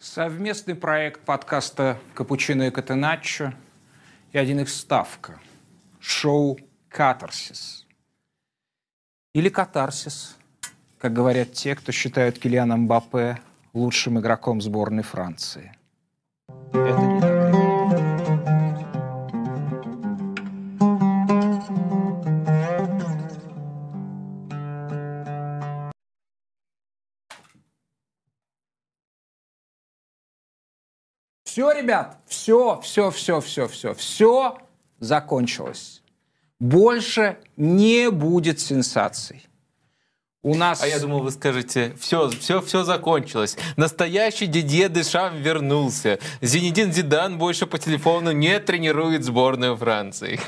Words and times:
Совместный 0.00 0.74
проект 0.74 1.20
подкаста 1.20 1.98
«Капучино 2.14 2.64
и 2.64 2.70
Катеначчо» 2.72 3.54
и 4.32 4.38
один 4.38 4.58
их 4.58 4.68
ставка– 4.68 5.40
шоу 6.00 6.58
«Катарсис». 6.88 7.81
Или 9.34 9.48
«Катарсис», 9.48 10.36
как 10.98 11.14
говорят 11.14 11.52
те, 11.52 11.74
кто 11.74 11.90
считают 11.90 12.38
Килиана 12.38 12.76
Мбаппе 12.76 13.40
лучшим 13.72 14.20
игроком 14.20 14.60
сборной 14.60 15.02
Франции. 15.02 15.74
Это 16.74 17.00
не 17.00 17.20
так. 17.20 17.32
Все, 31.44 31.70
ребят, 31.72 32.18
все, 32.26 32.80
все, 32.80 33.10
все, 33.10 33.40
все, 33.40 33.68
все, 33.68 33.94
все 33.94 34.58
закончилось. 35.00 36.01
Больше 36.62 37.38
не 37.56 38.08
будет 38.08 38.60
сенсаций. 38.60 39.44
У 40.44 40.54
нас... 40.54 40.80
А 40.80 40.86
я 40.86 41.00
думал, 41.00 41.18
вы 41.18 41.32
скажете, 41.32 41.92
все, 41.98 42.28
все, 42.30 42.60
все 42.60 42.84
закончилось. 42.84 43.56
Настоящий 43.76 44.46
Дидье 44.46 44.88
Дешам 44.88 45.42
вернулся. 45.42 46.20
Зинедин 46.40 46.92
Зидан 46.92 47.36
больше 47.36 47.66
по 47.66 47.78
телефону 47.78 48.30
не 48.30 48.60
тренирует 48.60 49.24
сборную 49.24 49.76
Франции. 49.76 50.38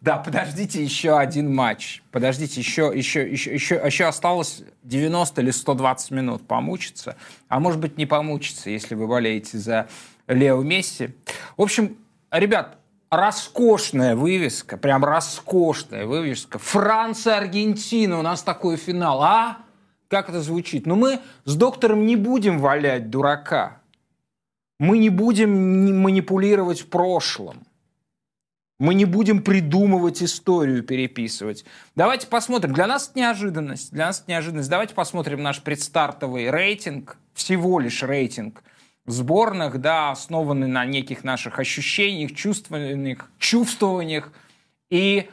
Да, 0.00 0.16
подождите 0.16 0.82
еще 0.82 1.18
один 1.18 1.54
матч. 1.54 2.02
Подождите, 2.12 2.62
еще, 2.62 2.90
еще, 2.94 3.30
еще, 3.30 3.52
еще, 3.52 3.82
еще 3.84 4.06
осталось 4.06 4.62
90 4.84 5.42
или 5.42 5.50
120 5.50 6.10
минут 6.12 6.46
помучиться. 6.46 7.16
А 7.48 7.60
может 7.60 7.78
быть, 7.78 7.98
не 7.98 8.06
помучиться, 8.06 8.70
если 8.70 8.94
вы 8.94 9.06
болеете 9.06 9.58
за 9.58 9.86
Лео 10.28 10.62
Месси. 10.62 11.10
В 11.58 11.62
общем, 11.62 11.98
ребят, 12.30 12.77
роскошная 13.10 14.14
вывеска, 14.14 14.76
прям 14.76 15.04
роскошная 15.04 16.06
вывеска. 16.06 16.58
Франция, 16.58 17.36
Аргентина, 17.36 18.18
у 18.18 18.22
нас 18.22 18.42
такой 18.42 18.76
финал. 18.76 19.22
А? 19.22 19.58
Как 20.08 20.28
это 20.28 20.40
звучит? 20.40 20.86
Но 20.86 20.94
ну, 20.94 21.00
мы 21.00 21.20
с 21.44 21.54
доктором 21.54 22.06
не 22.06 22.16
будем 22.16 22.58
валять 22.58 23.10
дурака. 23.10 23.80
Мы 24.78 24.98
не 24.98 25.08
будем 25.08 26.02
манипулировать 26.02 26.80
в 26.82 26.88
прошлом. 26.88 27.66
Мы 28.78 28.94
не 28.94 29.06
будем 29.06 29.42
придумывать 29.42 30.22
историю, 30.22 30.84
переписывать. 30.84 31.64
Давайте 31.96 32.28
посмотрим. 32.28 32.72
Для 32.72 32.86
нас 32.86 33.08
это 33.08 33.18
неожиданность. 33.18 33.92
Для 33.92 34.06
нас 34.06 34.20
это 34.20 34.30
неожиданность. 34.30 34.70
Давайте 34.70 34.94
посмотрим 34.94 35.42
наш 35.42 35.62
предстартовый 35.62 36.50
рейтинг. 36.50 37.16
Всего 37.34 37.80
лишь 37.80 38.02
рейтинг– 38.02 38.62
сборных, 39.08 39.80
да, 39.80 40.10
основаны 40.10 40.66
на 40.66 40.84
неких 40.84 41.24
наших 41.24 41.58
ощущениях, 41.58 42.34
чувствованиях, 42.34 43.30
чувствованиях 43.38 44.32
и 44.90 45.28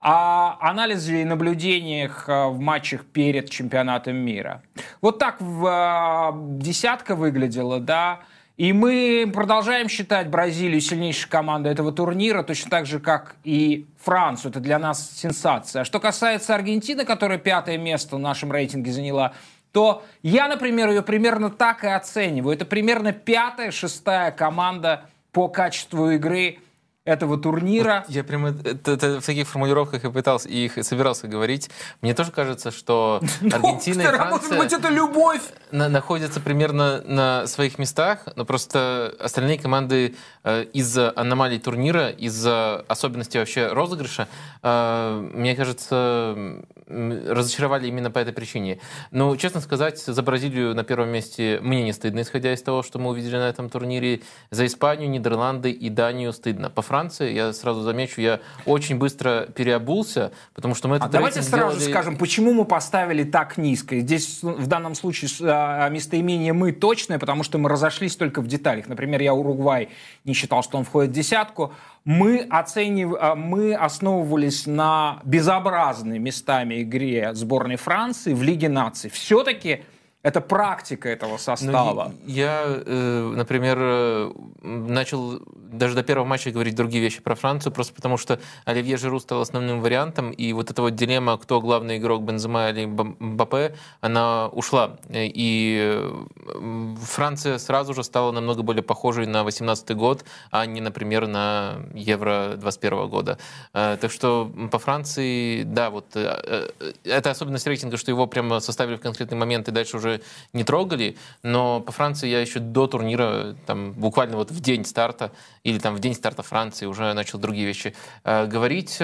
о 0.00 0.56
анализе 0.60 1.22
и 1.22 1.24
наблюдениях 1.24 2.28
э, 2.28 2.46
в 2.48 2.60
матчах 2.60 3.04
перед 3.06 3.50
чемпионатом 3.50 4.16
мира. 4.16 4.62
Вот 5.00 5.18
так 5.18 5.40
в, 5.40 5.66
э, 5.66 6.62
десятка 6.62 7.16
выглядела, 7.16 7.80
да, 7.80 8.20
и 8.56 8.72
мы 8.72 9.30
продолжаем 9.34 9.88
считать 9.88 10.28
Бразилию 10.28 10.80
сильнейшей 10.80 11.28
командой 11.28 11.72
этого 11.72 11.92
турнира, 11.92 12.42
точно 12.42 12.70
так 12.70 12.86
же, 12.86 13.00
как 13.00 13.36
и 13.44 13.86
Францию. 13.98 14.50
Это 14.50 14.60
для 14.60 14.78
нас 14.78 15.10
сенсация. 15.10 15.82
А 15.82 15.84
что 15.84 16.00
касается 16.00 16.54
Аргентины, 16.54 17.04
которая 17.04 17.38
пятое 17.38 17.76
место 17.76 18.16
в 18.16 18.18
нашем 18.18 18.50
рейтинге 18.50 18.92
заняла, 18.92 19.34
то 19.76 20.02
я, 20.22 20.48
например, 20.48 20.88
ее 20.88 21.02
примерно 21.02 21.50
так 21.50 21.84
и 21.84 21.86
оцениваю. 21.86 22.56
Это 22.56 22.64
примерно 22.64 23.12
пятая, 23.12 23.70
шестая 23.70 24.30
команда 24.30 25.02
по 25.32 25.48
качеству 25.48 26.08
игры 26.12 26.60
этого 27.04 27.36
турнира. 27.36 28.04
Вот 28.06 28.16
я 28.16 28.24
прямо 28.24 28.54
это, 28.64 28.92
это 28.92 29.20
в 29.20 29.26
таких 29.26 29.46
формулировках 29.46 30.02
и 30.02 30.10
пытался, 30.10 30.48
и 30.48 30.64
их 30.64 30.82
собирался 30.82 31.28
говорить. 31.28 31.68
Мне 32.00 32.14
тоже 32.14 32.32
кажется, 32.32 32.70
что 32.70 33.20
ну, 33.42 33.54
Аргентина 33.54 34.00
и 34.00 34.06
Франция... 34.06 34.30
Может 34.30 34.58
быть, 34.58 34.72
это 34.72 34.88
любовь! 34.88 35.42
находятся 35.72 36.40
примерно 36.40 37.02
на 37.02 37.46
своих 37.46 37.78
местах, 37.78 38.20
но 38.34 38.46
просто 38.46 39.14
остальные 39.20 39.58
команды 39.58 40.16
э, 40.42 40.64
из-за 40.72 41.12
аномалий 41.14 41.58
турнира, 41.58 42.08
из-за 42.08 42.84
особенностей 42.88 43.38
вообще 43.40 43.66
розыгрыша, 43.66 44.26
э, 44.62 45.28
мне 45.34 45.54
кажется, 45.54 46.64
разочаровали 46.88 47.88
именно 47.88 48.10
по 48.10 48.18
этой 48.18 48.32
причине. 48.32 48.78
Но, 49.10 49.30
ну, 49.30 49.36
честно 49.36 49.60
сказать, 49.60 49.98
за 49.98 50.22
Бразилию 50.22 50.74
на 50.74 50.84
первом 50.84 51.08
месте 51.08 51.58
мне 51.60 51.82
не 51.82 51.92
стыдно, 51.92 52.20
исходя 52.20 52.52
из 52.52 52.62
того, 52.62 52.82
что 52.82 52.98
мы 52.98 53.10
увидели 53.10 53.36
на 53.36 53.48
этом 53.48 53.68
турнире. 53.68 54.22
За 54.50 54.64
Испанию, 54.66 55.10
Нидерланды 55.10 55.70
и 55.70 55.90
Данию 55.90 56.32
стыдно. 56.32 56.70
По 56.70 56.82
Франции, 56.82 57.32
я 57.32 57.52
сразу 57.52 57.82
замечу, 57.82 58.20
я 58.20 58.40
очень 58.64 58.98
быстро 58.98 59.46
переобулся, 59.54 60.32
потому 60.54 60.74
что 60.74 60.88
мы... 60.88 60.96
А 60.96 61.08
давайте 61.08 61.42
сразу 61.42 61.76
сделали... 61.76 61.92
скажем, 61.92 62.16
почему 62.16 62.52
мы 62.52 62.64
поставили 62.64 63.24
так 63.24 63.56
низко. 63.56 63.98
Здесь 63.98 64.42
в 64.42 64.66
данном 64.66 64.94
случае 64.94 65.30
а, 65.42 65.88
местоимение 65.88 66.52
«мы» 66.52 66.72
точное, 66.72 67.18
потому 67.18 67.42
что 67.42 67.58
мы 67.58 67.68
разошлись 67.68 68.16
только 68.16 68.40
в 68.40 68.46
деталях. 68.46 68.86
Например, 68.86 69.20
я 69.20 69.34
Уругвай 69.34 69.88
не 70.24 70.34
считал, 70.34 70.62
что 70.62 70.78
он 70.78 70.84
входит 70.84 71.10
в 71.10 71.14
десятку. 71.14 71.72
Мы, 72.06 72.46
оценив... 72.48 73.14
А, 73.20 73.34
мы 73.34 73.74
основывались 73.74 74.64
на 74.66 75.20
безобразной 75.24 76.20
местами 76.20 76.82
игре 76.82 77.34
сборной 77.34 77.74
Франции 77.74 78.32
в 78.32 78.44
Лиге 78.44 78.68
наций. 78.68 79.10
Все-таки 79.10 79.82
это 80.26 80.40
практика 80.40 81.08
этого 81.08 81.32
ну, 81.32 81.38
состава. 81.38 82.12
Ну, 82.12 82.14
я, 82.26 82.64
э, 82.66 83.32
например, 83.36 83.78
э, 83.80 84.32
начал 84.62 85.40
даже 85.54 85.94
до 85.94 86.02
первого 86.02 86.26
матча 86.26 86.50
говорить 86.50 86.74
другие 86.74 87.00
вещи 87.00 87.22
про 87.22 87.36
Францию, 87.36 87.72
просто 87.72 87.94
потому 87.94 88.18
что 88.18 88.40
Оливье 88.64 88.96
Жиру 88.96 89.20
стал 89.20 89.40
основным 89.40 89.80
вариантом, 89.80 90.32
и 90.32 90.52
вот 90.52 90.68
эта 90.68 90.82
вот 90.82 90.96
дилемма, 90.96 91.38
кто 91.38 91.60
главный 91.60 91.98
игрок 91.98 92.22
Бензема 92.22 92.70
или 92.70 92.86
Мбаппе, 92.86 93.76
она 94.00 94.48
ушла. 94.48 94.98
И 95.10 95.78
э, 95.80 96.96
Франция 97.02 97.58
сразу 97.58 97.94
же 97.94 98.02
стала 98.02 98.32
намного 98.32 98.62
более 98.62 98.82
похожей 98.82 99.26
на 99.26 99.44
18 99.44 99.96
год, 99.96 100.24
а 100.50 100.66
не, 100.66 100.80
например, 100.80 101.28
на 101.28 101.76
Евро 101.94 102.54
21 102.56 103.08
года. 103.08 103.38
Так 103.72 104.10
что 104.10 104.50
по 104.72 104.78
Франции, 104.80 105.62
да, 105.62 105.90
вот 105.90 106.16
это 106.16 107.30
особенность 107.30 107.66
рейтинга, 107.68 107.96
что 107.96 108.10
его 108.10 108.26
прямо 108.26 108.58
составили 108.58 108.96
в 108.96 109.00
конкретный 109.00 109.38
момент 109.38 109.68
и 109.68 109.70
дальше 109.70 109.98
уже 109.98 110.15
не 110.52 110.64
трогали, 110.64 111.16
но 111.42 111.80
по 111.80 111.92
Франции 111.92 112.28
я 112.28 112.40
еще 112.40 112.60
до 112.60 112.86
турнира, 112.86 113.56
там, 113.66 113.92
буквально 113.92 114.36
вот 114.36 114.50
в 114.50 114.60
день 114.60 114.84
старта 114.84 115.32
или 115.64 115.78
там 115.78 115.94
в 115.94 116.00
день 116.00 116.14
старта 116.14 116.42
Франции 116.42 116.86
уже 116.86 117.12
начал 117.12 117.38
другие 117.38 117.66
вещи 117.66 117.94
э, 118.24 118.46
говорить. 118.46 118.98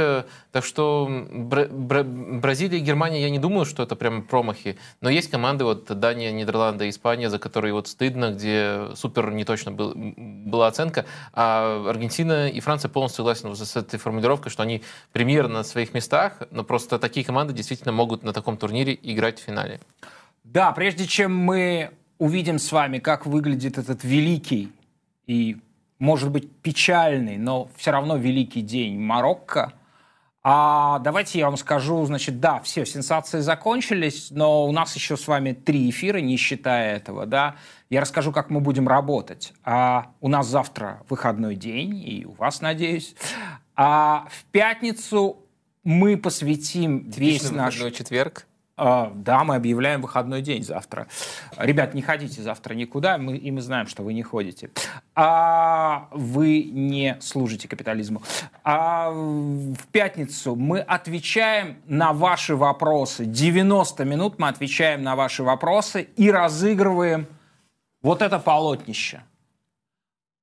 Так 0.52 0.64
что 0.64 1.08
Бра- 1.32 1.68
Бра- 1.68 2.04
Бразилия 2.04 2.78
и 2.78 2.82
Германия, 2.82 3.22
я 3.22 3.30
не 3.30 3.38
думаю, 3.38 3.64
что 3.64 3.82
это 3.82 3.96
прям 3.96 4.22
промахи, 4.22 4.78
но 5.00 5.10
есть 5.10 5.30
команды, 5.30 5.64
вот 5.64 5.86
Дания, 5.86 6.32
Нидерланды, 6.32 6.88
Испания, 6.88 7.30
за 7.30 7.38
которые 7.38 7.72
вот 7.72 7.88
стыдно, 7.88 8.32
где 8.32 8.88
супер 8.94 9.30
не 9.30 9.44
точно 9.44 9.72
был, 9.72 9.92
была 9.94 10.68
оценка, 10.68 11.04
а 11.32 11.84
Аргентина 11.88 12.48
и 12.48 12.60
Франция 12.60 12.88
полностью 12.88 13.24
согласны 13.24 13.54
с 13.54 13.76
этой 13.76 13.98
формулировкой, 13.98 14.50
что 14.50 14.62
они 14.62 14.82
примерно 15.12 15.58
на 15.58 15.64
своих 15.64 15.94
местах, 15.94 16.34
но 16.50 16.64
просто 16.64 16.98
такие 16.98 17.24
команды 17.24 17.52
действительно 17.52 17.92
могут 17.92 18.22
на 18.22 18.32
таком 18.32 18.56
турнире 18.56 18.98
играть 19.02 19.40
в 19.40 19.42
финале. 19.42 19.80
Да, 20.52 20.72
прежде 20.72 21.06
чем 21.06 21.34
мы 21.34 21.92
увидим 22.18 22.58
с 22.58 22.70
вами, 22.72 22.98
как 22.98 23.24
выглядит 23.24 23.78
этот 23.78 24.04
великий 24.04 24.70
и, 25.26 25.56
может 25.98 26.30
быть, 26.30 26.54
печальный, 26.58 27.38
но 27.38 27.70
все 27.76 27.90
равно 27.90 28.18
великий 28.18 28.60
день 28.60 29.00
Марокко, 29.00 29.72
а 30.42 30.98
давайте 30.98 31.38
я 31.38 31.46
вам 31.46 31.56
скажу, 31.56 32.04
значит, 32.04 32.38
да, 32.38 32.60
все 32.60 32.84
сенсации 32.84 33.40
закончились, 33.40 34.30
но 34.30 34.66
у 34.66 34.72
нас 34.72 34.94
еще 34.94 35.16
с 35.16 35.26
вами 35.26 35.52
три 35.52 35.88
эфира, 35.88 36.18
не 36.18 36.36
считая 36.36 36.96
этого, 36.96 37.24
да. 37.24 37.56
Я 37.88 38.02
расскажу, 38.02 38.30
как 38.30 38.50
мы 38.50 38.60
будем 38.60 38.88
работать. 38.88 39.54
А 39.64 40.10
у 40.20 40.28
нас 40.28 40.46
завтра 40.48 41.00
выходной 41.08 41.54
день, 41.54 41.96
и 41.96 42.26
у 42.26 42.32
вас, 42.32 42.60
надеюсь. 42.60 43.14
А 43.74 44.26
в 44.30 44.44
пятницу 44.50 45.38
мы 45.82 46.18
посвятим 46.18 47.10
Типичный 47.10 47.30
весь 47.30 47.50
наш... 47.50 47.76
четверг. 47.94 48.46
А, 48.76 49.12
да, 49.14 49.44
мы 49.44 49.56
объявляем 49.56 50.00
выходной 50.00 50.40
день 50.40 50.62
завтра. 50.62 51.06
Ребят, 51.58 51.92
не 51.92 52.00
ходите 52.00 52.40
завтра 52.40 52.74
никуда, 52.74 53.18
мы, 53.18 53.36
и 53.36 53.50
мы 53.50 53.60
знаем, 53.60 53.86
что 53.86 54.02
вы 54.02 54.14
не 54.14 54.22
ходите. 54.22 54.70
А 55.14 56.08
вы 56.10 56.64
не 56.64 57.18
служите 57.20 57.68
капитализму. 57.68 58.22
А 58.64 59.10
в 59.10 59.86
пятницу 59.92 60.56
мы 60.56 60.80
отвечаем 60.80 61.76
на 61.86 62.14
ваши 62.14 62.56
вопросы. 62.56 63.26
90 63.26 64.04
минут 64.04 64.38
мы 64.38 64.48
отвечаем 64.48 65.02
на 65.02 65.16
ваши 65.16 65.42
вопросы 65.42 66.08
и 66.16 66.30
разыгрываем 66.30 67.26
вот 68.00 68.22
это 68.22 68.38
полотнище. 68.38 69.22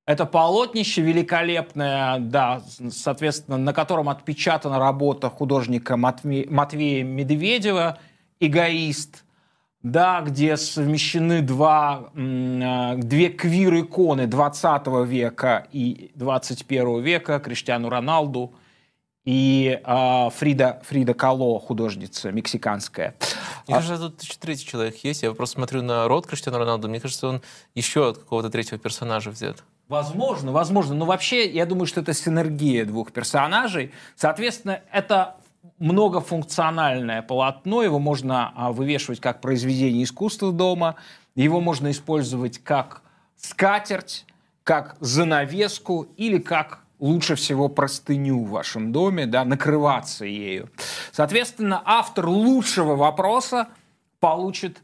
Это 0.06 0.24
полотнище 0.24 1.02
великолепное, 1.02 2.18
да, 2.18 2.62
соответственно, 2.90 3.58
на 3.58 3.72
котором 3.72 4.08
отпечатана 4.08 4.78
работа 4.78 5.30
художника 5.30 5.96
Матвея 5.96 7.04
Медведева– 7.04 7.98
эгоист, 8.40 9.24
да, 9.82 10.20
где 10.22 10.56
совмещены 10.56 11.42
два, 11.42 12.10
а, 12.14 12.96
две 12.96 13.28
квир-иконы 13.28 14.26
20 14.26 15.04
века 15.06 15.66
и 15.72 16.10
21 16.14 17.00
века, 17.00 17.38
Криштиану 17.38 17.88
Роналду 17.88 18.54
и 19.24 19.78
э, 19.84 20.30
Фрида, 20.30 20.80
Фрида 20.84 21.14
Кало, 21.14 21.60
художница 21.60 22.32
мексиканская. 22.32 23.14
Мне 23.68 23.76
кажется, 23.76 24.08
тут 24.08 24.22
еще 24.22 24.34
третий 24.40 24.66
человек 24.66 24.96
есть. 25.04 25.22
Я 25.22 25.32
просто 25.32 25.56
смотрю 25.56 25.82
на 25.82 26.08
рот 26.08 26.26
Криштиану 26.26 26.58
Роналду. 26.58 26.88
Мне 26.88 27.00
кажется, 27.00 27.28
он 27.28 27.42
еще 27.74 28.08
от 28.08 28.18
какого-то 28.18 28.48
третьего 28.50 28.78
персонажа 28.78 29.30
взят. 29.30 29.62
Возможно, 29.88 30.52
возможно. 30.52 30.94
Но 30.94 31.04
вообще, 31.04 31.50
я 31.50 31.66
думаю, 31.66 31.86
что 31.86 32.00
это 32.00 32.14
синергия 32.14 32.84
двух 32.84 33.12
персонажей. 33.12 33.92
Соответственно, 34.16 34.80
это 34.90 35.36
многофункциональное 35.80 37.22
полотно, 37.22 37.82
его 37.82 37.98
можно 37.98 38.52
а, 38.54 38.70
вывешивать 38.70 39.20
как 39.20 39.40
произведение 39.40 40.04
искусства 40.04 40.52
дома, 40.52 40.94
его 41.34 41.60
можно 41.60 41.90
использовать 41.90 42.58
как 42.62 43.02
скатерть, 43.36 44.26
как 44.62 44.96
занавеску 45.00 46.06
или 46.16 46.38
как 46.38 46.80
лучше 47.00 47.34
всего 47.34 47.68
простыню 47.68 48.44
в 48.44 48.50
вашем 48.50 48.92
доме, 48.92 49.26
да, 49.26 49.44
накрываться 49.44 50.26
ею. 50.26 50.70
Соответственно, 51.12 51.82
автор 51.84 52.28
лучшего 52.28 52.94
вопроса 52.94 53.68
получит 54.20 54.82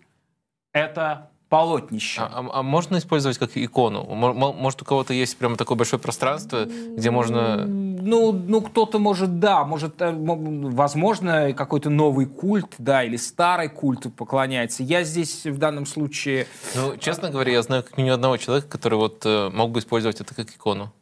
это 0.72 1.30
полотнище. 1.56 2.20
А, 2.20 2.40
а, 2.40 2.58
а 2.58 2.62
можно 2.62 2.98
использовать 2.98 3.38
как 3.38 3.56
икону? 3.56 4.04
Может, 4.04 4.82
у 4.82 4.84
кого-то 4.84 5.14
есть 5.14 5.36
прямо 5.38 5.56
такое 5.56 5.76
большое 5.76 6.00
пространство, 6.00 6.66
где 6.66 7.10
можно... 7.10 7.64
Ну, 7.66 8.32
ну 8.32 8.60
кто-то 8.60 8.98
может, 8.98 9.40
да, 9.40 9.64
может, 9.64 10.00
э, 10.02 10.12
возможно, 10.14 11.52
какой-то 11.54 11.90
новый 11.90 12.26
культ, 12.26 12.74
да, 12.78 13.02
или 13.02 13.16
старый 13.16 13.68
культ 13.68 14.14
поклоняется. 14.14 14.82
Я 14.82 15.02
здесь 15.02 15.44
в 15.46 15.58
данном 15.58 15.86
случае... 15.86 16.46
Ну, 16.74 16.96
честно 16.98 17.30
говоря, 17.30 17.52
я 17.52 17.62
знаю 17.62 17.82
как 17.82 17.96
минимум 17.96 18.16
одного 18.16 18.36
человека, 18.36 18.68
который 18.68 18.98
вот 18.98 19.22
э, 19.24 19.50
мог 19.50 19.70
бы 19.70 19.80
использовать 19.80 20.20
это 20.20 20.34
как 20.34 20.50
икону. 20.50 20.92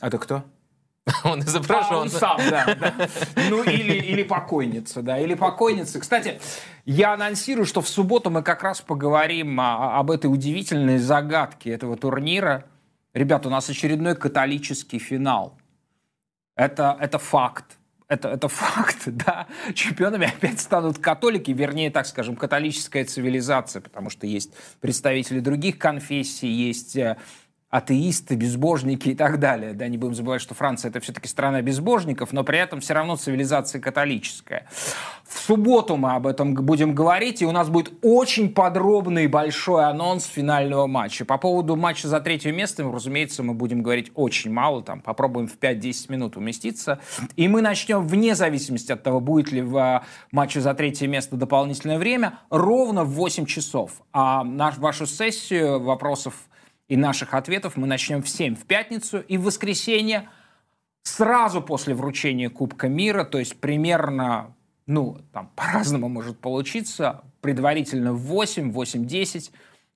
Это 0.00 0.18
кто? 0.18 0.42
Он 1.24 1.40
изображен. 1.40 1.94
А, 1.94 1.98
он 1.98 2.08
сам, 2.10 2.36
да, 2.48 2.76
да. 2.78 3.08
Ну, 3.50 3.64
или, 3.64 3.94
или 3.94 4.22
покойница, 4.22 5.02
да, 5.02 5.18
или 5.18 5.34
покойница. 5.34 5.98
Кстати, 5.98 6.40
я 6.84 7.14
анонсирую, 7.14 7.66
что 7.66 7.80
в 7.80 7.88
субботу 7.88 8.30
мы 8.30 8.42
как 8.42 8.62
раз 8.62 8.80
поговорим 8.80 9.60
о, 9.60 9.98
об 9.98 10.12
этой 10.12 10.26
удивительной 10.26 10.98
загадке 10.98 11.70
этого 11.70 11.96
турнира. 11.96 12.66
Ребята, 13.14 13.48
у 13.48 13.50
нас 13.50 13.68
очередной 13.68 14.14
католический 14.14 15.00
финал. 15.00 15.58
Это, 16.54 16.96
это 17.00 17.18
факт. 17.18 17.78
Это, 18.12 18.28
это 18.28 18.48
факт, 18.48 18.98
да. 19.06 19.46
Чемпионами 19.74 20.28
опять 20.28 20.60
станут 20.60 20.98
католики, 20.98 21.50
вернее, 21.50 21.90
так 21.90 22.06
скажем, 22.06 22.36
католическая 22.36 23.06
цивилизация, 23.06 23.80
потому 23.80 24.10
что 24.10 24.26
есть 24.26 24.52
представители 24.80 25.40
других 25.40 25.78
конфессий, 25.78 26.48
есть 26.48 26.94
э, 26.94 27.16
атеисты, 27.72 28.34
безбожники 28.34 29.08
и 29.08 29.14
так 29.14 29.40
далее. 29.40 29.72
Да, 29.72 29.88
не 29.88 29.96
будем 29.96 30.14
забывать, 30.14 30.42
что 30.42 30.54
Франция 30.54 30.90
это 30.90 31.00
все-таки 31.00 31.26
страна 31.26 31.62
безбожников, 31.62 32.34
но 32.34 32.44
при 32.44 32.58
этом 32.58 32.80
все 32.80 32.92
равно 32.92 33.16
цивилизация 33.16 33.80
католическая. 33.80 34.66
В 35.26 35.38
субботу 35.38 35.96
мы 35.96 36.12
об 36.12 36.26
этом 36.26 36.52
будем 36.52 36.94
говорить, 36.94 37.40
и 37.40 37.46
у 37.46 37.50
нас 37.50 37.70
будет 37.70 37.94
очень 38.02 38.52
подробный 38.52 39.26
большой 39.26 39.86
анонс 39.86 40.26
финального 40.26 40.86
матча. 40.86 41.24
По 41.24 41.38
поводу 41.38 41.74
матча 41.74 42.08
за 42.08 42.20
третье 42.20 42.52
место, 42.52 42.82
разумеется, 42.82 43.42
мы 43.42 43.54
будем 43.54 43.82
говорить 43.82 44.12
очень 44.14 44.52
мало, 44.52 44.82
там 44.82 45.00
попробуем 45.00 45.48
в 45.48 45.56
5-10 45.58 46.12
минут 46.12 46.36
уместиться. 46.36 47.00
И 47.36 47.48
мы 47.48 47.62
начнем 47.62 48.06
вне 48.06 48.34
зависимости 48.34 48.92
от 48.92 49.02
того, 49.02 49.20
будет 49.20 49.50
ли 49.50 49.62
в 49.62 49.78
а, 49.78 50.04
матче 50.30 50.60
за 50.60 50.74
третье 50.74 51.06
место 51.08 51.36
дополнительное 51.36 51.98
время, 51.98 52.38
ровно 52.50 53.04
в 53.04 53.12
8 53.12 53.46
часов. 53.46 54.02
А 54.12 54.44
наш, 54.44 54.76
вашу 54.76 55.06
сессию 55.06 55.80
вопросов 55.80 56.34
и 56.88 56.96
наших 56.96 57.34
ответов 57.34 57.76
мы 57.76 57.86
начнем 57.86 58.22
в 58.22 58.28
7 58.28 58.54
в 58.54 58.64
пятницу 58.64 59.20
и 59.20 59.36
в 59.36 59.44
воскресенье 59.44 60.28
сразу 61.02 61.62
после 61.62 61.94
вручения 61.94 62.50
Кубка 62.50 62.88
мира, 62.88 63.24
то 63.24 63.38
есть 63.38 63.60
примерно, 63.60 64.54
ну, 64.86 65.18
там 65.32 65.50
по-разному 65.56 66.08
может 66.08 66.38
получиться, 66.38 67.24
предварительно 67.40 68.12
в 68.12 68.20
8, 68.20 68.72
8-10, 68.72 69.50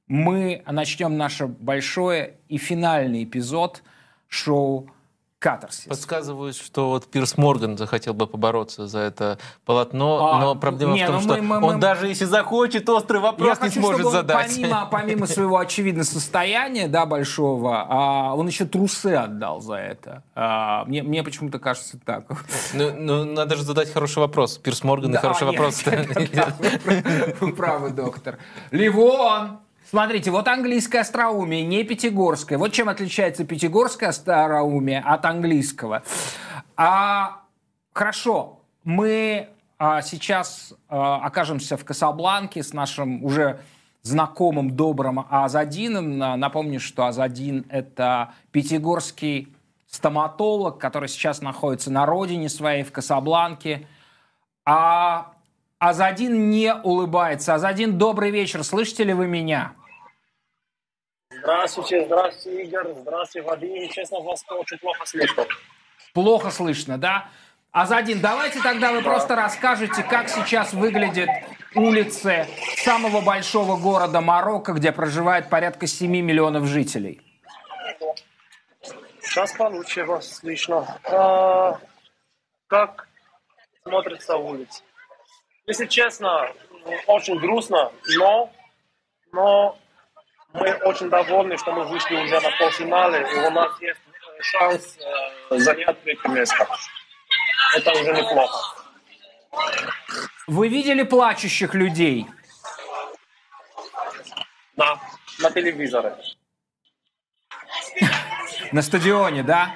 мы 0.08 0.62
начнем 0.66 1.16
наше 1.16 1.46
большое 1.46 2.38
и 2.48 2.58
финальный 2.58 3.24
эпизод 3.24 3.82
шоу 4.28 4.90
катарсис. 5.38 5.84
Подсказывают, 5.84 6.56
что 6.56 6.88
вот 6.88 7.06
Пирс 7.10 7.36
Морган 7.36 7.76
захотел 7.76 8.14
бы 8.14 8.26
побороться 8.26 8.86
за 8.86 9.00
это 9.00 9.38
полотно, 9.64 10.32
а, 10.32 10.40
но 10.40 10.54
проблема 10.54 10.94
не, 10.94 11.04
в 11.04 11.06
том, 11.06 11.16
ну, 11.16 11.20
что 11.20 11.42
мы, 11.42 11.60
мы, 11.60 11.66
он 11.66 11.74
мы... 11.74 11.80
даже 11.80 12.06
если 12.08 12.24
захочет, 12.24 12.88
острый 12.88 13.20
вопрос 13.20 13.48
Я 13.48 13.54
не 13.54 13.60
хочу, 13.60 13.80
сможет 13.80 14.06
задать. 14.10 14.48
Помимо, 14.48 14.88
помимо 14.90 15.26
своего 15.26 15.58
очевидно 15.58 16.04
состояния, 16.04 16.88
да, 16.88 17.04
большого, 17.04 17.86
а, 17.88 18.34
он 18.34 18.46
еще 18.46 18.64
трусы 18.64 19.14
отдал 19.14 19.60
за 19.60 19.74
это. 19.74 20.22
А, 20.34 20.84
мне, 20.86 21.02
мне 21.02 21.22
почему-то 21.22 21.58
кажется 21.58 21.98
так. 22.02 22.24
Ну, 22.72 22.92
ну, 22.96 23.24
надо 23.24 23.56
же 23.56 23.62
задать 23.62 23.92
хороший 23.92 24.20
вопрос. 24.20 24.56
Пирс 24.58 24.82
Морган 24.84 25.14
и 25.14 25.16
хороший 25.18 25.46
вопрос. 25.46 25.84
Вы 27.40 27.52
правы, 27.52 27.90
доктор. 27.90 28.38
Ливон! 28.70 29.65
Смотрите, 29.88 30.32
вот 30.32 30.48
английское 30.48 31.00
остроумие, 31.00 31.62
не 31.62 31.84
пятигорское. 31.84 32.58
Вот 32.58 32.72
чем 32.72 32.88
отличается 32.88 33.44
пятигорское 33.44 34.08
остроумие 34.08 34.98
от 35.00 35.24
английского. 35.24 36.02
А, 36.76 37.42
хорошо, 37.92 38.60
мы 38.82 39.48
а, 39.78 40.02
сейчас 40.02 40.74
а, 40.88 41.24
окажемся 41.24 41.76
в 41.76 41.84
Касабланке 41.84 42.64
с 42.64 42.72
нашим 42.72 43.24
уже 43.24 43.60
знакомым, 44.02 44.72
добрым 44.72 45.24
Азадином. 45.30 46.18
Напомню, 46.18 46.80
что 46.80 47.06
Азадин– 47.06 47.64
это 47.68 48.34
пятигорский 48.50 49.54
стоматолог, 49.86 50.78
который 50.78 51.08
сейчас 51.08 51.42
находится 51.42 51.92
на 51.92 52.06
родине 52.06 52.48
своей, 52.48 52.82
в 52.82 52.90
Касабланке. 52.90 53.86
А 54.64 55.32
Азадин 55.78 56.50
не 56.50 56.74
улыбается. 56.74 57.54
Азадин, 57.54 57.98
добрый 57.98 58.30
вечер. 58.30 58.64
Слышите 58.64 59.04
ли 59.04 59.12
вы 59.12 59.26
меня? 59.26 59.74
Здравствуйте, 61.30 62.06
здравствуйте, 62.06 62.64
Игорь. 62.64 62.94
Здравствуйте, 62.94 63.46
Вадим. 63.46 63.88
Честно, 63.90 64.20
вас 64.20 64.42
очень 64.48 64.78
плохо 64.78 65.04
слышно. 65.04 65.46
Плохо 66.14 66.50
слышно, 66.50 66.96
да? 66.96 67.28
Азадин, 67.72 68.20
давайте 68.20 68.62
тогда 68.62 68.90
вы 68.90 69.02
да. 69.02 69.10
просто 69.10 69.36
расскажете, 69.36 70.02
как 70.02 70.30
сейчас 70.30 70.72
выглядят 70.72 71.28
улицы 71.74 72.46
самого 72.78 73.20
большого 73.20 73.76
города 73.76 74.22
Марокко, 74.22 74.72
где 74.72 74.92
проживает 74.92 75.50
порядка 75.50 75.86
7 75.86 76.10
миллионов 76.10 76.64
жителей. 76.64 77.20
Сейчас 79.20 79.52
получше 79.52 80.06
вас 80.06 80.38
слышно. 80.38 80.98
А, 81.04 81.78
как 82.68 83.08
смотрится 83.82 84.36
улица? 84.36 84.82
Если 85.66 85.86
честно, 85.86 86.52
очень 87.08 87.38
грустно, 87.40 87.90
но, 88.18 88.52
но 89.32 89.76
мы 90.52 90.72
очень 90.84 91.10
довольны, 91.10 91.58
что 91.58 91.72
мы 91.72 91.84
вышли 91.84 92.14
уже 92.14 92.40
на 92.40 92.50
полфинале, 92.56 93.26
и 93.32 93.46
у 93.46 93.50
нас 93.50 93.80
есть 93.80 94.00
шанс 94.40 94.96
э, 95.50 95.58
занять 95.58 96.00
третье 96.02 96.28
место. 96.28 96.68
Это 97.74 97.92
уже 97.92 98.12
неплохо. 98.12 98.76
Вы 100.46 100.68
видели 100.68 101.02
плачущих 101.02 101.74
людей? 101.74 102.26
Да, 104.76 105.00
на 105.40 105.50
телевизоре. 105.50 106.16
На 108.70 108.82
стадионе, 108.82 109.42
да? 109.42 109.74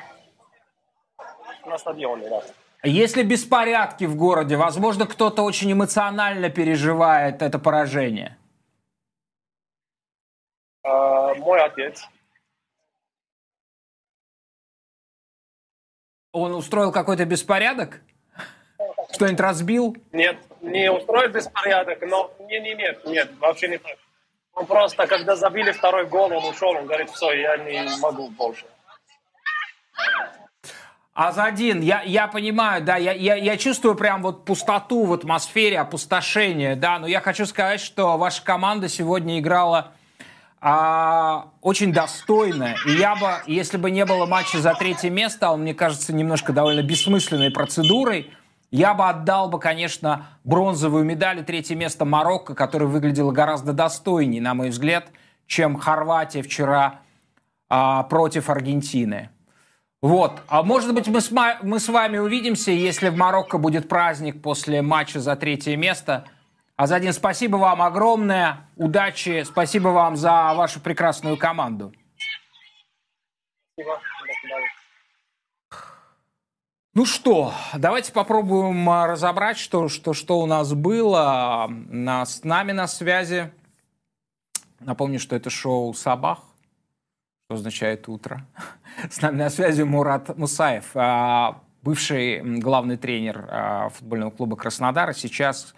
На 1.67 1.79
стадионе, 1.79 2.29
да. 2.29 2.43
Если 2.83 3.23
беспорядки 3.23 4.05
в 4.05 4.17
городе, 4.17 4.57
возможно, 4.57 5.07
кто-то 5.07 5.43
очень 5.43 5.71
эмоционально 5.73 6.49
переживает 6.49 7.43
это 7.43 7.59
поражение. 7.59 8.39
А, 10.83 11.35
мой 11.35 11.61
отец. 11.63 12.09
Он 16.33 16.55
устроил 16.55 16.91
какой-то 16.91 17.27
беспорядок? 17.27 18.01
Что-нибудь 19.13 19.41
разбил? 19.41 19.97
Нет, 20.13 20.39
не 20.63 20.91
устроил 20.91 21.31
беспорядок, 21.31 22.01
но 22.03 22.33
не, 22.49 22.61
не, 22.61 22.75
нет, 22.75 23.05
нет, 23.05 23.31
вообще 23.41 23.69
не 23.69 23.79
так. 23.79 23.99
Он 24.55 24.65
просто, 24.67 25.07
когда 25.07 25.37
забили 25.37 25.73
второй 25.73 26.07
гол, 26.07 26.33
он 26.33 26.45
ушел, 26.45 26.71
он 26.71 26.87
говорит, 26.87 27.11
все, 27.11 27.33
я 27.33 27.57
не 27.59 28.01
могу 28.01 28.31
больше. 28.31 28.65
Азадин, 31.21 31.83
я, 31.83 32.01
я 32.01 32.29
понимаю, 32.29 32.83
да, 32.83 32.97
я, 32.97 33.13
я, 33.13 33.35
я 33.35 33.59
чувствую 33.59 33.95
прям 33.95 34.23
вот 34.23 34.47
пустоту 34.47 35.05
в 35.05 35.13
атмосфере, 35.13 35.79
опустошение, 35.79 36.77
да, 36.77 36.99
но 36.99 37.07
я 37.07 37.21
хочу 37.21 37.45
сказать, 37.45 37.83
что 37.83 38.17
ваша 38.17 38.43
команда 38.43 38.89
сегодня 38.89 39.39
играла 39.39 39.93
а, 40.63 41.51
очень 41.61 41.93
достойно. 41.93 42.75
И 42.87 42.93
я 42.93 43.17
бы, 43.17 43.33
если 43.47 43.77
бы 43.77 43.91
не 43.91 44.07
было 44.07 44.25
матча 44.25 44.61
за 44.61 44.73
третье 44.73 45.11
место, 45.11 45.49
а 45.49 45.53
он, 45.53 45.61
мне 45.61 45.75
кажется, 45.75 46.15
немножко 46.15 46.55
довольно 46.55 46.81
бессмысленной 46.83 47.51
процедурой, 47.51 48.31
я 48.71 48.95
бы 48.95 49.07
отдал 49.07 49.51
бы, 49.51 49.61
конечно, 49.61 50.29
бронзовую 50.45 51.05
медаль 51.05 51.41
и 51.41 51.43
третье 51.43 51.75
место 51.75 52.07
Марокко, 52.07 52.55
которое 52.55 52.87
выглядело 52.87 53.31
гораздо 53.31 53.75
достойнее, 53.75 54.41
на 54.41 54.55
мой 54.55 54.71
взгляд, 54.71 55.09
чем 55.47 55.77
Хорватия 55.77 56.41
вчера 56.41 57.01
а, 57.69 58.05
против 58.05 58.49
Аргентины. 58.49 59.29
Вот. 60.03 60.41
А 60.49 60.63
может 60.63 60.95
быть, 60.95 61.09
мы 61.09 61.21
с, 61.21 61.31
мы 61.31 61.79
с 61.79 61.89
вами 61.89 62.19
увидимся, 62.19 62.71
если 62.71 63.11
в 63.11 63.17
Марокко 63.17 63.59
будет 63.59 63.89
праздник 63.89 64.41
после 64.41 64.81
матча 64.81 65.21
за 65.21 65.37
третье 65.37 65.77
место. 65.77 66.27
Азадин, 66.77 67.13
спасибо 67.13 67.57
вам 67.57 67.83
огромное. 67.83 68.69
Удачи. 68.77 69.43
Спасибо 69.45 69.89
вам 69.89 70.17
за 70.17 70.55
вашу 70.55 70.81
прекрасную 70.81 71.37
команду. 71.37 71.93
Спасибо. 73.75 74.01
Ну 76.93 77.07
что, 77.07 77.55
давайте 77.73 78.11
попробуем 78.11 78.91
а, 78.91 79.07
разобрать, 79.07 79.59
что, 79.59 79.89
что, 79.89 80.13
что 80.13 80.41
у 80.41 80.47
нас 80.47 80.75
было. 80.75 81.71
С 82.27 82.43
нами 82.43 82.73
на 82.73 82.89
связи. 82.89 83.53
Напомню, 84.81 85.21
что 85.21 85.37
это 85.37 85.51
шоу 85.51 85.95
«Сабах», 85.95 86.41
что 87.51 87.57
означает 87.57 88.09
«утро». 88.09 88.47
С 89.11 89.21
нами 89.21 89.39
на 89.39 89.51
связи 89.51 89.83
Мурат 89.83 90.39
Мусаев, 90.39 90.91
а, 90.95 91.63
бывший 91.83 92.41
главный 92.61 92.97
тренер 92.97 93.45
а, 93.51 93.89
футбольного 93.89 94.31
клуба 94.31 94.57
Краснодара, 94.57 95.13
сейчас 95.13 95.75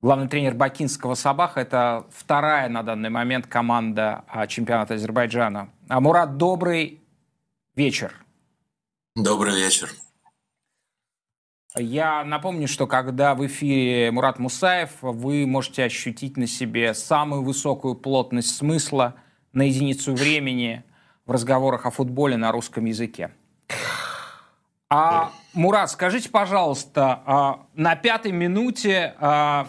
главный 0.00 0.28
тренер 0.28 0.54
бакинского 0.54 1.16
Сабаха. 1.16 1.60
Это 1.60 2.06
вторая 2.12 2.68
на 2.68 2.84
данный 2.84 3.10
момент 3.10 3.48
команда 3.48 4.24
чемпионата 4.46 4.94
Азербайджана. 4.94 5.70
А 5.88 6.00
Мурат, 6.00 6.36
добрый 6.36 7.02
вечер. 7.74 8.14
Добрый 9.16 9.56
вечер. 9.56 9.90
Я 11.76 12.22
напомню, 12.22 12.68
что 12.68 12.86
когда 12.86 13.34
в 13.34 13.44
эфире 13.44 14.12
Мурат 14.12 14.38
Мусаев, 14.38 14.90
вы 15.00 15.44
можете 15.44 15.82
ощутить 15.82 16.36
на 16.36 16.46
себе 16.46 16.94
самую 16.94 17.42
высокую 17.42 17.96
плотность 17.96 18.54
смысла 18.54 19.16
на 19.54 19.62
единицу 19.62 20.14
времени 20.14 20.82
в 21.26 21.30
разговорах 21.30 21.86
о 21.86 21.90
футболе 21.90 22.36
на 22.36 22.52
русском 22.52 22.84
языке. 22.84 23.30
А, 24.90 25.30
Мурат, 25.54 25.90
скажите, 25.90 26.28
пожалуйста, 26.28 27.22
а, 27.24 27.66
на 27.74 27.96
пятой 27.96 28.32
минуте 28.32 29.14
а, 29.18 29.66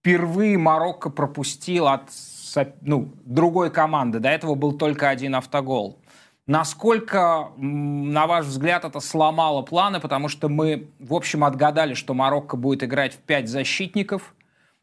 впервые 0.00 0.58
Марокко 0.58 1.10
пропустил 1.10 1.86
от 1.86 2.10
ну, 2.80 3.12
другой 3.24 3.70
команды. 3.70 4.18
До 4.18 4.28
этого 4.28 4.54
был 4.54 4.72
только 4.72 5.08
один 5.08 5.34
автогол. 5.34 5.98
Насколько, 6.46 7.50
на 7.56 8.26
ваш 8.26 8.46
взгляд, 8.46 8.84
это 8.84 8.98
сломало 8.98 9.62
планы? 9.62 10.00
Потому 10.00 10.28
что 10.28 10.48
мы, 10.48 10.88
в 10.98 11.14
общем, 11.14 11.44
отгадали, 11.44 11.94
что 11.94 12.14
Марокко 12.14 12.56
будет 12.56 12.82
играть 12.82 13.14
в 13.14 13.18
пять 13.18 13.48
защитников. 13.48 14.34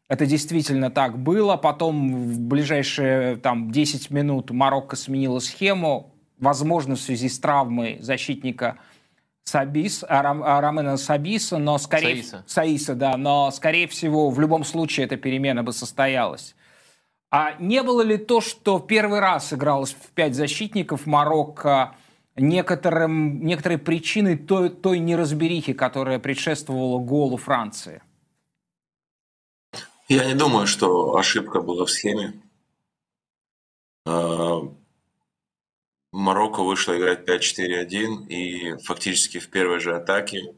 Это 0.10 0.26
действительно 0.26 0.90
так 0.90 1.18
было. 1.20 1.56
Потом 1.56 2.14
в 2.16 2.40
ближайшие 2.40 3.38
там, 3.38 3.72
10 3.72 4.10
минут 4.10 4.50
Марокко 4.50 4.96
сменила 4.96 5.40
схему. 5.40 6.16
Возможно, 6.40 6.96
в 6.96 7.00
связи 7.00 7.30
с 7.30 7.40
травмой 7.40 8.00
защитника 8.02 8.80
Сабис, 9.44 10.04
Ромена 10.08 10.98
Сабиса, 10.98 11.60
но 11.60 11.78
скорее... 11.78 12.24
Саиса. 12.24 12.44
Саиса, 12.48 12.96
да. 12.96 13.18
Но, 13.18 13.52
скорее 13.52 13.88
всего, 13.88 14.32
в 14.32 14.40
любом 14.40 14.64
случае 14.64 15.06
эта 15.06 15.16
перемена 15.16 15.64
бы 15.64 15.74
состоялась. 15.74 16.56
А 17.32 17.54
не 17.60 17.84
было 17.84 18.02
ли 18.02 18.18
то, 18.18 18.42
что 18.42 18.80
первый 18.80 19.20
раз 19.20 19.54
игралось 19.54 19.94
в 19.94 20.10
пять 20.16 20.34
защитников 20.34 21.06
Марокко 21.06 21.96
некоторым, 22.36 23.46
некоторой 23.46 23.78
причиной 23.78 24.38
той, 24.38 24.70
той 24.70 24.98
неразберихи, 24.98 25.74
которая 25.74 26.18
предшествовала 26.18 26.98
голу 26.98 27.38
Франции? 27.38 28.02
Я 30.10 30.26
не 30.26 30.36
думаю, 30.36 30.68
что 30.68 31.16
ошибка 31.16 31.62
была 31.62 31.86
в 31.86 31.90
схеме. 31.90 32.42
А, 34.06 34.62
Марокко 36.12 36.64
вышло 36.64 36.98
играть 36.98 37.30
5-4-1, 37.30 38.28
и 38.28 38.78
фактически 38.84 39.40
в 39.40 39.50
первой 39.50 39.80
же 39.80 39.96
атаке 39.96 40.56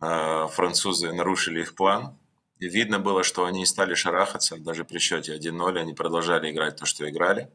а, 0.00 0.46
французы 0.46 1.12
нарушили 1.12 1.60
их 1.60 1.74
план– 1.74 2.18
и 2.62 2.68
видно 2.68 3.00
было, 3.00 3.24
что 3.24 3.44
они 3.44 3.66
стали 3.66 3.94
шарахаться, 3.94 4.56
даже 4.56 4.84
при 4.84 5.00
счете 5.00 5.36
1-0 5.36 5.80
они 5.80 5.94
продолжали 5.94 6.48
играть 6.52 6.76
то, 6.76 6.86
что 6.86 7.10
играли. 7.10 7.50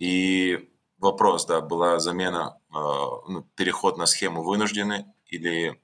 И 0.00 0.68
вопрос, 0.98 1.46
да, 1.46 1.60
была 1.60 2.00
замена, 2.00 2.58
э, 2.70 2.72
ну, 2.74 3.48
переход 3.54 3.98
на 3.98 4.06
схему 4.06 4.42
вынужденный, 4.42 5.04
или 5.26 5.80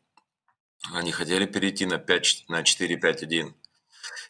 они 0.93 1.12
хотели 1.12 1.47
перейти 1.47 1.87
на, 1.87 1.99
5, 1.99 2.47
на 2.49 2.62
4-5-1. 2.62 3.55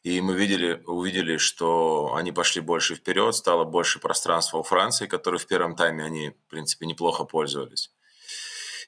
И 0.02 0.20
мы 0.20 0.34
видели, 0.34 0.82
увидели, 0.86 1.36
что 1.36 2.14
они 2.14 2.32
пошли 2.32 2.60
больше 2.60 2.94
вперед, 2.94 3.34
стало 3.34 3.64
больше 3.64 3.98
пространства 3.98 4.58
у 4.58 4.62
Франции, 4.62 5.06
которой 5.06 5.38
в 5.38 5.46
первом 5.46 5.74
тайме 5.74 6.04
они, 6.04 6.30
в 6.30 6.50
принципе, 6.50 6.86
неплохо 6.86 7.24
пользовались. 7.24 7.90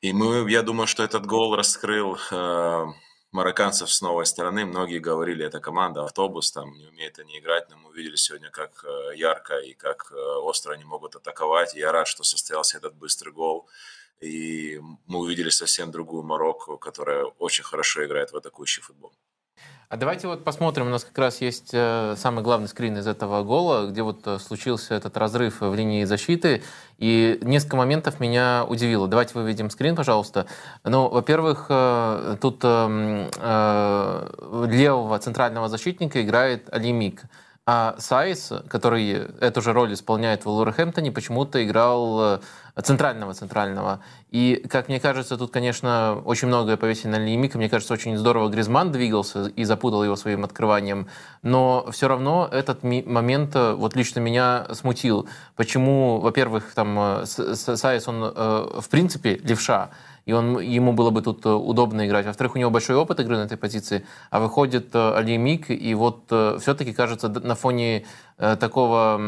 И 0.01 0.13
мы, 0.13 0.51
я 0.51 0.63
думаю, 0.63 0.87
что 0.87 1.03
этот 1.03 1.27
гол 1.27 1.57
раскрыл 1.57 2.17
э, 2.31 2.87
марокканцев 3.33 3.93
с 3.93 4.01
новой 4.01 4.25
стороны. 4.25 4.65
Многие 4.65 4.99
говорили, 4.99 5.45
эта 5.45 5.61
команда 5.61 6.05
автобус, 6.05 6.51
там 6.53 6.73
не 6.73 6.87
умеет 6.87 7.19
они 7.19 7.39
играть, 7.39 7.69
но 7.71 7.77
мы 7.77 7.91
увидели 7.91 8.17
сегодня, 8.17 8.51
как 8.51 8.85
э, 8.85 9.17
ярко 9.17 9.59
и 9.59 9.75
как 9.75 10.11
э, 10.11 10.15
остро 10.15 10.73
они 10.73 10.85
могут 10.85 11.17
атаковать. 11.17 11.77
И 11.77 11.81
я 11.81 11.93
рад, 11.93 12.09
что 12.09 12.25
состоялся 12.25 12.79
этот 12.79 12.95
быстрый 12.95 13.33
гол. 13.33 13.69
И 14.21 14.81
мы 15.07 15.21
увидели 15.21 15.51
совсем 15.51 15.91
другую 15.91 16.23
Марокко, 16.23 16.77
которая 16.77 17.25
очень 17.25 17.65
хорошо 17.65 18.05
играет 18.05 18.33
в 18.33 18.37
атакующий 18.37 18.83
футбол. 18.83 19.13
А 19.91 19.97
давайте 19.97 20.29
вот 20.29 20.45
посмотрим, 20.45 20.87
у 20.87 20.91
нас 20.91 21.03
как 21.03 21.19
раз 21.19 21.41
есть 21.41 21.71
э, 21.73 22.15
самый 22.17 22.45
главный 22.45 22.69
скрин 22.69 22.97
из 22.97 23.09
этого 23.09 23.43
гола, 23.43 23.89
где 23.89 24.03
вот 24.03 24.25
э, 24.25 24.39
случился 24.39 24.95
этот 24.95 25.17
разрыв 25.17 25.63
в 25.63 25.75
линии 25.75 26.05
защиты, 26.05 26.63
и 26.99 27.41
несколько 27.43 27.75
моментов 27.75 28.21
меня 28.21 28.65
удивило. 28.69 29.09
Давайте 29.09 29.35
выведем 29.35 29.69
скрин, 29.69 29.97
пожалуйста. 29.97 30.47
Ну, 30.85 31.09
во-первых, 31.09 31.67
э, 31.71 32.37
тут 32.41 32.63
левого 34.73 35.19
центрального 35.19 35.69
защитника 35.69 36.23
играет 36.23 36.73
Эль-Ямик. 36.73 37.23
А 37.67 37.97
Сайс, 37.99 38.53
который 38.69 39.11
эту 39.41 39.61
же 39.61 39.73
роль 39.73 39.95
исполняет 39.95 40.45
в 40.45 40.49
Вулверхэмптоне, 40.51 41.11
почему-то 41.11 41.65
играл 41.65 42.41
центрального-центрального. 42.83 44.01
И, 44.31 44.65
как 44.69 44.89
мне 44.89 45.01
кажется, 45.01 45.37
тут, 45.37 45.51
конечно, 45.51 46.23
очень 46.25 46.49
многое 46.49 46.77
повесили 46.77 47.09
на 47.09 47.19
Эль-Ямика. 47.19 47.59
Мне 47.59 47.69
кажется, 47.69 47.95
очень 47.95 48.17
здорово 48.17 48.49
Гризманн 48.49 48.93
двигался 48.93 49.47
и 49.49 49.65
запутал 49.65 50.05
его 50.05 50.17
своим 50.17 50.45
открыванием. 50.45 51.09
Но 51.43 51.89
все 51.91 52.09
равно 52.09 52.49
этот 52.51 52.83
момент 52.83 53.55
э, 53.55 53.73
вот 53.73 53.97
лично 53.97 54.21
меня 54.21 54.67
смутил. 54.73 55.29
Почему, 55.57 56.21
во-первых, 56.21 56.73
там 56.75 56.99
э, 56.99 57.27
Сайс, 57.27 58.09
он 58.09 58.23
э, 58.25 58.81
в 58.81 58.89
принципе 58.89 59.41
левша, 59.43 59.91
и 60.31 60.33
он, 60.33 60.61
ему 60.61 60.93
было 60.93 61.11
бы 61.11 61.23
тут 61.23 61.45
удобно 61.47 62.07
играть. 62.07 62.27
Во-вторых, 62.27 62.55
у 62.55 62.59
него 62.59 62.71
большой 62.71 62.97
опыт 62.97 63.21
игры 63.21 63.37
на 63.37 63.43
этой 63.43 63.59
позиции, 63.59 64.05
а 64.31 64.39
выходит 64.39 64.95
Алимик, 64.95 65.71
и 65.71 65.95
вот 65.95 66.25
все-таки, 66.61 66.93
кажется, 66.93 67.29
на 67.29 67.55
фоне 67.55 68.07
такого 68.37 69.21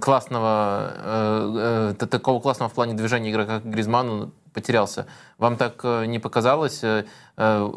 классного, 0.00 1.94
такого 1.98 2.40
классного 2.40 2.68
в 2.70 2.74
плане 2.74 2.94
движения 2.94 3.30
игрока, 3.30 3.60
как 3.60 3.70
Гризман, 3.70 4.32
потерялся. 4.52 5.06
Вам 5.38 5.56
так 5.56 5.80
э, 5.84 6.06
не 6.06 6.18
показалось? 6.18 6.84
Э, 6.84 7.06
э, 7.36 7.70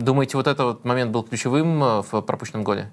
думаете, 0.00 0.36
вот 0.36 0.46
этот 0.46 0.84
момент 0.84 1.12
был 1.12 1.22
ключевым 1.22 2.02
в 2.02 2.22
пропущенном 2.22 2.64
голе? 2.64 2.92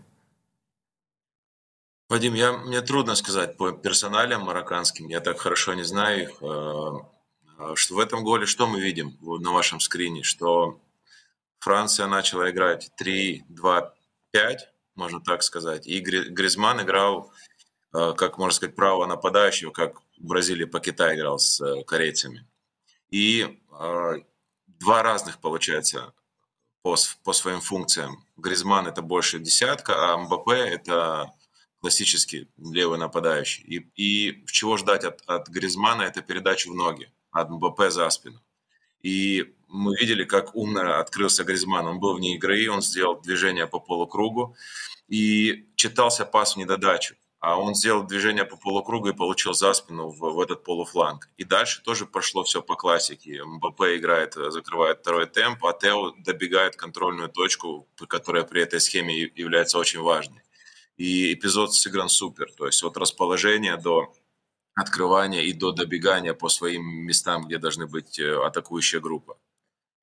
Вадим, 2.09 2.33
я, 2.35 2.51
мне 2.53 2.81
трудно 2.81 3.15
сказать 3.15 3.57
по 3.57 3.71
персоналям 3.71 4.43
марокканским, 4.43 5.07
я 5.07 5.19
так 5.19 5.39
хорошо 5.39 5.73
не 5.73 5.83
знаю 5.83 6.23
их, 6.23 6.31
что 7.75 7.95
в 7.95 7.99
этом 7.99 8.23
голе, 8.23 8.45
что 8.45 8.67
мы 8.67 8.81
видим 8.81 9.17
на 9.21 9.51
вашем 9.51 9.79
скрине, 9.79 10.23
что 10.23 10.79
Франция 11.59 12.07
начала 12.07 12.49
играть 12.49 12.91
3-2-5, 13.01 13.91
можно 14.95 15.21
так 15.21 15.43
сказать, 15.43 15.87
и 15.87 15.99
Гризман 15.99 16.81
играл, 16.81 17.31
как 17.91 18.37
можно 18.37 18.53
сказать, 18.53 18.75
право 18.75 19.05
нападающего, 19.05 19.71
как 19.71 19.99
в 20.17 20.25
Бразилии 20.25 20.65
по 20.65 20.79
Китаю 20.79 21.17
играл 21.17 21.39
с 21.39 21.83
корейцами. 21.85 22.47
И 23.09 23.59
э, 23.71 24.13
два 24.65 25.03
разных, 25.03 25.39
получается, 25.39 26.13
по, 26.81 26.95
по 27.23 27.33
своим 27.33 27.61
функциям. 27.61 28.25
Гризман 28.37 28.87
это 28.87 29.01
больше 29.01 29.39
десятка, 29.39 30.13
а 30.13 30.17
Мбаппе 30.17 30.53
это 30.53 31.31
классический 31.79 32.49
левый 32.57 32.97
нападающий. 32.97 33.63
И, 33.63 33.77
и 33.95 34.45
чего 34.47 34.77
ждать 34.77 35.03
от, 35.03 35.21
от 35.27 35.47
Гризмана, 35.47 36.03
это 36.03 36.21
передачу 36.21 36.71
в 36.71 36.75
ноги, 36.75 37.11
от 37.33 37.49
Мбаппе 37.49 37.91
за 37.91 38.09
спину. 38.09 38.39
И 39.01 39.53
мы 39.67 39.95
видели, 39.97 40.23
как 40.23 40.55
умно 40.55 40.99
открылся 40.99 41.43
Гризман. 41.43 41.85
Он 41.87 41.99
был 41.99 42.15
вне 42.15 42.35
игры, 42.35 42.69
он 42.69 42.81
сделал 42.81 43.19
движение 43.19 43.67
по 43.67 43.79
полукругу 43.79 44.55
и 45.09 45.67
читался 45.75 46.25
пас 46.25 46.55
в 46.55 46.57
недодачу 46.57 47.15
а 47.43 47.57
он 47.57 47.75
сделал 47.75 48.03
движение 48.03 48.45
по 48.45 48.55
полукругу 48.55 49.09
и 49.09 49.13
получил 49.13 49.53
за 49.53 49.73
спину 49.73 50.07
в, 50.07 50.17
в 50.17 50.39
этот 50.39 50.63
полуфланг. 50.63 51.27
И 51.35 51.43
дальше 51.43 51.83
тоже 51.83 52.05
пошло 52.05 52.45
все 52.45 52.61
по 52.61 52.75
классике. 52.75 53.43
МБП 53.43 53.81
играет, 53.97 54.35
закрывает 54.35 54.99
второй 54.99 55.25
темп, 55.25 55.65
а 55.65 55.73
Тео 55.73 56.11
добегает 56.19 56.77
контрольную 56.77 57.27
точку, 57.27 57.85
которая 58.07 58.45
при 58.45 58.61
этой 58.61 58.79
схеме 58.79 59.29
является 59.35 59.77
очень 59.77 59.99
важной. 59.99 60.41
И 60.95 61.33
эпизод 61.33 61.73
сыгран 61.73 62.07
супер. 62.07 62.49
То 62.57 62.65
есть 62.65 62.81
от 62.81 62.95
расположения 62.95 63.75
до 63.75 64.13
открывания 64.75 65.41
и 65.41 65.53
до 65.53 65.71
добегания 65.71 66.33
по 66.33 66.49
своим 66.49 66.83
местам, 67.05 67.45
где 67.45 67.57
должны 67.57 67.87
быть 67.87 68.19
э, 68.19 68.45
атакующая 68.45 68.99
группа. 68.99 69.37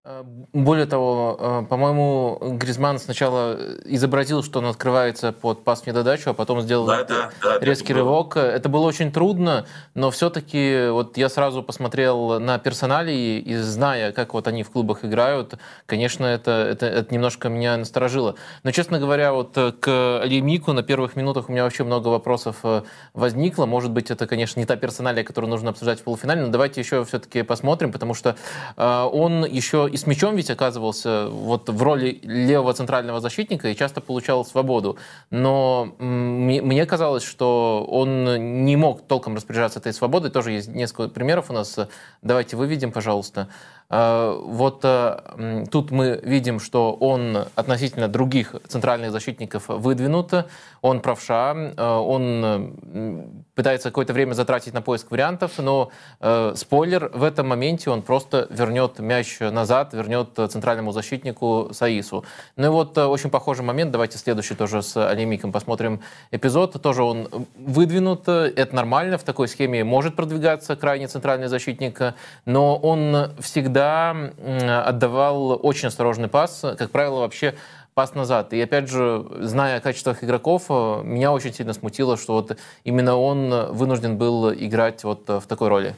Э, 0.03 0.23
более 0.25 0.87
того, 0.87 1.37
э, 1.39 1.67
по-моему, 1.69 2.39
Гризман 2.53 2.99
сначала 2.99 3.59
изобразил, 3.85 4.43
что 4.43 4.61
он 4.61 4.67
открывается 4.67 5.31
под 5.31 5.63
пас 5.63 5.83
в 5.83 5.87
недодачу, 5.87 6.31
а 6.31 6.33
потом 6.33 6.63
сделал 6.63 6.87
да, 6.87 7.05
да, 7.05 7.31
да, 7.43 7.59
резкий 7.59 7.93
рывок. 7.93 8.39
Это 8.39 8.71
было 8.71 8.87
очень 8.87 9.13
трудно, 9.13 9.67
но 9.93 10.11
все-таки 10.11 10.89
вот 10.89 11.19
я 11.19 11.29
сразу 11.29 11.63
посмотрел 11.63 12.41
на 12.41 12.59
персоналии 12.59 13.41
и 13.41 13.57
зная, 13.57 14.13
как 14.13 14.33
вот 14.33 14.49
они 14.49 14.63
в 14.63 14.71
клубах 14.71 15.05
играют, 15.05 15.59
конечно, 15.85 16.25
это, 16.25 16.51
это, 16.51 16.87
это 16.87 17.13
немножко 17.13 17.51
меня 17.51 17.77
насторожило. 17.77 18.37
Но, 18.63 18.71
честно 18.71 18.99
говоря, 18.99 19.35
вот 19.35 19.53
к 19.81 20.23
Лемику 20.25 20.73
на 20.73 20.83
первых 20.83 21.15
минутах 21.15 21.51
у 21.51 21.53
меня 21.53 21.65
вообще 21.65 21.85
много 21.85 22.09
вопросов 22.09 22.57
э, 22.63 22.85
возникло. 23.13 23.67
Может 23.67 23.91
быть, 23.91 24.11
это, 24.11 24.27
конечно, 24.27 24.61
не 24.61 24.65
та 24.65 24.77
персоналия, 24.77 25.25
которую 25.25 25.51
нужно 25.51 25.71
обсуждать 25.71 26.01
в 26.01 26.05
полуфинале, 26.05 26.41
но 26.41 26.49
давайте 26.49 26.81
еще 26.81 27.05
все-таки 27.05 27.43
посмотрим, 27.43 27.93
потому 27.93 28.15
что 28.15 28.37
он 28.77 29.45
еще 29.45 29.90
и 29.93 29.97
с 29.97 30.07
мячом 30.07 30.37
ведь 30.37 30.51
оказывался 30.51 31.29
вот 31.29 31.69
в 31.69 31.83
роли 31.83 32.21
левого 32.23 32.73
центрального 32.73 33.21
защитника 33.21 33.69
и 33.69 33.77
часто 33.77 34.01
получал 34.01 34.45
свободу. 34.45 34.97
Но 35.31 35.95
мне 35.99 36.87
казалось, 36.87 37.23
что 37.23 37.87
он 37.89 38.65
не 38.65 38.77
мог 38.77 39.03
толком 39.07 39.37
распоряжаться 39.37 39.79
этой 39.79 39.93
свободой. 39.93 40.31
Тоже 40.31 40.53
есть 40.53 40.69
несколько 40.69 41.09
примеров 41.09 41.51
у 41.51 41.53
нас. 41.53 41.79
Давайте 42.23 42.57
выведем, 42.57 42.93
пожалуйста. 42.93 43.49
А, 43.93 44.39
вот 44.41 44.81
э, 44.85 45.65
тут 45.69 45.91
мы 45.91 46.21
видим, 46.23 46.61
что 46.61 46.93
он 46.93 47.47
относительно 47.57 48.07
других 48.07 48.55
центральных 48.69 49.11
защитников 49.11 49.65
выдвинут. 49.67 50.33
Он 50.81 51.01
правша, 51.01 51.73
э, 51.77 51.85
он 51.85 53.45
пытается 53.57 53.91
какое-то 53.91 54.13
время 54.13 54.35
затратить 54.35 54.75
на 54.75 54.81
поиск 54.81 55.11
вариантов, 55.11 55.59
но 55.59 55.91
э, 56.21 56.53
спойлер, 56.57 57.11
в 57.13 57.25
этом 57.25 57.49
моменте 57.49 57.91
он 57.91 58.03
просто 58.03 58.47
вернет 58.51 59.01
мяч 59.01 59.41
назад, 59.41 59.93
вернет 59.93 60.29
центральному 60.35 60.93
защитнику 60.93 61.71
Саису. 61.73 62.25
Ну 62.55 62.67
и 62.67 62.71
вот 62.71 62.97
очень 62.97 63.29
похожий 63.29 63.65
момент, 63.65 63.91
давайте 63.91 64.19
следующий 64.19 64.55
тоже 64.55 64.83
с 64.83 64.97
Алимиком 64.97 65.51
посмотрим 65.51 66.01
эпизод. 66.31 66.81
Тоже 66.81 67.03
он 67.03 67.29
выдвинут, 67.57 68.29
это 68.29 68.77
нормально, 68.77 69.19
в 69.19 69.25
такой 69.25 69.49
схеме 69.49 69.83
может 69.83 70.15
продвигаться 70.15 70.77
крайне 70.77 71.09
центральный 71.09 71.49
защитник, 71.49 72.15
но 72.45 72.77
он 72.77 73.33
всегда 73.41 73.80
всегда 73.81 74.85
отдавал 74.85 75.59
очень 75.63 75.89
осторожный 75.89 76.29
пас, 76.29 76.61
как 76.79 76.91
правило, 76.91 77.21
вообще 77.21 77.57
пас 77.95 78.15
назад. 78.15 78.53
И 78.53 78.61
опять 78.61 78.89
же, 78.89 79.27
зная 79.41 79.79
о 79.79 79.81
качествах 79.81 80.23
игроков, 80.23 80.67
э, 80.69 81.03
меня 81.03 81.33
очень 81.33 81.53
сильно 81.53 81.73
смутило, 81.73 82.17
что 82.17 82.35
вот 82.35 82.57
именно 82.85 83.17
он 83.17 83.73
вынужден 83.73 84.17
был 84.17 84.53
играть 84.53 85.03
вот 85.05 85.29
в 85.29 85.43
такой 85.43 85.69
роли. 85.69 85.97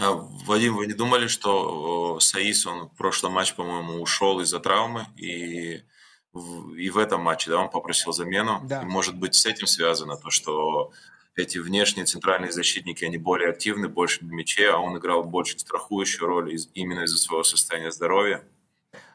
А, 0.00 0.12
Вадим, 0.46 0.76
вы 0.76 0.86
не 0.86 0.94
думали, 0.94 1.28
что 1.28 2.18
Саис, 2.20 2.66
он 2.66 2.88
в 2.88 2.96
прошлом 2.96 3.32
матче, 3.32 3.54
по-моему, 3.54 4.02
ушел 4.02 4.40
из-за 4.40 4.60
травмы, 4.60 5.06
и 5.16 5.82
в, 6.32 6.74
и 6.74 6.90
в 6.90 6.98
этом 6.98 7.22
матче 7.22 7.50
да, 7.50 7.58
он 7.58 7.70
попросил 7.70 8.12
замену? 8.12 8.60
Да. 8.64 8.82
И, 8.82 8.84
может 8.84 9.16
быть, 9.16 9.34
с 9.34 9.46
этим 9.46 9.66
связано 9.66 10.16
то, 10.16 10.30
что 10.30 10.92
эти 11.34 11.58
внешние 11.58 12.04
центральные 12.04 12.52
защитники, 12.52 13.04
они 13.04 13.18
более 13.18 13.50
активны, 13.50 13.88
больше 13.88 14.24
на 14.24 14.32
мяче, 14.32 14.70
а 14.70 14.78
он 14.78 14.98
играл 14.98 15.24
больше 15.24 15.58
страхующую 15.58 16.28
роль 16.28 16.54
из, 16.54 16.68
именно 16.74 17.00
из-за 17.00 17.18
своего 17.18 17.42
состояния 17.42 17.90
здоровья. 17.90 18.42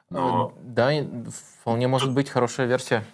Но... 0.10 0.54
Э, 0.56 0.60
да, 0.64 0.92
вполне 1.62 1.88
может 1.88 2.12
быть 2.12 2.30
хорошая 2.30 2.68
версия. 2.68 3.06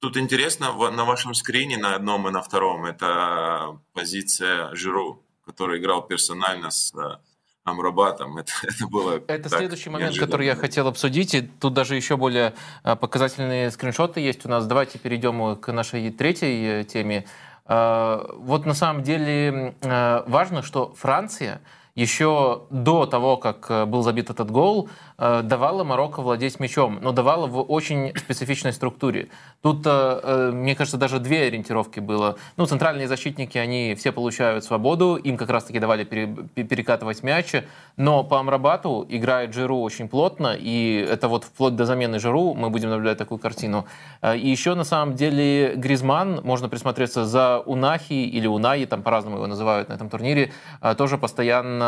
Тут 0.00 0.16
интересно, 0.16 0.72
на 0.90 1.04
вашем 1.04 1.34
скрине 1.34 1.76
на 1.76 1.94
одном 1.94 2.28
и 2.28 2.30
на 2.30 2.40
втором, 2.40 2.86
это 2.86 3.78
позиция 3.92 4.74
Жиру, 4.74 5.22
который 5.44 5.78
играл 5.78 6.06
персонально 6.06 6.70
с 6.70 6.94
э, 6.94 7.18
Амрабатом. 7.64 8.38
Это, 8.38 8.52
это 8.62 8.86
было 8.86 9.22
Это 9.26 9.48
следующий 9.48 9.90
момент, 9.90 10.12
неожиданно. 10.12 10.26
который 10.26 10.46
я 10.46 10.56
хотел 10.56 10.88
обсудить. 10.88 11.34
И 11.34 11.42
тут 11.42 11.74
даже 11.74 11.96
еще 11.96 12.16
более 12.16 12.54
э, 12.84 12.96
показательные 12.96 13.70
скриншоты 13.70 14.20
есть 14.20 14.46
у 14.46 14.48
нас. 14.48 14.66
Давайте 14.66 14.98
перейдем 14.98 15.56
к 15.56 15.70
нашей 15.72 16.10
третьей 16.10 16.84
теме. 16.84 17.26
Э, 17.66 18.24
вот 18.34 18.66
на 18.66 18.74
самом 18.74 19.02
деле 19.02 19.74
э, 19.80 20.22
важно, 20.26 20.62
что 20.62 20.92
Франция 20.94 21.60
еще 21.94 22.62
до 22.70 23.06
того, 23.06 23.36
как 23.36 23.66
э, 23.70 23.84
был 23.84 24.02
забит 24.02 24.30
этот 24.30 24.50
гол, 24.50 24.88
Э, 25.22 25.42
давала 25.42 25.84
Марокко 25.84 26.22
владеть 26.22 26.58
мячом, 26.60 26.98
но 27.02 27.12
давала 27.12 27.46
в 27.46 27.60
очень 27.60 28.16
специфичной 28.16 28.72
структуре. 28.72 29.28
Тут, 29.60 29.82
э, 29.84 30.50
мне 30.54 30.74
кажется, 30.74 30.96
даже 30.96 31.18
две 31.18 31.42
ориентировки 31.42 32.00
было. 32.00 32.36
Ну, 32.56 32.64
центральные 32.64 33.06
защитники, 33.06 33.58
они 33.58 33.94
все 33.98 34.12
получают 34.12 34.64
свободу, 34.64 35.16
им 35.16 35.36
как 35.36 35.50
раз-таки 35.50 35.78
давали 35.78 36.04
перекатывать 36.04 37.22
мяч, 37.22 37.52
но 37.98 38.24
по 38.24 38.40
Амрабату 38.40 39.04
играет 39.10 39.52
Жиру 39.52 39.80
очень 39.80 40.08
плотно, 40.08 40.56
и 40.58 41.06
это 41.06 41.28
вот 41.28 41.44
вплоть 41.44 41.76
до 41.76 41.84
замены 41.84 42.18
Жиру 42.18 42.54
мы 42.54 42.70
будем 42.70 42.88
наблюдать 42.88 43.18
такую 43.18 43.38
картину. 43.38 43.84
И 44.24 44.48
еще, 44.48 44.74
на 44.74 44.84
самом 44.84 45.16
деле, 45.16 45.74
Гризман, 45.76 46.40
можно 46.44 46.70
присмотреться 46.70 47.26
за 47.26 47.58
Унахи 47.66 48.14
или 48.14 48.46
Унаи, 48.46 48.86
там 48.86 49.02
по-разному 49.02 49.36
его 49.36 49.46
называют 49.46 49.90
на 49.90 49.94
этом 49.94 50.08
турнире, 50.08 50.52
тоже 50.96 51.18
постоянно 51.18 51.79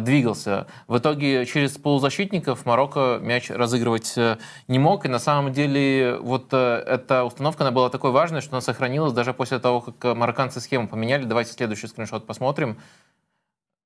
двигался. 0.00 0.66
В 0.88 0.98
итоге 0.98 1.44
через 1.46 1.72
полузащитника 1.72 2.46
соперников 2.46 2.66
Марокко 2.66 3.18
мяч 3.20 3.50
разыгрывать 3.50 4.16
э, 4.16 4.36
не 4.68 4.78
мог. 4.78 5.04
И 5.04 5.08
на 5.08 5.18
самом 5.18 5.52
деле 5.52 6.18
вот 6.20 6.48
э, 6.52 6.84
эта 6.86 7.24
установка 7.24 7.64
она 7.64 7.70
была 7.70 7.90
такой 7.90 8.10
важной, 8.10 8.40
что 8.40 8.52
она 8.52 8.60
сохранилась 8.60 9.12
даже 9.12 9.32
после 9.32 9.58
того, 9.58 9.80
как 9.80 10.16
марокканцы 10.16 10.60
схему 10.60 10.88
поменяли. 10.88 11.24
Давайте 11.24 11.52
следующий 11.52 11.88
скриншот 11.88 12.26
посмотрим. 12.26 12.78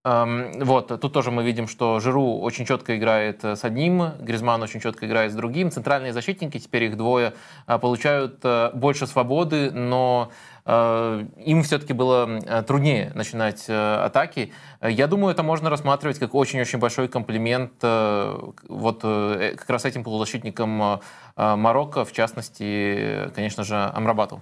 Эм, 0.02 0.52
вот, 0.64 0.88
тут 0.88 1.12
тоже 1.12 1.30
мы 1.30 1.44
видим, 1.44 1.68
что 1.68 2.00
Жиру 2.00 2.38
очень 2.38 2.64
четко 2.64 2.96
играет 2.96 3.44
э, 3.44 3.56
с 3.56 3.64
одним, 3.64 4.12
Гризман 4.20 4.62
очень 4.62 4.80
четко 4.80 5.06
играет 5.06 5.32
с 5.32 5.34
другим. 5.34 5.70
Центральные 5.70 6.12
защитники, 6.12 6.58
теперь 6.58 6.84
их 6.84 6.96
двое, 6.96 7.32
получают 7.66 8.44
больше 8.74 9.06
свободы, 9.06 9.70
но 9.70 10.30
Э, 10.30 10.49
им 10.66 11.62
все-таки 11.62 11.92
было 11.92 12.28
э, 12.28 12.62
труднее 12.62 13.12
начинать 13.14 13.64
э, 13.68 13.94
атаки. 14.04 14.52
Я 14.82 15.06
думаю, 15.06 15.32
это 15.32 15.42
можно 15.42 15.70
рассматривать 15.70 16.18
как 16.18 16.34
очень-очень 16.34 16.78
большой 16.78 17.08
комплимент 17.08 17.82
вот 17.82 19.02
как 19.02 19.70
раз 19.70 19.84
этим 19.84 20.04
полузащитникам 20.04 21.00
Марокко, 21.36 22.04
в 22.04 22.12
частности, 22.12 23.30
конечно 23.34 23.64
же, 23.64 23.76
Амрабату. 23.76 24.40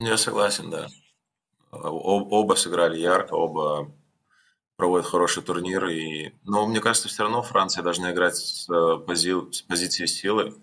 Я 0.00 0.16
согласен, 0.16 0.70
да. 0.70 0.86
Оба 1.70 2.54
сыграли 2.54 2.98
ярко, 2.98 3.34
оба 3.34 3.90
проводят 4.76 5.06
хороший 5.06 5.42
турнир. 5.42 5.84
И... 5.86 6.32
Но 6.44 6.66
мне 6.66 6.80
кажется, 6.80 7.08
все 7.08 7.24
равно 7.24 7.42
Франция 7.42 7.82
должна 7.82 8.12
играть 8.12 8.36
с, 8.36 8.66
пози... 9.06 9.34
с 9.50 9.62
позиции 9.62 10.06
силы 10.06 10.54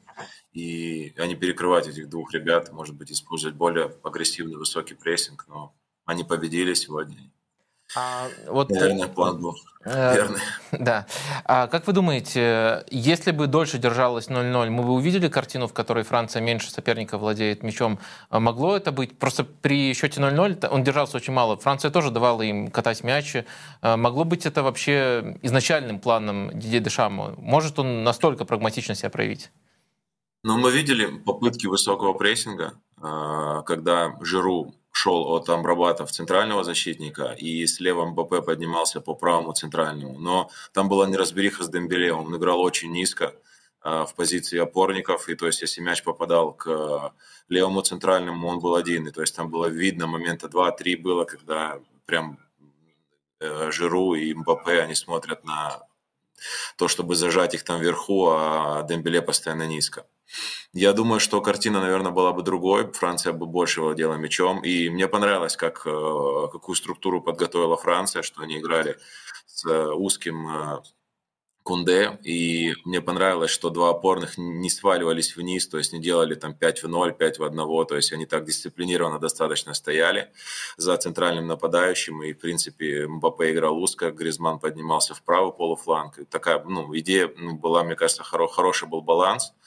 и 0.51 1.13
а 1.17 1.27
не 1.27 1.35
перекрывать 1.35 1.87
этих 1.87 2.09
двух 2.09 2.33
ребят, 2.33 2.71
может 2.71 2.95
быть, 2.95 3.11
использовать 3.11 3.55
более 3.55 3.95
агрессивный 4.03 4.57
высокий 4.57 4.93
прессинг, 4.93 5.45
но 5.47 5.75
они 6.05 6.23
победили 6.23 6.73
сегодня. 6.73 7.31
А, 7.95 8.27
вот, 8.47 8.69
Наверное, 8.71 9.07
план 9.07 9.39
был 9.39 9.55
э, 9.85 10.15
верный. 10.15 10.39
Да. 10.71 11.05
А 11.45 11.67
как 11.67 11.85
вы 11.87 11.93
думаете, 11.93 12.83
если 12.89 13.31
бы 13.31 13.47
дольше 13.47 13.77
держалось 13.77 14.27
0-0, 14.27 14.69
мы 14.69 14.83
бы 14.83 14.93
увидели 14.93 15.27
картину, 15.29 15.67
в 15.67 15.73
которой 15.73 16.03
Франция 16.03 16.41
меньше 16.41 16.71
соперника 16.71 17.17
владеет 17.17 17.63
мячом? 17.63 17.99
А 18.29 18.39
могло 18.39 18.75
это 18.75 18.91
быть? 18.91 19.17
Просто 19.17 19.43
при 19.43 19.93
счете 19.93 20.19
0-0 20.19 20.67
он 20.67 20.83
держался 20.83 21.17
очень 21.17 21.33
мало. 21.33 21.57
Франция 21.57 21.91
тоже 21.91 22.09
давала 22.09 22.41
им 22.41 22.69
катать 22.69 23.03
мяч. 23.03 23.35
А 23.81 23.97
могло 23.97 24.25
быть 24.25 24.45
это 24.45 24.63
вообще 24.63 25.37
изначальным 25.43 25.99
планом 25.99 26.57
Дидье 26.57 26.79
Дешама? 26.79 27.35
Может 27.37 27.77
он 27.79 28.03
настолько 28.03 28.45
прагматично 28.45 28.95
себя 28.95 29.11
проявить? 29.11 29.51
Но 30.45 30.59
мы 30.59 30.69
видели 30.69 31.07
попытки 31.07 31.65
высокого 31.65 32.13
прессинга, 32.13 32.79
а, 33.01 33.63
когда 33.63 34.15
Жиру 34.21 34.75
шел 34.91 35.33
от 35.33 35.49
Амрабата 35.49 36.05
в 36.05 36.11
центрального 36.11 36.63
защитника, 36.63 37.35
и 37.35 37.65
слева 37.65 38.05
МБП 38.05 38.45
поднимался 38.45 39.01
по 39.01 39.15
правому 39.15 39.53
центральному. 39.53 40.19
Но 40.19 40.51
там 40.71 40.87
была 40.87 41.07
неразбериха 41.07 41.63
с 41.63 41.69
Дембеле, 41.69 42.13
он 42.13 42.35
играл 42.37 42.61
очень 42.61 42.91
низко, 42.91 43.33
в 43.81 44.13
позиции 44.15 44.59
опорников, 44.59 45.29
и 45.29 45.35
то 45.35 45.47
есть 45.47 45.61
если 45.61 45.81
мяч 45.81 46.03
попадал 46.03 46.53
к 46.53 47.11
левому 47.49 47.81
центральному, 47.81 48.47
он 48.47 48.59
был 48.59 48.75
один, 48.75 49.07
и 49.07 49.11
то 49.11 49.21
есть 49.21 49.35
там 49.35 49.49
было 49.49 49.65
видно 49.65 50.05
момента 50.05 50.45
2-3 50.45 51.01
было, 51.01 51.25
когда 51.25 51.79
прям 52.05 52.37
Жиру 53.39 54.13
и 54.13 54.31
Мбаппе, 54.35 54.79
они 54.81 54.93
смотрят 54.93 55.43
на 55.43 55.87
то, 56.77 56.87
чтобы 56.87 57.15
зажать 57.15 57.55
их 57.55 57.63
там 57.63 57.81
вверху, 57.81 58.27
а 58.29 58.83
Дембеле 58.87 59.23
постоянно 59.23 59.65
низко. 59.65 60.05
Я 60.73 60.93
думаю, 60.93 61.19
что 61.19 61.41
картина, 61.41 61.79
наверное, 61.81 62.11
была 62.11 62.33
бы 62.33 62.43
другой. 62.43 62.91
Франция 62.91 63.33
бы 63.33 63.45
больше 63.45 63.81
владела 63.81 64.15
мячом. 64.15 64.61
И 64.63 64.89
мне 64.89 65.07
понравилось, 65.07 65.55
как, 65.55 65.85
э, 65.85 66.47
какую 66.51 66.75
структуру 66.75 67.21
подготовила 67.21 67.77
Франция, 67.77 68.23
что 68.23 68.41
они 68.41 68.59
играли 68.59 68.97
с 69.45 69.65
узким 69.93 70.47
э, 70.47 70.81
Кунде, 71.65 72.19
и 72.23 72.75
мне 72.85 73.01
понравилось, 73.01 73.49
что 73.49 73.71
два 73.71 73.89
опорных 73.89 74.37
не 74.37 74.69
сваливались 74.69 75.35
вниз, 75.35 75.67
то 75.67 75.79
есть 75.79 75.93
не 75.93 75.99
делали 75.99 76.35
там 76.35 76.53
5 76.53 76.83
в 76.83 76.87
0, 76.87 77.13
5 77.13 77.39
в 77.39 77.43
1, 77.43 77.57
то 77.87 77.95
есть 77.95 78.13
они 78.13 78.27
так 78.27 78.45
дисциплинированно 78.45 79.17
достаточно 79.17 79.73
стояли 79.73 80.31
за 80.77 80.95
центральным 80.95 81.47
нападающим, 81.47 82.21
и, 82.21 82.33
в 82.33 82.37
принципе, 82.37 83.07
Мбаппе 83.07 83.51
играл 83.51 83.81
узко, 83.81 84.11
Гризман 84.11 84.59
поднимался 84.59 85.15
в 85.15 85.23
правый 85.23 85.53
полуфланг. 85.53 86.19
Такая, 86.29 86.63
ну, 86.63 86.95
идея 86.99 87.29
была, 87.35 87.83
мне 87.83 87.95
кажется, 87.95 88.21
хоро- 88.21 88.47
хороший 88.47 88.87
был 88.87 89.01
баланс, 89.01 89.51
э, 89.51 89.64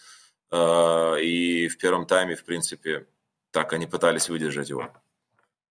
и 0.52 1.68
в 1.68 1.78
первом 1.78 2.06
тайме, 2.06 2.34
в 2.37 2.44
принципе, 2.44 3.06
так 3.50 3.72
они 3.72 3.87
пытались 3.87 4.28
выдержать 4.28 4.70
его. 4.70 4.88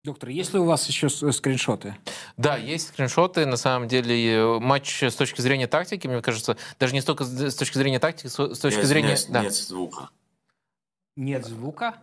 Доктор, 0.03 0.29
есть 0.29 0.53
ли 0.53 0.59
у 0.59 0.63
вас 0.63 0.87
еще 0.87 1.09
скриншоты? 1.09 1.97
Да, 2.37 2.55
есть 2.55 2.89
скриншоты. 2.89 3.45
На 3.45 3.57
самом 3.57 3.87
деле 3.87 4.59
матч 4.59 5.03
с 5.03 5.15
точки 5.15 5.41
зрения 5.41 5.67
тактики, 5.67 6.07
мне 6.07 6.21
кажется, 6.21 6.55
даже 6.79 6.93
не 6.93 7.01
столько 7.01 7.25
с 7.25 7.55
точки 7.55 7.77
зрения 7.77 7.99
тактики, 7.99 8.27
с 8.27 8.35
точки 8.59 8.77
нет, 8.77 8.85
зрения... 8.85 9.09
Нет, 9.09 9.25
да. 9.29 9.41
нет 9.41 9.53
звука. 9.53 10.09
Нет 11.17 11.45
звука? 11.45 11.97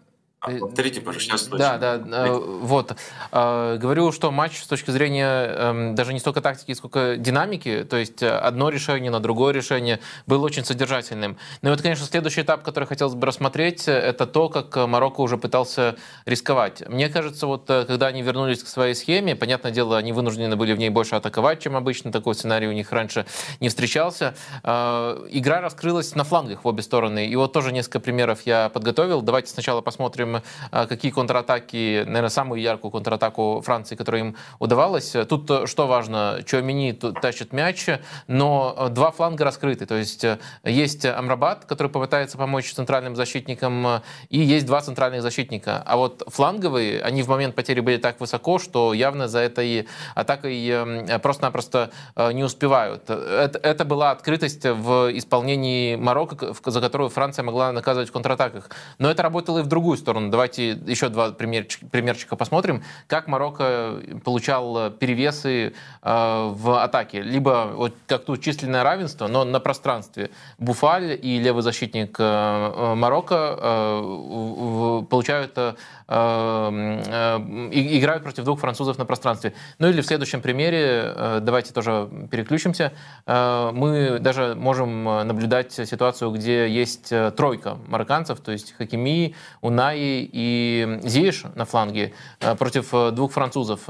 А, 0.46 0.50
повторите, 0.58 1.00
пожалуйста, 1.00 1.38
сейчас 1.38 1.48
Да, 1.48 1.78
да, 1.78 2.26
э, 2.26 2.32
вот. 2.32 2.94
Э, 3.32 3.78
говорю, 3.80 4.12
что 4.12 4.30
матч 4.30 4.62
с 4.62 4.66
точки 4.66 4.90
зрения 4.90 5.26
эм, 5.26 5.94
даже 5.94 6.12
не 6.12 6.20
столько 6.20 6.42
тактики, 6.42 6.72
сколько 6.74 7.16
динамики, 7.16 7.84
то 7.88 7.96
есть 7.96 8.22
э, 8.22 8.28
одно 8.28 8.68
решение 8.68 9.10
на 9.10 9.20
другое 9.20 9.54
решение, 9.54 10.00
был 10.26 10.42
очень 10.42 10.62
содержательным. 10.64 11.38
Ну 11.62 11.70
и 11.70 11.72
вот, 11.72 11.80
конечно, 11.80 12.04
следующий 12.04 12.42
этап, 12.42 12.62
который 12.62 12.84
хотелось 12.84 13.14
бы 13.14 13.26
рассмотреть, 13.26 13.88
это 13.88 14.26
то, 14.26 14.50
как 14.50 14.76
Марокко 14.86 15.22
уже 15.22 15.38
пытался 15.38 15.96
рисковать. 16.26 16.86
Мне 16.88 17.08
кажется, 17.08 17.46
вот 17.46 17.64
когда 17.66 18.08
они 18.08 18.20
вернулись 18.20 18.62
к 18.62 18.66
своей 18.66 18.94
схеме, 18.94 19.34
понятное 19.34 19.72
дело, 19.72 19.96
они 19.96 20.12
вынуждены 20.12 20.56
были 20.56 20.74
в 20.74 20.78
ней 20.78 20.90
больше 20.90 21.14
атаковать, 21.14 21.60
чем 21.62 21.74
обычно, 21.74 22.12
такой 22.12 22.34
сценарий 22.34 22.68
у 22.68 22.72
них 22.72 22.92
раньше 22.92 23.24
не 23.60 23.70
встречался. 23.70 24.34
Игра 24.62 25.62
раскрылась 25.62 26.14
на 26.14 26.24
флангах 26.24 26.64
в 26.64 26.68
обе 26.68 26.82
стороны, 26.82 27.26
и 27.26 27.36
вот 27.36 27.54
тоже 27.54 27.72
несколько 27.72 28.00
примеров 28.00 28.42
я 28.44 28.68
подготовил. 28.68 29.22
Давайте 29.22 29.50
сначала 29.50 29.80
посмотрим 29.80 30.33
а, 30.70 30.86
какие 30.86 31.10
контратаки, 31.10 32.04
наверное, 32.06 32.28
самую 32.28 32.60
яркую 32.60 32.90
контратаку 32.90 33.62
Франции, 33.64 33.96
которая 33.96 34.22
им 34.22 34.36
удавалась. 34.58 35.14
Тут 35.28 35.50
э, 35.50 35.66
что 35.66 35.86
важно, 35.86 36.40
Чуамини 36.46 36.92
тащит 36.92 37.52
мяч, 37.52 37.86
но 38.26 38.74
э, 38.76 38.88
два 38.90 39.10
фланга 39.10 39.44
раскрыты. 39.44 39.86
То 39.86 39.96
есть 39.96 40.24
э, 40.24 40.38
есть 40.64 41.04
Амрабат, 41.04 41.64
который 41.64 41.88
попытается 41.88 42.38
помочь 42.38 42.72
центральным 42.72 43.16
защитникам, 43.16 44.02
и 44.28 44.38
есть 44.38 44.66
два 44.66 44.80
центральных 44.80 45.22
защитника. 45.22 45.82
А 45.84 45.96
вот 45.96 46.22
фланговые, 46.26 47.00
они 47.02 47.22
в 47.22 47.28
момент 47.28 47.54
потери 47.54 47.80
были 47.80 47.96
так 47.96 48.20
высоко, 48.20 48.58
что 48.58 48.94
явно 48.94 49.28
за 49.28 49.40
этой 49.40 49.86
атакой 50.14 51.18
просто-напросто 51.22 51.90
не 52.32 52.44
успевают. 52.44 53.08
Это, 53.10 53.58
это 53.58 53.84
была 53.84 54.10
открытость 54.10 54.64
в 54.64 55.10
исполнении 55.16 55.96
Марокко, 55.96 56.54
за 56.64 56.80
которую 56.80 57.10
Франция 57.10 57.42
могла 57.42 57.72
наказывать 57.72 58.08
в 58.08 58.12
контратаках. 58.12 58.70
Но 58.98 59.10
это 59.10 59.22
работало 59.22 59.58
и 59.58 59.62
в 59.62 59.66
другую 59.66 59.96
сторону 59.96 60.23
сторону. 60.24 60.30
Давайте 60.30 60.70
еще 60.86 61.08
два 61.08 61.32
примерчика, 61.32 61.86
примерчика 61.86 62.36
посмотрим, 62.36 62.82
как 63.06 63.28
Марокко 63.28 64.00
получал 64.24 64.90
перевесы 64.90 65.72
э, 66.02 66.52
в 66.54 66.82
атаке. 66.82 67.22
Либо 67.22 67.70
вот 67.74 67.94
как 68.06 68.24
тут 68.24 68.42
численное 68.42 68.82
равенство, 68.82 69.28
но 69.28 69.44
на 69.44 69.60
пространстве. 69.60 70.30
Буфаль 70.58 71.18
и 71.20 71.38
левый 71.38 71.62
защитник 71.62 72.16
э, 72.18 72.94
Марокко 72.94 73.58
э, 73.58 75.02
получают 75.08 75.52
э, 75.56 75.74
э, 76.03 76.03
играют 76.06 78.22
против 78.22 78.44
двух 78.44 78.60
французов 78.60 78.98
на 78.98 79.04
пространстве. 79.04 79.54
Ну 79.78 79.88
или 79.88 80.00
в 80.00 80.06
следующем 80.06 80.40
примере, 80.40 81.02
э, 81.04 81.38
давайте 81.40 81.72
тоже 81.72 82.08
переключимся, 82.30 82.92
э, 83.26 83.70
мы 83.72 84.18
даже 84.20 84.54
можем 84.54 85.04
наблюдать 85.04 85.72
ситуацию, 85.72 86.30
где 86.30 86.68
есть 86.68 87.12
тройка 87.36 87.78
марокканцев, 87.88 88.40
то 88.40 88.52
есть 88.52 88.74
Хакими, 88.76 89.34
Унаи 89.60 90.28
и 90.30 91.00
Зиеш 91.02 91.44
на 91.54 91.64
фланге 91.64 92.12
э, 92.40 92.54
против 92.54 92.92
э, 92.92 93.10
двух 93.10 93.32
французов. 93.32 93.80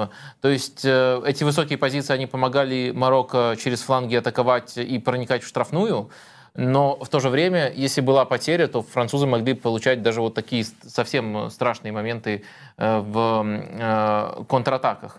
То 0.40 0.48
есть 0.48 0.84
э, 0.84 1.22
эти 1.26 1.44
высокие 1.44 1.78
позиции, 1.78 2.12
они 2.12 2.26
помогали 2.26 2.92
Марокко 2.94 3.56
через 3.62 3.82
фланги 3.82 4.16
атаковать 4.16 4.76
и 4.76 4.98
проникать 4.98 5.42
в 5.42 5.46
штрафную, 5.46 6.10
но 6.54 6.96
в 6.96 7.08
то 7.08 7.20
же 7.20 7.28
время, 7.30 7.72
если 7.72 8.00
была 8.00 8.24
потеря, 8.24 8.68
то 8.68 8.82
французы 8.82 9.26
могли 9.26 9.54
получать 9.54 10.02
даже 10.02 10.20
вот 10.20 10.34
такие 10.34 10.64
совсем 10.64 11.50
страшные 11.50 11.92
моменты 11.92 12.44
в 12.76 14.46
контратаках. 14.48 15.18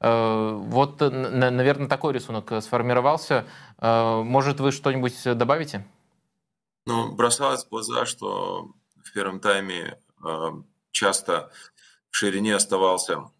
Вот, 0.00 1.00
наверное, 1.00 1.86
такой 1.86 2.12
рисунок 2.12 2.52
сформировался. 2.62 3.46
Может, 3.80 4.58
вы 4.58 4.72
что-нибудь 4.72 5.14
добавите? 5.38 5.86
Ну, 6.86 7.12
бросалось 7.12 7.64
в 7.64 7.68
глаза, 7.68 8.04
что 8.04 8.72
в 9.04 9.12
первом 9.12 9.38
тайме 9.38 9.98
часто 10.90 11.52
в 12.10 12.16
ширине 12.16 12.56
оставался 12.56 13.30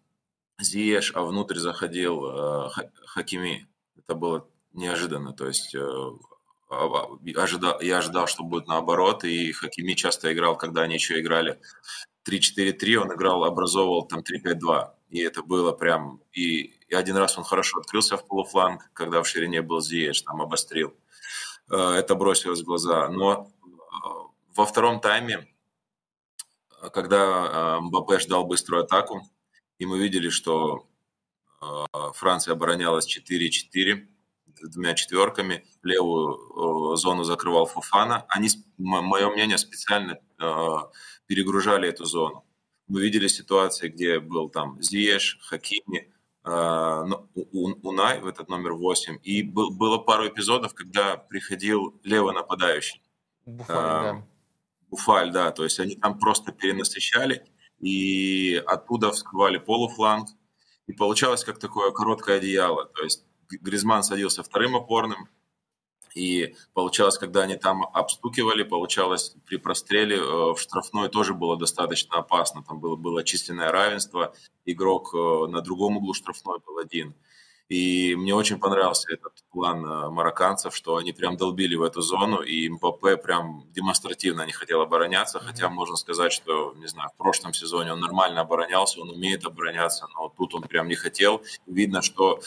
Зиеш, 0.61 1.11
а 1.15 1.23
внутрь 1.23 1.57
заходил 1.57 2.25
э, 2.25 2.69
Хакими. 3.05 3.67
Это 3.97 4.15
было 4.15 4.47
неожиданно. 4.71 5.33
То 5.33 5.47
есть 5.47 5.75
э, 5.75 6.11
ожидал, 7.35 7.79
я 7.81 7.97
ожидал, 7.97 8.27
что 8.27 8.43
будет 8.43 8.67
наоборот, 8.67 9.23
и 9.23 9.51
Хакими 9.51 9.93
часто 9.93 10.33
играл, 10.33 10.57
когда 10.57 10.81
они 10.83 10.95
еще 10.95 11.19
играли 11.19 11.59
3-4-3, 12.27 12.95
он 12.95 13.13
играл, 13.13 13.43
образовывал 13.43 14.05
там 14.05 14.21
3-5-2. 14.21 14.89
И 15.09 15.19
это 15.19 15.43
было 15.43 15.71
прям... 15.71 16.21
И, 16.31 16.73
и 16.87 16.95
один 16.95 17.17
раз 17.17 17.37
он 17.37 17.43
хорошо 17.43 17.79
открылся 17.79 18.17
в 18.17 18.25
полуфланг, 18.27 18.89
когда 18.93 19.21
в 19.21 19.27
ширине 19.27 19.61
был 19.61 19.81
Зиеш, 19.81 20.21
там 20.21 20.41
обострил. 20.41 20.93
Э, 21.69 21.91
это 21.91 22.15
бросилось 22.15 22.61
в 22.61 22.65
глаза. 22.65 23.07
Но 23.09 23.51
во 24.55 24.65
втором 24.65 24.99
тайме 24.99 25.47
а 26.83 26.89
когда 26.89 27.19
а, 27.77 27.79
Мбаппе 27.79 28.19
ждал 28.19 28.43
быструю 28.43 28.83
атаку, 28.83 29.21
и 29.79 29.85
мы 29.85 29.99
видели, 29.99 30.27
что 30.27 30.85
а, 31.61 32.11
Франция 32.11 32.51
оборонялась 32.51 33.07
4-4 33.07 34.05
двумя 34.69 34.93
четверками, 34.93 35.65
левую 35.83 36.95
зону 36.97 37.23
закрывал 37.23 37.65
Фуфана. 37.65 38.25
Они, 38.29 38.49
мое 38.77 39.29
мнение, 39.29 39.57
специально 39.57 40.19
перегружали 41.27 41.87
эту 41.89 42.05
зону. 42.05 42.45
Мы 42.87 43.01
видели 43.01 43.27
ситуации, 43.27 43.87
где 43.89 44.19
был 44.19 44.49
там 44.49 44.81
Зиеш, 44.81 45.39
Хакими, 45.41 46.11
Унай 46.43 48.19
в 48.19 48.27
этот 48.27 48.49
номер 48.49 48.73
8. 48.73 49.19
И 49.23 49.43
был, 49.43 49.71
было 49.71 49.97
пару 49.97 50.27
эпизодов, 50.27 50.73
когда 50.73 51.15
приходил 51.15 51.99
левый 52.03 52.33
нападающий. 52.33 53.01
Буфаль, 53.45 53.75
да. 53.75 54.25
Уфаль, 54.89 55.31
да, 55.31 55.51
то 55.51 55.63
есть 55.63 55.79
они 55.79 55.95
там 55.95 56.19
просто 56.19 56.51
перенасыщали 56.51 57.45
и 57.79 58.61
оттуда 58.65 59.11
вскрывали 59.11 59.57
полуфланг, 59.57 60.29
и 60.87 60.93
получалось 60.93 61.43
как 61.43 61.59
такое 61.59 61.91
короткое 61.91 62.37
одеяло, 62.37 62.85
то 62.85 63.03
есть 63.03 63.25
Гризман 63.49 64.03
садился 64.03 64.43
вторым 64.43 64.75
опорным, 64.75 65.29
и 66.15 66.55
получалось, 66.73 67.17
когда 67.17 67.41
они 67.41 67.55
там 67.55 67.83
обстукивали, 67.83 68.63
получалось 68.63 69.35
при 69.45 69.57
простреле 69.57 70.17
э, 70.17 70.21
в 70.21 70.57
штрафной 70.57 71.09
тоже 71.09 71.33
было 71.33 71.57
достаточно 71.57 72.17
опасно. 72.17 72.63
Там 72.63 72.79
было, 72.79 72.95
было 72.95 73.23
численное 73.23 73.71
равенство, 73.71 74.33
игрок 74.65 75.13
э, 75.13 75.47
на 75.47 75.61
другом 75.61 75.97
углу 75.97 76.13
штрафной 76.13 76.59
был 76.65 76.77
один. 76.77 77.15
И 77.69 78.15
мне 78.15 78.35
очень 78.35 78.59
понравился 78.59 79.11
этот 79.11 79.43
план 79.49 79.83
э, 79.83 80.09
марокканцев, 80.09 80.75
что 80.75 80.97
они 80.97 81.13
прям 81.13 81.37
долбили 81.37 81.75
в 81.75 81.81
эту 81.81 82.01
зону, 82.01 82.41
и 82.41 82.69
МПП 82.69 83.21
прям 83.23 83.63
демонстративно 83.71 84.45
не 84.45 84.51
хотел 84.51 84.81
обороняться, 84.81 85.39
mm-hmm. 85.39 85.45
хотя 85.45 85.69
можно 85.69 85.95
сказать, 85.95 86.31
что, 86.31 86.73
не 86.77 86.87
знаю, 86.87 87.09
в 87.09 87.17
прошлом 87.17 87.53
сезоне 87.53 87.93
он 87.93 87.99
нормально 87.99 88.41
оборонялся, 88.41 89.01
он 89.01 89.09
умеет 89.09 89.45
обороняться, 89.45 90.07
но 90.13 90.29
тут 90.29 90.53
он 90.53 90.63
прям 90.63 90.87
не 90.87 90.95
хотел. 90.95 91.41
Видно, 91.65 92.03
что 92.03 92.41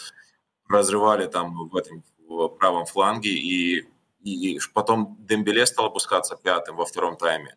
разрывали 0.68 1.26
там 1.26 1.68
в 1.68 1.76
этом 1.76 2.02
в 2.28 2.48
правом 2.48 2.86
фланге, 2.86 3.30
и, 3.30 3.86
и 4.22 4.58
потом 4.74 5.16
Дембеле 5.20 5.66
стал 5.66 5.86
опускаться 5.86 6.36
пятым 6.36 6.76
во 6.76 6.84
втором 6.84 7.16
тайме. 7.16 7.56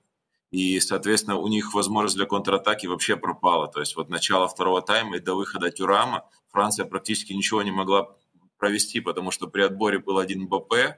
И, 0.51 0.79
соответственно, 0.79 1.37
у 1.37 1.47
них 1.47 1.73
возможность 1.73 2.15
для 2.15 2.25
контратаки 2.25 2.87
вообще 2.87 3.15
пропала. 3.15 3.67
То 3.67 3.79
есть 3.79 3.95
вот 3.95 4.09
начало 4.09 4.47
второго 4.47 4.81
тайма 4.81 5.17
и 5.17 5.19
до 5.19 5.35
выхода 5.35 5.69
Тюрама 5.69 6.27
Франция 6.51 6.85
практически 6.85 7.33
ничего 7.33 7.61
не 7.61 7.71
могла 7.71 8.15
провести, 8.57 8.99
потому 8.99 9.31
что 9.31 9.47
при 9.47 9.61
отборе 9.61 9.99
был 9.99 10.17
один 10.17 10.47
БП, 10.47 10.97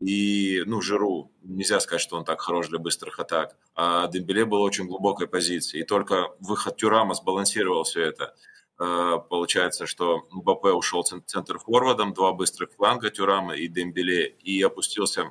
И, 0.00 0.62
ну, 0.66 0.80
Жиру, 0.80 1.30
нельзя 1.42 1.78
сказать, 1.80 2.00
что 2.00 2.16
он 2.16 2.24
так 2.24 2.40
хорош 2.40 2.68
для 2.68 2.78
быстрых 2.78 3.18
атак. 3.18 3.56
А 3.74 4.08
Дембеле 4.08 4.44
был 4.44 4.62
очень 4.62 4.86
глубокой 4.86 5.28
позиции. 5.28 5.80
И 5.80 5.84
только 5.84 6.30
выход 6.40 6.76
Тюрама 6.76 7.14
сбалансировал 7.14 7.84
все 7.84 8.02
это. 8.02 8.34
Э, 8.80 9.18
получается, 9.28 9.86
что 9.86 10.26
Мбаппе 10.30 10.70
ушел 10.70 11.02
центр 11.02 11.58
форвардом, 11.58 12.14
два 12.14 12.32
быстрых 12.32 12.72
фланга 12.72 13.10
Тюрама 13.10 13.54
и 13.54 13.68
Дембеле, 13.68 14.26
и 14.26 14.62
опустился 14.62 15.30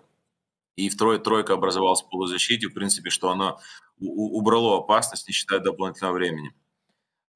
и 0.76 0.88
второй 0.88 1.20
тройка 1.20 1.56
образовалась 1.56 2.02
в 2.02 2.10
полузащите, 2.10 2.68
в 2.68 2.74
принципе, 2.74 3.10
что 3.10 3.30
оно 3.30 3.60
убрало 4.00 4.78
опасность, 4.78 5.28
не 5.28 5.34
считая 5.34 5.60
дополнительного 5.60 6.14
времени. 6.14 6.54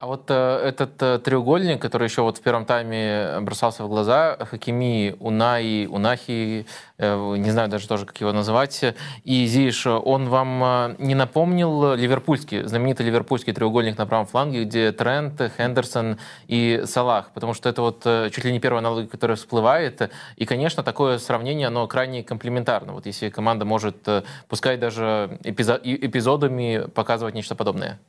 А 0.03 0.05
вот 0.05 0.25
э, 0.27 0.59
этот 0.65 1.01
э, 1.01 1.17
треугольник, 1.19 1.81
который 1.81 2.09
еще 2.09 2.23
вот 2.23 2.37
в 2.37 2.41
первом 2.41 2.65
тайме 2.65 3.39
бросался 3.39 3.85
в 3.85 3.87
глаза, 3.87 4.35
Хакими, 4.35 5.15
Унаи, 5.17 5.85
Унахи, 5.85 6.65
э, 6.97 7.35
не 7.37 7.49
знаю 7.51 7.69
даже 7.69 7.87
тоже, 7.87 8.05
как 8.05 8.19
его 8.19 8.33
называть, 8.33 8.83
и 9.23 9.45
Зиш, 9.45 9.87
он 9.87 10.27
вам 10.27 10.61
э, 10.61 10.95
не 10.97 11.15
напомнил 11.15 11.93
ливерпульский, 11.93 12.63
знаменитый 12.63 13.05
ливерпульский 13.05 13.53
треугольник 13.53 13.97
на 13.97 14.05
правом 14.05 14.25
фланге, 14.25 14.65
где 14.65 14.91
Трент, 14.91 15.41
Хендерсон 15.55 16.17
и 16.49 16.83
Салах, 16.83 17.31
потому 17.33 17.53
что 17.53 17.69
это 17.69 17.81
вот 17.81 18.01
э, 18.03 18.29
чуть 18.29 18.43
ли 18.43 18.51
не 18.51 18.59
первая 18.59 18.79
аналогия, 18.79 19.07
которая 19.07 19.37
всплывает, 19.37 20.11
и, 20.35 20.43
конечно, 20.43 20.83
такое 20.83 21.17
сравнение, 21.17 21.67
оно 21.67 21.87
крайне 21.87 22.23
комплементарно. 22.23 22.91
Вот 22.91 23.05
если 23.05 23.29
команда 23.29 23.63
может, 23.63 24.05
э, 24.07 24.23
пускай 24.49 24.75
даже 24.75 25.39
эпизодами 25.45 26.89
показывать 26.93 27.35
нечто 27.35 27.55
подобное 27.55 28.01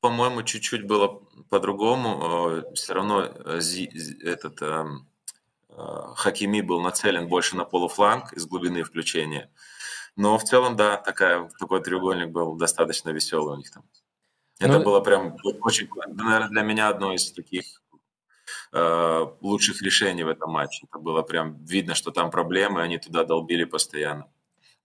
по-моему, 0.00 0.42
чуть-чуть 0.42 0.86
было 0.86 1.22
по-другому. 1.48 2.62
Э, 2.68 2.74
Все 2.74 2.94
равно 2.94 3.22
э, 3.22 3.60
этот 4.22 4.62
э, 4.62 4.84
Хакими 6.16 6.60
был 6.60 6.80
нацелен 6.80 7.28
больше 7.28 7.56
на 7.56 7.64
полуфланг 7.64 8.32
из 8.32 8.46
глубины 8.46 8.82
включения. 8.82 9.50
Но 10.16 10.36
в 10.38 10.44
целом, 10.44 10.76
да, 10.76 10.96
такая, 10.96 11.48
такой 11.58 11.82
треугольник 11.82 12.30
был 12.30 12.56
достаточно 12.56 13.10
веселый 13.10 13.54
у 13.54 13.58
них 13.58 13.70
там. 13.70 13.84
Это 14.58 14.78
ну, 14.78 14.84
было 14.84 15.00
прям 15.00 15.36
очень, 15.62 15.88
наверное, 16.08 16.48
для 16.48 16.62
меня 16.62 16.88
одно 16.88 17.14
из 17.14 17.32
таких 17.32 17.82
э, 18.72 19.26
лучших 19.40 19.80
решений 19.80 20.22
в 20.24 20.28
этом 20.28 20.50
матче. 20.50 20.86
Это 20.86 20.98
было 20.98 21.22
прям 21.22 21.64
видно, 21.64 21.94
что 21.94 22.10
там 22.10 22.30
проблемы, 22.30 22.82
они 22.82 22.98
туда 22.98 23.24
долбили 23.24 23.64
постоянно. 23.64 24.26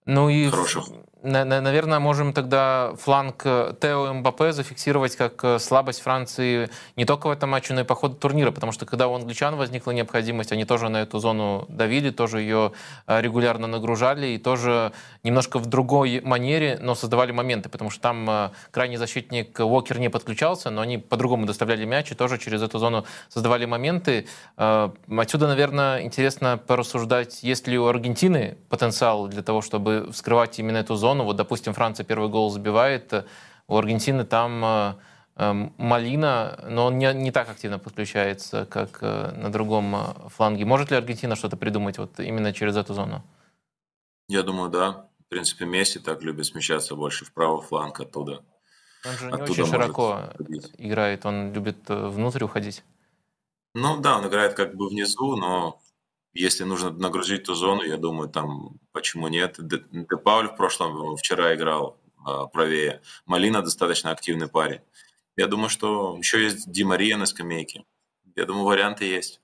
Ну 0.06 0.30
и, 0.30 0.48
Хороших. 0.48 0.86
Наверное, 1.22 1.98
можем 1.98 2.32
тогда 2.32 2.92
фланг 2.98 3.42
э, 3.44 3.74
Тео 3.80 4.12
Мбаппе 4.12 4.52
зафиксировать 4.52 5.16
как 5.16 5.42
э, 5.44 5.58
слабость 5.58 6.00
Франции 6.00 6.68
не 6.94 7.04
только 7.04 7.28
в 7.28 7.30
этом 7.30 7.50
матче, 7.50 7.72
но 7.74 7.80
и 7.80 7.84
по 7.84 7.94
ходу 7.94 8.16
турнира, 8.16 8.50
потому 8.50 8.72
что 8.72 8.86
когда 8.86 9.08
у 9.08 9.14
англичан 9.14 9.56
возникла 9.56 9.92
необходимость, 9.92 10.52
они 10.52 10.64
тоже 10.64 10.88
на 10.88 10.98
эту 10.98 11.18
зону 11.18 11.64
давили, 11.68 12.10
тоже 12.10 12.40
ее 12.40 12.72
э, 13.06 13.20
регулярно 13.20 13.66
нагружали 13.66 14.28
и 14.28 14.38
тоже 14.38 14.92
немножко 15.22 15.58
в 15.58 15.66
другой 15.66 16.20
манере, 16.22 16.78
но 16.80 16.94
создавали 16.94 17.32
моменты, 17.32 17.68
потому 17.68 17.90
что 17.90 18.02
там 18.02 18.52
крайний 18.70 18.96
защитник 18.96 19.58
Уокер 19.58 19.98
не 19.98 20.10
подключался, 20.10 20.70
но 20.70 20.82
они 20.82 20.98
по-другому 20.98 21.46
доставляли 21.46 21.84
мяч 21.84 22.12
и 22.12 22.14
тоже 22.14 22.38
через 22.38 22.62
эту 22.62 22.78
зону 22.78 23.04
создавали 23.28 23.64
моменты. 23.64 24.26
Отсюда, 24.56 25.48
наверное, 25.48 26.02
интересно 26.02 26.58
порассуждать, 26.58 27.42
есть 27.42 27.66
ли 27.66 27.78
у 27.78 27.86
Аргентины 27.86 28.58
потенциал 28.68 29.28
для 29.28 29.42
того, 29.42 29.62
чтобы 29.62 30.08
вскрывать 30.12 30.58
именно 30.58 30.78
эту 30.78 30.94
зону. 30.94 31.05
Вот, 31.14 31.36
допустим, 31.36 31.72
Франция 31.72 32.04
первый 32.04 32.28
гол 32.28 32.50
забивает, 32.50 33.26
у 33.68 33.76
Аргентины 33.76 34.24
там 34.24 34.64
э, 34.64 34.94
э, 35.36 35.52
Малина, 35.76 36.64
но 36.68 36.86
он 36.86 36.98
не, 36.98 37.12
не 37.14 37.32
так 37.32 37.48
активно 37.48 37.78
подключается, 37.78 38.66
как 38.66 38.98
э, 39.00 39.32
на 39.36 39.50
другом 39.50 39.96
фланге. 40.28 40.64
Может 40.64 40.90
ли 40.90 40.96
Аргентина 40.96 41.36
что-то 41.36 41.56
придумать 41.56 41.98
вот 41.98 42.20
именно 42.20 42.52
через 42.52 42.76
эту 42.76 42.94
зону? 42.94 43.22
Я 44.28 44.42
думаю, 44.42 44.70
да. 44.70 45.08
В 45.26 45.28
принципе, 45.28 45.64
Месси 45.64 45.98
так 45.98 46.22
любит 46.22 46.46
смещаться 46.46 46.94
больше 46.94 47.24
в 47.24 47.32
правый 47.32 47.62
фланг 47.62 48.00
оттуда. 48.00 48.44
Он 49.04 49.12
же 49.12 49.26
не 49.26 49.42
очень 49.42 49.66
широко 49.66 50.20
играет, 50.78 51.26
он 51.26 51.52
любит 51.52 51.78
внутрь 51.88 52.44
уходить. 52.44 52.84
Ну 53.74 54.00
да, 54.00 54.18
он 54.18 54.26
играет 54.26 54.54
как 54.54 54.74
бы 54.74 54.88
внизу, 54.88 55.36
но 55.36 55.80
если 56.36 56.64
нужно 56.64 56.90
нагрузить 56.90 57.44
ту 57.44 57.54
зону, 57.54 57.82
я 57.82 57.96
думаю, 57.96 58.28
там 58.28 58.78
почему 58.92 59.28
нет. 59.28 59.56
Депауль 59.58 60.48
в 60.48 60.56
прошлом, 60.56 61.16
вчера 61.16 61.54
играл 61.54 61.98
э, 62.26 62.30
правее. 62.52 63.00
Малина 63.24 63.62
достаточно 63.62 64.10
активный 64.10 64.48
парень. 64.48 64.80
Я 65.36 65.46
думаю, 65.46 65.68
что 65.68 66.16
еще 66.18 66.42
есть 66.42 66.70
Ди 66.70 66.84
Мария 66.84 67.16
на 67.16 67.26
скамейке. 67.26 67.84
Я 68.34 68.44
думаю, 68.44 68.64
варианты 68.64 69.04
есть. 69.04 69.40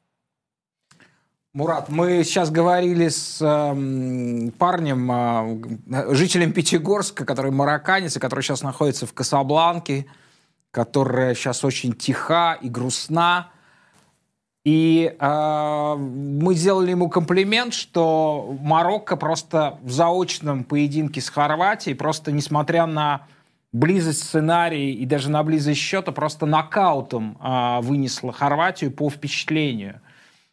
Мурат, 1.55 1.91
мы 1.91 2.25
сейчас 2.25 2.51
говорили 2.51 3.09
с 3.09 3.43
э, 3.43 4.51
парнем, 4.59 5.13
э, 5.13 6.15
жителем 6.15 6.53
Пятигорска, 6.53 7.27
который 7.27 7.51
марокканец, 7.51 8.17
и 8.17 8.21
который 8.21 8.41
сейчас 8.41 8.63
находится 8.63 9.07
в 9.07 9.13
Касабланке, 9.13 10.07
которая 10.71 11.35
сейчас 11.35 11.63
очень 11.63 11.93
тиха 11.93 12.55
и 12.55 12.71
грустна. 12.71 13.53
И 14.65 15.17
э, 15.19 15.95
мы 15.97 16.55
сделали 16.55 16.93
ему 16.93 17.09
комплимент, 17.09 17.75
что 17.75 18.57
Марокко 18.61 19.17
просто 19.17 19.79
в 19.83 19.91
заочном 19.91 20.63
поединке 20.63 21.21
с 21.21 21.29
Хорватией, 21.29 21.97
просто 21.97 22.31
несмотря 22.31 22.87
на 22.87 23.27
близость 23.73 24.23
сценария 24.23 24.93
и 24.93 25.05
даже 25.05 25.31
на 25.31 25.43
близость 25.43 25.81
счета, 25.81 26.13
просто 26.13 26.47
нокаутом 26.47 27.39
э, 27.41 27.81
вынесла 27.81 28.33
Хорватию 28.33 28.93
по 28.93 29.11
впечатлению. 29.11 30.01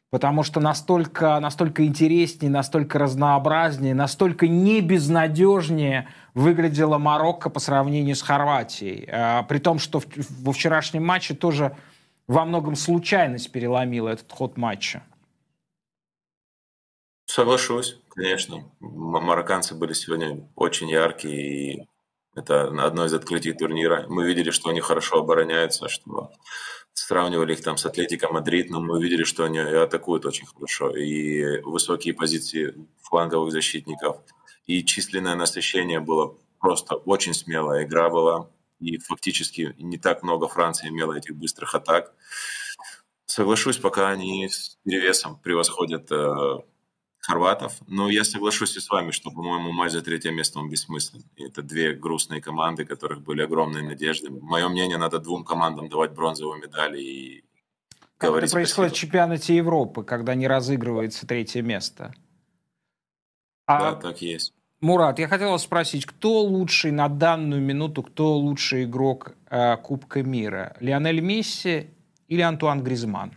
Потому 0.09 0.41
что 0.41 0.59
настолько, 0.59 1.39
настолько 1.39 1.85
интереснее, 1.85 2.49
настолько 2.49 2.97
разнообразнее, 2.97 3.93
настолько 3.93 4.47
не 4.47 4.81
безнадежнее 4.81 6.07
выглядела 6.33 6.97
Марокко 6.97 7.51
по 7.51 7.59
сравнению 7.59 8.15
с 8.15 8.23
Хорватией. 8.23 9.05
Э, 9.07 9.43
при 9.47 9.59
том, 9.59 9.77
что 9.77 9.99
в, 9.99 10.07
во 10.41 10.51
вчерашнем 10.51 11.05
матче 11.05 11.35
тоже 11.35 11.75
во 12.29 12.45
многом 12.45 12.75
случайность 12.75 13.51
переломила 13.51 14.09
этот 14.09 14.31
ход 14.31 14.55
матча. 14.55 15.03
Соглашусь, 17.25 17.97
конечно. 18.09 18.71
Марокканцы 18.79 19.73
были 19.75 19.93
сегодня 19.93 20.47
очень 20.55 20.89
яркие, 20.89 21.73
и 21.73 21.87
это 22.35 22.67
одно 22.85 23.05
из 23.05 23.13
открытий 23.13 23.53
турнира. 23.53 24.05
Мы 24.07 24.27
видели, 24.27 24.51
что 24.51 24.69
они 24.69 24.79
хорошо 24.79 25.19
обороняются, 25.19 25.89
что 25.89 26.31
сравнивали 26.93 27.53
их 27.53 27.63
там 27.63 27.77
с 27.77 27.85
Атлетико 27.87 28.31
Мадрид, 28.31 28.69
но 28.69 28.79
мы 28.79 29.01
видели, 29.01 29.23
что 29.23 29.45
они 29.45 29.57
атакуют 29.57 30.25
очень 30.27 30.45
хорошо. 30.45 30.95
И 30.95 31.61
высокие 31.61 32.13
позиции 32.13 32.75
фланговых 33.01 33.51
защитников, 33.51 34.17
и 34.67 34.85
численное 34.85 35.33
насыщение 35.33 35.99
было 35.99 36.35
просто 36.59 36.95
очень 36.95 37.33
смелая 37.33 37.85
игра 37.85 38.11
была 38.11 38.49
и 38.79 38.97
фактически 38.97 39.75
не 39.77 39.97
так 39.97 40.23
много 40.23 40.47
Франции 40.47 40.89
имела 40.89 41.13
этих 41.13 41.35
быстрых 41.35 41.75
атак. 41.75 42.13
Соглашусь, 43.25 43.77
пока 43.77 44.09
они 44.09 44.49
с 44.49 44.77
перевесом 44.83 45.39
превосходят 45.39 46.11
э, 46.11 46.57
хорватов. 47.19 47.73
Но 47.87 48.09
я 48.09 48.23
соглашусь 48.23 48.75
и 48.75 48.79
с 48.79 48.89
вами, 48.89 49.11
что, 49.11 49.29
по-моему, 49.29 49.71
матч 49.71 49.91
за 49.91 50.01
третье 50.01 50.31
место 50.31 50.59
он 50.59 50.69
бессмыслен. 50.69 51.23
И 51.35 51.43
это 51.43 51.61
две 51.61 51.93
грустные 51.93 52.41
команды, 52.41 52.85
которых 52.85 53.21
были 53.21 53.41
огромные 53.41 53.83
надежды. 53.83 54.29
Мое 54.31 54.67
мнение, 54.67 54.97
надо 54.97 55.19
двум 55.19 55.43
командам 55.43 55.89
давать 55.89 56.13
бронзовые 56.13 56.61
медали 56.61 57.01
и 57.01 57.43
как 58.17 58.31
это 58.31 58.51
происходит 58.51 58.69
спасибо. 58.69 58.89
в 58.89 58.93
чемпионате 58.93 59.55
Европы, 59.55 60.03
когда 60.03 60.35
не 60.35 60.45
разыгрывается 60.45 61.25
третье 61.25 61.61
место? 61.61 62.13
А... 63.65 63.93
Да, 63.93 63.95
так 63.95 64.21
есть. 64.21 64.53
Мурат, 64.81 65.19
я 65.19 65.27
хотел 65.27 65.51
вас 65.51 65.63
спросить, 65.63 66.05
кто 66.05 66.41
лучший 66.41 66.91
на 66.91 67.09
данную 67.09 67.61
минуту, 67.61 68.01
кто 68.01 68.37
лучший 68.37 68.85
игрок 68.85 69.33
э, 69.49 69.75
Кубка 69.75 70.23
мира? 70.23 70.77
Лионель 70.79 71.19
Месси 71.19 71.89
или 72.29 72.41
Антуан 72.41 72.81
Гризман? 72.81 73.33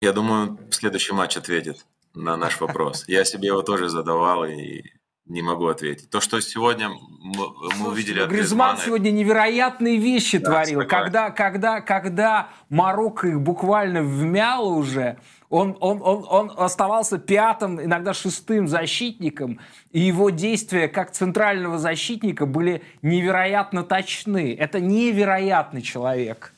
Я 0.00 0.12
думаю, 0.12 0.58
следующий 0.70 1.12
матч 1.12 1.36
ответит 1.36 1.86
на 2.14 2.36
наш 2.36 2.60
вопрос. 2.60 3.04
Я 3.08 3.24
себе 3.24 3.48
его 3.48 3.62
тоже 3.62 3.88
задавал 3.88 4.44
и 4.44 4.82
не 5.24 5.42
могу 5.42 5.66
ответить. 5.66 6.08
То, 6.08 6.20
что 6.20 6.40
сегодня 6.40 6.88
мы, 6.88 7.88
увидели 7.88 8.20
от 8.20 8.30
Гризман 8.30 8.78
сегодня 8.78 9.10
невероятные 9.10 9.96
вещи 9.96 10.38
да, 10.38 10.50
творил. 10.50 10.86
Когда, 10.86 11.30
когда, 11.30 11.80
когда 11.80 12.50
Марокко 12.68 13.26
их 13.26 13.40
буквально 13.40 14.02
вмяло 14.02 14.68
уже, 14.68 15.18
он, 15.48 15.76
он, 15.80 16.00
он, 16.02 16.26
он 16.28 16.52
оставался 16.56 17.18
пятым, 17.18 17.80
иногда 17.80 18.14
шестым 18.14 18.66
защитником, 18.66 19.60
и 19.92 20.00
его 20.00 20.30
действия 20.30 20.88
как 20.88 21.12
центрального 21.12 21.78
защитника 21.78 22.46
были 22.46 22.82
невероятно 23.02 23.82
точны. 23.82 24.54
Это 24.58 24.80
невероятный 24.80 25.82
человек. 25.82 26.52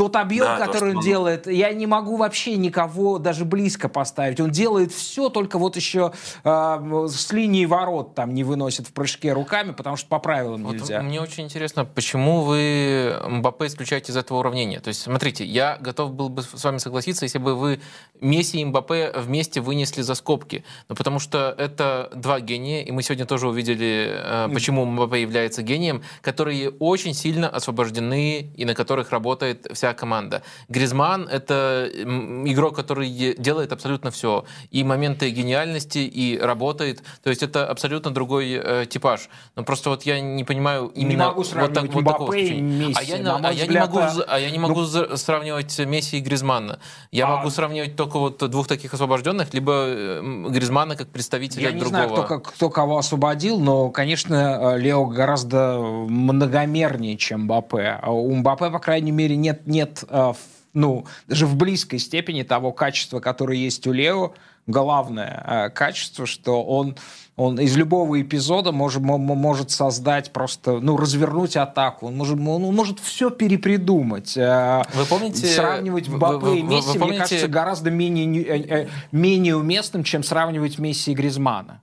Тот 0.00 0.16
объем, 0.16 0.46
да, 0.46 0.66
который 0.66 0.92
то, 0.92 0.98
он 0.98 1.04
делает, 1.04 1.46
я 1.46 1.70
не 1.74 1.86
могу 1.86 2.16
вообще 2.16 2.56
никого 2.56 3.18
даже 3.18 3.44
близко 3.44 3.90
поставить. 3.90 4.40
Он 4.40 4.50
делает 4.50 4.92
все, 4.92 5.28
только 5.28 5.58
вот 5.58 5.76
еще 5.76 6.14
э, 6.42 7.06
с 7.06 7.30
линии 7.32 7.66
ворот 7.66 8.14
там 8.14 8.32
не 8.32 8.42
выносит 8.42 8.86
в 8.86 8.94
прыжке 8.94 9.34
руками, 9.34 9.72
потому 9.72 9.96
что 9.96 10.08
по 10.08 10.18
правилам 10.18 10.64
вот 10.64 10.76
нельзя. 10.76 11.02
Мне 11.02 11.20
очень 11.20 11.44
интересно, 11.44 11.84
почему 11.84 12.40
вы 12.44 13.14
Мбаппе 13.28 13.66
исключаете 13.66 14.12
из 14.12 14.16
этого 14.16 14.38
уравнения? 14.38 14.80
То 14.80 14.88
есть, 14.88 15.02
смотрите, 15.02 15.44
я 15.44 15.76
готов 15.78 16.14
был 16.14 16.30
бы 16.30 16.44
с 16.44 16.64
вами 16.64 16.78
согласиться, 16.78 17.26
если 17.26 17.36
бы 17.38 17.54
вы 17.54 17.82
Месси 18.22 18.58
и 18.58 18.64
Мбаппе 18.64 19.12
вместе 19.14 19.60
вынесли 19.60 20.00
за 20.00 20.14
скобки. 20.14 20.64
Но 20.88 20.94
потому 20.94 21.18
что 21.18 21.54
это 21.58 22.10
два 22.14 22.40
гения, 22.40 22.82
и 22.84 22.90
мы 22.90 23.02
сегодня 23.02 23.26
тоже 23.26 23.46
увидели, 23.48 24.08
э, 24.10 24.48
почему 24.50 24.86
Мбаппе 24.86 25.20
является 25.20 25.60
гением, 25.60 26.02
которые 26.22 26.70
очень 26.70 27.12
сильно 27.12 27.50
освобождены 27.50 28.50
и 28.56 28.64
на 28.64 28.74
которых 28.74 29.10
работает 29.10 29.66
вся 29.74 29.89
команда. 29.94 30.42
Гризман— 30.68 31.28
это 31.30 31.90
игрок, 31.94 32.76
который 32.76 33.08
делает 33.38 33.72
абсолютно 33.72 34.10
все. 34.10 34.44
И 34.70 34.84
моменты 34.84 35.30
гениальности, 35.30 35.98
и 35.98 36.38
работает. 36.38 37.02
То 37.22 37.30
есть 37.30 37.42
это 37.42 37.66
абсолютно 37.66 38.10
другой 38.10 38.52
э, 38.52 38.86
типаж. 38.88 39.28
Но 39.56 39.64
просто 39.64 39.90
вот 39.90 40.02
я 40.04 40.20
не 40.20 40.44
понимаю 40.44 40.92
именно 40.94 41.10
не 41.10 41.16
могу 41.16 41.42
вот, 41.42 41.74
так, 41.74 41.92
вот 41.92 42.04
такого 42.04 42.32
Месси. 42.32 42.94
А 42.96 43.02
я, 43.02 43.36
а, 43.36 43.52
я 43.52 43.66
не 43.66 43.78
могу, 43.78 44.00
а 44.26 44.38
я 44.38 44.50
не 44.50 44.58
могу 44.58 44.80
ну... 44.80 45.16
сравнивать 45.16 45.78
Месси 45.78 46.18
и 46.18 46.20
Гризмана. 46.20 46.78
Я 47.10 47.26
а... 47.26 47.36
могу 47.36 47.50
сравнивать 47.50 47.96
только 47.96 48.18
вот 48.18 48.38
двух 48.50 48.66
таких 48.66 48.94
освобожденных, 48.94 49.52
либо 49.54 49.72
э, 49.86 50.46
Гризмана 50.48 50.96
как 50.96 51.08
представителя 51.08 51.70
я 51.70 51.78
другого. 51.78 51.96
Я 51.96 52.02
не 52.04 52.14
знаю, 52.14 52.24
кто, 52.24 52.38
кто 52.40 52.70
кого 52.70 52.98
освободил, 52.98 53.60
но, 53.60 53.90
конечно, 53.90 54.74
э, 54.74 54.78
Лео 54.78 55.06
гораздо 55.06 55.78
многомернее, 55.78 57.16
чем 57.16 57.42
Мбаппе. 57.44 57.98
А 58.02 58.12
у 58.12 58.34
Мбаппе, 58.34 58.70
по 58.70 58.78
крайней 58.78 59.12
мере, 59.12 59.36
нет, 59.36 59.66
нет 59.66 59.79
э, 60.08 60.32
ну, 60.72 61.06
даже 61.26 61.46
в 61.46 61.56
близкой 61.56 61.98
степени 61.98 62.42
того 62.42 62.72
качества, 62.72 63.20
которое 63.20 63.58
есть 63.58 63.86
у 63.86 63.92
Лео, 63.92 64.32
главное 64.66 65.44
э, 65.46 65.70
качество, 65.70 66.26
что 66.26 66.62
он, 66.62 66.96
он 67.36 67.58
из 67.58 67.76
любого 67.76 68.20
эпизода 68.20 68.72
может, 68.72 69.02
может 69.02 69.70
создать 69.70 70.32
просто, 70.32 70.80
ну, 70.80 70.96
развернуть 70.96 71.56
атаку. 71.56 72.06
Он 72.06 72.16
может, 72.16 72.38
он 72.38 72.74
может 72.74 73.00
все 73.00 73.30
перепридумать. 73.30 74.36
Э, 74.36 74.82
вы 74.94 75.04
помните... 75.04 75.46
Сравнивать 75.46 76.08
Мбаппе 76.08 76.58
и 76.58 76.62
Месси, 76.62 76.98
помните... 76.98 77.04
мне 77.04 77.18
кажется, 77.18 77.48
гораздо 77.48 77.90
менее, 77.90 78.88
менее 79.12 79.56
уместным, 79.56 80.04
чем 80.04 80.22
сравнивать 80.22 80.78
Месси 80.78 81.12
и 81.12 81.14
Гризмана. 81.14 81.82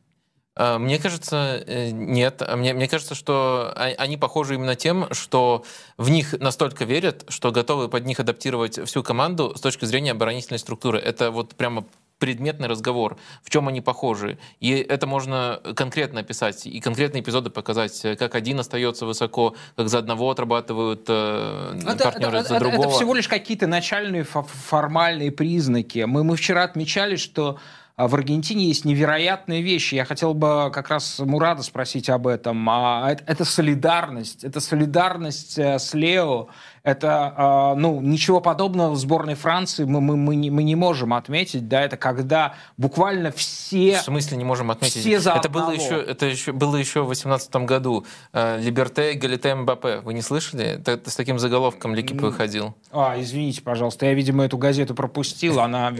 Мне 0.57 0.97
кажется, 0.99 1.63
нет. 1.67 2.41
Мне, 2.55 2.73
мне 2.73 2.87
кажется, 2.87 3.15
что 3.15 3.73
они 3.75 4.17
похожи 4.17 4.55
именно 4.55 4.75
тем, 4.75 5.07
что 5.13 5.63
в 5.97 6.09
них 6.09 6.33
настолько 6.39 6.85
верят, 6.85 7.25
что 7.29 7.51
готовы 7.51 7.89
под 7.89 8.05
них 8.05 8.19
адаптировать 8.19 8.79
всю 8.87 9.03
команду 9.03 9.53
с 9.55 9.61
точки 9.61 9.85
зрения 9.85 10.11
оборонительной 10.11 10.59
структуры. 10.59 10.99
Это 10.99 11.31
вот 11.31 11.55
прямо 11.55 11.85
предметный 12.19 12.67
разговор, 12.67 13.17
в 13.43 13.49
чем 13.49 13.67
они 13.67 13.81
похожи. 13.81 14.37
И 14.59 14.71
это 14.71 15.07
можно 15.07 15.61
конкретно 15.75 16.21
описать, 16.21 16.65
и 16.65 16.79
конкретные 16.79 17.21
эпизоды 17.21 17.49
показать, 17.49 18.01
как 18.17 18.35
один 18.35 18.59
остается 18.59 19.05
высоко, 19.05 19.55
как 19.75 19.89
за 19.89 19.99
одного 19.99 20.29
отрабатывают 20.31 21.05
э, 21.07 21.79
это, 21.87 22.03
партнеры 22.03 22.39
это, 22.39 22.49
за 22.49 22.59
другого. 22.59 22.85
Это 22.85 22.89
всего 22.95 23.13
лишь 23.13 23.27
какие-то 23.27 23.67
начальные 23.67 24.23
формальные 24.23 25.31
признаки. 25.31 25.99
Мы, 25.99 26.23
мы 26.23 26.35
вчера 26.35 26.63
отмечали, 26.63 27.15
что 27.17 27.47
а, 27.49 27.59
в 28.05 28.13
Аргентине 28.13 28.65
есть 28.65 28.85
невероятные 28.85 29.63
вещи. 29.63 29.95
Я 29.95 30.05
хотел 30.05 30.35
бы 30.35 30.69
как 30.71 30.89
раз 30.89 31.17
Мурада 31.17 31.63
спросить 31.63 32.11
об 32.11 32.27
этом. 32.27 32.69
А, 32.69 33.11
это, 33.11 33.23
это 33.25 33.43
солидарность. 33.43 34.43
Это 34.43 34.59
солидарность 34.59 35.57
э, 35.57 35.79
с 35.79 35.95
Лео 35.95 36.49
это, 36.87 37.33
а, 37.35 37.75
ну, 37.75 37.99
ничего 37.99 38.39
подобного 38.39 38.91
в 38.91 38.95
сборной 38.95 39.35
Франции 39.35 39.83
мы, 39.83 39.99
мы, 39.99 40.15
мы, 40.15 40.37
не, 40.37 40.49
мы 40.49 40.63
не 40.63 40.75
можем 40.75 41.13
отметить, 41.13 41.67
да, 41.67 41.81
это 41.81 41.97
когда 41.97 42.53
буквально 42.77 43.31
все... 43.31 43.97
В 43.97 44.03
смысле 44.03 44.37
не 44.37 44.45
можем 44.45 44.71
отметить? 44.71 45.01
Все 45.01 45.19
за 45.19 45.33
это 45.33 45.49
было 45.49 45.71
еще, 45.71 45.99
это 45.99 46.27
еще, 46.27 46.53
было 46.53 46.77
еще 46.77 47.01
в 47.01 47.07
2018 47.07 47.53
году. 47.57 48.05
Э, 48.31 48.57
Либерте, 48.61 49.15
Галите, 49.15 49.53
Мбаппе. 49.53 49.99
Вы 49.99 50.13
не 50.13 50.21
слышали? 50.21 50.81
Это, 50.85 51.09
с 51.09 51.15
таким 51.17 51.39
заголовком 51.39 51.93
Лекип 51.93 52.21
выходил. 52.21 52.73
А, 52.93 53.19
извините, 53.19 53.61
пожалуйста, 53.61 54.05
я, 54.05 54.13
видимо, 54.13 54.45
эту 54.45 54.57
газету 54.57 54.95
пропустил, 54.95 55.59
она 55.59 55.93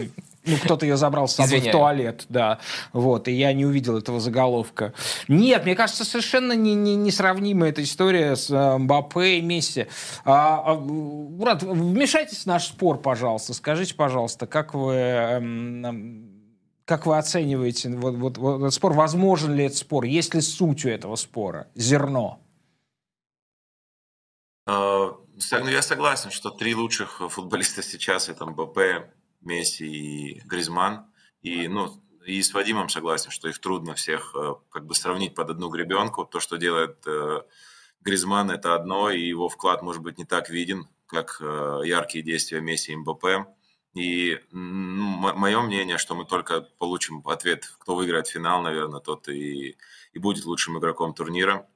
ну, 0.44 0.56
кто-то 0.56 0.86
ее 0.86 0.96
забрал 0.96 1.28
с 1.28 1.34
собой 1.34 1.58
Извиняю. 1.58 1.70
в 1.70 1.78
туалет, 1.78 2.26
да. 2.28 2.58
Вот, 2.92 3.28
и 3.28 3.32
я 3.32 3.52
не 3.52 3.66
увидел 3.66 3.96
этого 3.98 4.20
заголовка. 4.20 4.94
Нет, 5.28 5.64
мне 5.64 5.74
кажется, 5.74 6.04
совершенно 6.04 6.52
не, 6.52 6.74
не, 6.74 6.96
несравнима 6.96 7.68
эта 7.68 7.82
история 7.82 8.36
с 8.36 8.50
э, 8.50 8.78
Мбаппе 8.78 9.38
и 9.38 9.42
Месси. 9.42 9.86
А, 10.24 10.62
а, 10.64 10.74
Мурат, 10.74 11.62
вмешайтесь 11.62 12.44
в 12.44 12.46
наш 12.46 12.68
спор, 12.68 12.98
пожалуйста. 12.98 13.54
Скажите, 13.54 13.94
пожалуйста, 13.94 14.46
как 14.46 14.74
вы... 14.74 14.94
Эм, 14.94 16.34
как 16.84 17.04
вы 17.04 17.18
оцениваете 17.18 17.90
вот, 17.90 18.14
вот, 18.14 18.38
вот 18.38 18.60
этот 18.60 18.72
спор? 18.72 18.94
Возможен 18.94 19.54
ли 19.54 19.64
этот 19.64 19.76
спор? 19.76 20.04
Есть 20.04 20.34
ли 20.34 20.40
суть 20.40 20.86
у 20.86 20.88
этого 20.88 21.16
спора? 21.16 21.68
Зерно? 21.74 22.40
А, 24.66 25.14
ну, 25.52 25.68
я 25.68 25.82
согласен, 25.82 26.30
что 26.30 26.50
три 26.50 26.74
лучших 26.74 27.20
футболиста 27.30 27.82
сейчас 27.82 28.30
это 28.30 28.46
Мбаппе, 28.46 29.10
Месси 29.40 29.86
и 29.86 30.40
Гризман. 30.44 31.06
И, 31.42 31.68
ну, 31.68 32.02
и 32.24 32.42
с 32.42 32.52
Вадимом 32.52 32.88
согласен, 32.88 33.30
что 33.30 33.48
их 33.48 33.58
трудно 33.58 33.94
всех 33.94 34.34
э, 34.34 34.54
как 34.70 34.86
бы 34.86 34.94
сравнить 34.94 35.34
под 35.34 35.50
одну 35.50 35.68
гребенку. 35.70 36.24
То, 36.24 36.40
что 36.40 36.56
делает 36.56 36.98
э, 37.06 37.42
Гризман, 38.02 38.50
это 38.50 38.74
одно, 38.74 39.10
и 39.10 39.20
его 39.20 39.48
вклад 39.48 39.82
может 39.82 40.02
быть 40.02 40.18
не 40.18 40.24
так 40.24 40.50
виден, 40.50 40.88
как 41.06 41.38
э, 41.40 41.80
яркие 41.84 42.22
действия 42.22 42.60
Месси 42.60 42.92
и 42.92 42.96
МБП. 42.96 43.48
И 43.94 44.38
ну, 44.52 45.34
мое 45.34 45.60
мнение, 45.62 45.98
что 45.98 46.14
мы 46.14 46.24
только 46.24 46.60
получим 46.60 47.26
ответ, 47.26 47.64
кто 47.78 47.96
выиграет 47.96 48.28
финал, 48.28 48.62
наверное, 48.62 49.00
тот 49.00 49.28
и, 49.28 49.76
и 50.12 50.18
будет 50.18 50.44
лучшим 50.44 50.78
игроком 50.78 51.14
турнира. 51.14 51.66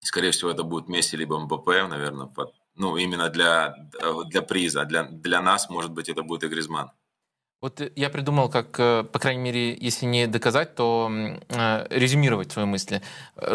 Скорее 0.00 0.30
всего, 0.30 0.50
это 0.50 0.62
будет 0.62 0.88
Месси 0.88 1.16
либо 1.16 1.38
МБП, 1.38 1.66
наверное, 1.88 2.26
под, 2.26 2.54
ну, 2.76 2.96
именно 2.96 3.28
для, 3.28 3.74
для 4.26 4.42
приза. 4.42 4.84
Для, 4.84 5.04
для 5.04 5.40
нас, 5.40 5.70
может 5.70 5.92
быть, 5.92 6.08
это 6.08 6.22
будет 6.22 6.44
и 6.44 6.48
Гризман. 6.48 6.90
Вот 7.62 7.80
я 7.96 8.10
придумал, 8.10 8.50
как, 8.50 8.78
э, 8.78 9.04
по 9.04 9.18
крайней 9.18 9.42
мере, 9.42 9.74
если 9.74 10.04
не 10.06 10.26
доказать, 10.26 10.74
то 10.74 11.10
э, 11.10 11.86
резюмировать 11.90 12.52
свои 12.52 12.66
мысли. 12.66 13.02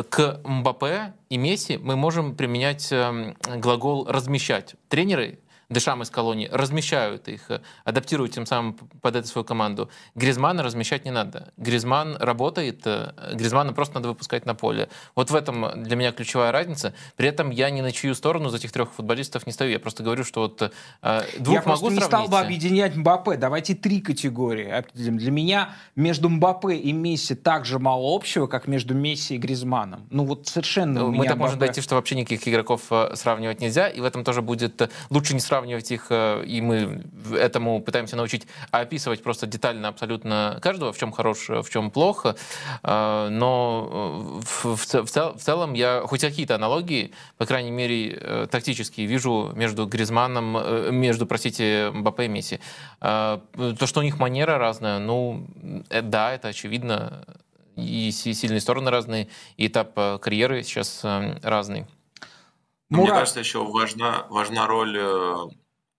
К 0.10 0.42
Мбаппе 0.44 1.14
и 1.30 1.38
Месси 1.38 1.78
мы 1.78 1.96
можем 1.96 2.36
применять 2.36 2.92
эм, 2.92 3.38
глагол 3.58 4.08
«размещать». 4.08 4.76
Тренеры 4.90 5.40
Дешам 5.72 6.02
из 6.02 6.10
колонии, 6.10 6.50
размещают 6.52 7.30
их, 7.30 7.50
э, 7.50 7.62
адаптируют 7.86 8.34
тем 8.34 8.46
самым 8.46 8.74
под 8.74 9.16
эту 9.16 9.28
свою 9.28 9.46
команду. 9.46 9.90
Гризмана 10.16 10.64
размещать 10.64 11.06
не 11.06 11.12
надо. 11.12 11.54
Гризман 11.56 12.18
работает, 12.20 12.82
э, 12.84 13.14
Гризмана 13.36 13.72
просто 13.72 13.96
надо 13.96 14.10
выпускать 14.10 14.46
на 14.46 14.54
поле. 14.54 14.90
Вот 15.16 15.32
в 15.32 15.36
этом 15.36 15.82
для 15.82 15.96
меня 15.96 16.12
ключевая 16.12 16.52
разница. 16.52 16.94
При 17.16 17.30
этом 17.30 17.52
я 17.52 17.70
ни 17.70 17.80
на 17.80 17.94
чью 17.94 18.14
сторону 18.16 18.50
за 18.50 18.58
этих 18.58 18.74
трех 18.74 18.92
футболистов 18.92 19.48
не 19.48 19.54
стою. 19.54 19.72
Я 19.72 19.80
просто 19.80 20.04
говорю, 20.04 20.26
что 20.26 20.42
вот 20.42 20.62
э, 20.62 21.22
двух 21.40 21.56
я 21.56 21.64
могу 21.66 21.90
не 21.90 21.96
сравнить. 21.96 22.04
стал 22.04 22.28
бы 22.28 22.38
объединять 22.38 22.98
Мбаппе. 22.98 23.38
Давайте 23.38 23.74
три 23.74 24.02
категории 24.02 24.84
Для 24.94 25.32
меня 25.32 25.70
между 25.96 26.28
Мбаппе 26.28 26.76
и 26.76 26.92
Месси 26.92 27.34
так 27.34 27.64
же 27.66 27.80
мало 27.80 28.14
общего, 28.14 28.48
как 28.48 28.68
между 28.68 28.94
Месси 28.94 29.36
и 29.36 29.38
Гризманом. 29.38 30.06
Ну 30.10 30.26
вот 30.26 30.48
совершенно 30.48 31.06
Мы 31.06 31.26
так 31.26 31.38
можем 31.38 31.60
дойти, 31.60 31.80
что 31.80 31.96
вообще 31.96 32.16
никаких 32.16 32.46
игроков 32.46 32.92
сравнивать 33.14 33.62
нельзя, 33.62 33.88
и 33.88 34.02
в 34.02 34.04
этом 34.04 34.26
тоже 34.26 34.42
будет 34.42 34.92
лучше 35.10 35.34
не 35.34 35.40
сравнивать 35.40 35.61
сравнивать 35.62 35.92
их, 35.92 36.08
э, 36.10 36.44
и 36.46 36.60
мы 36.60 37.04
этому 37.34 37.82
пытаемся 37.82 38.16
научить, 38.16 38.48
а 38.72 38.80
описывать 38.80 39.22
просто 39.22 39.46
детально 39.46 39.90
абсолютно 39.90 40.58
каждого, 40.62 40.92
в 40.92 40.98
чем 40.98 41.12
хорош, 41.12 41.50
в 41.50 41.70
чем 41.70 41.92
плохо. 41.92 42.36
Э, 42.84 43.30
но 43.30 44.40
в, 44.42 44.76
в, 44.76 45.06
в 45.06 45.40
целом 45.40 45.74
я 45.74 46.02
хоть 46.06 46.22
какие-то 46.22 46.56
аналогии, 46.56 47.12
по 47.38 47.46
крайней 47.46 47.72
мере, 47.72 48.18
э, 48.20 48.48
тактические, 48.50 49.06
вижу 49.06 49.52
между 49.56 49.86
Гризманом, 49.86 50.96
между, 50.96 51.26
простите, 51.26 51.92
Мбаппе 51.94 52.26
и 52.26 52.28
Месси. 52.28 52.60
То, 53.00 53.42
что 53.86 54.00
у 54.00 54.04
них 54.04 54.20
манера 54.20 54.58
разная, 54.58 55.00
ну, 55.00 55.46
да, 55.90 56.34
это 56.34 56.50
очевидно. 56.50 57.24
И 57.76 58.12
сильные 58.12 58.60
стороны 58.60 58.92
разные, 58.92 59.28
и 59.58 59.68
этап 59.68 59.94
карьеры 60.22 60.64
сейчас 60.64 61.02
разный. 61.44 61.86
Мурат. 62.92 63.10
Мне 63.10 63.20
кажется, 63.20 63.40
еще 63.40 63.64
важна, 63.64 64.28
важна 64.30 64.68
роль 64.68 64.98
э, 65.00 65.36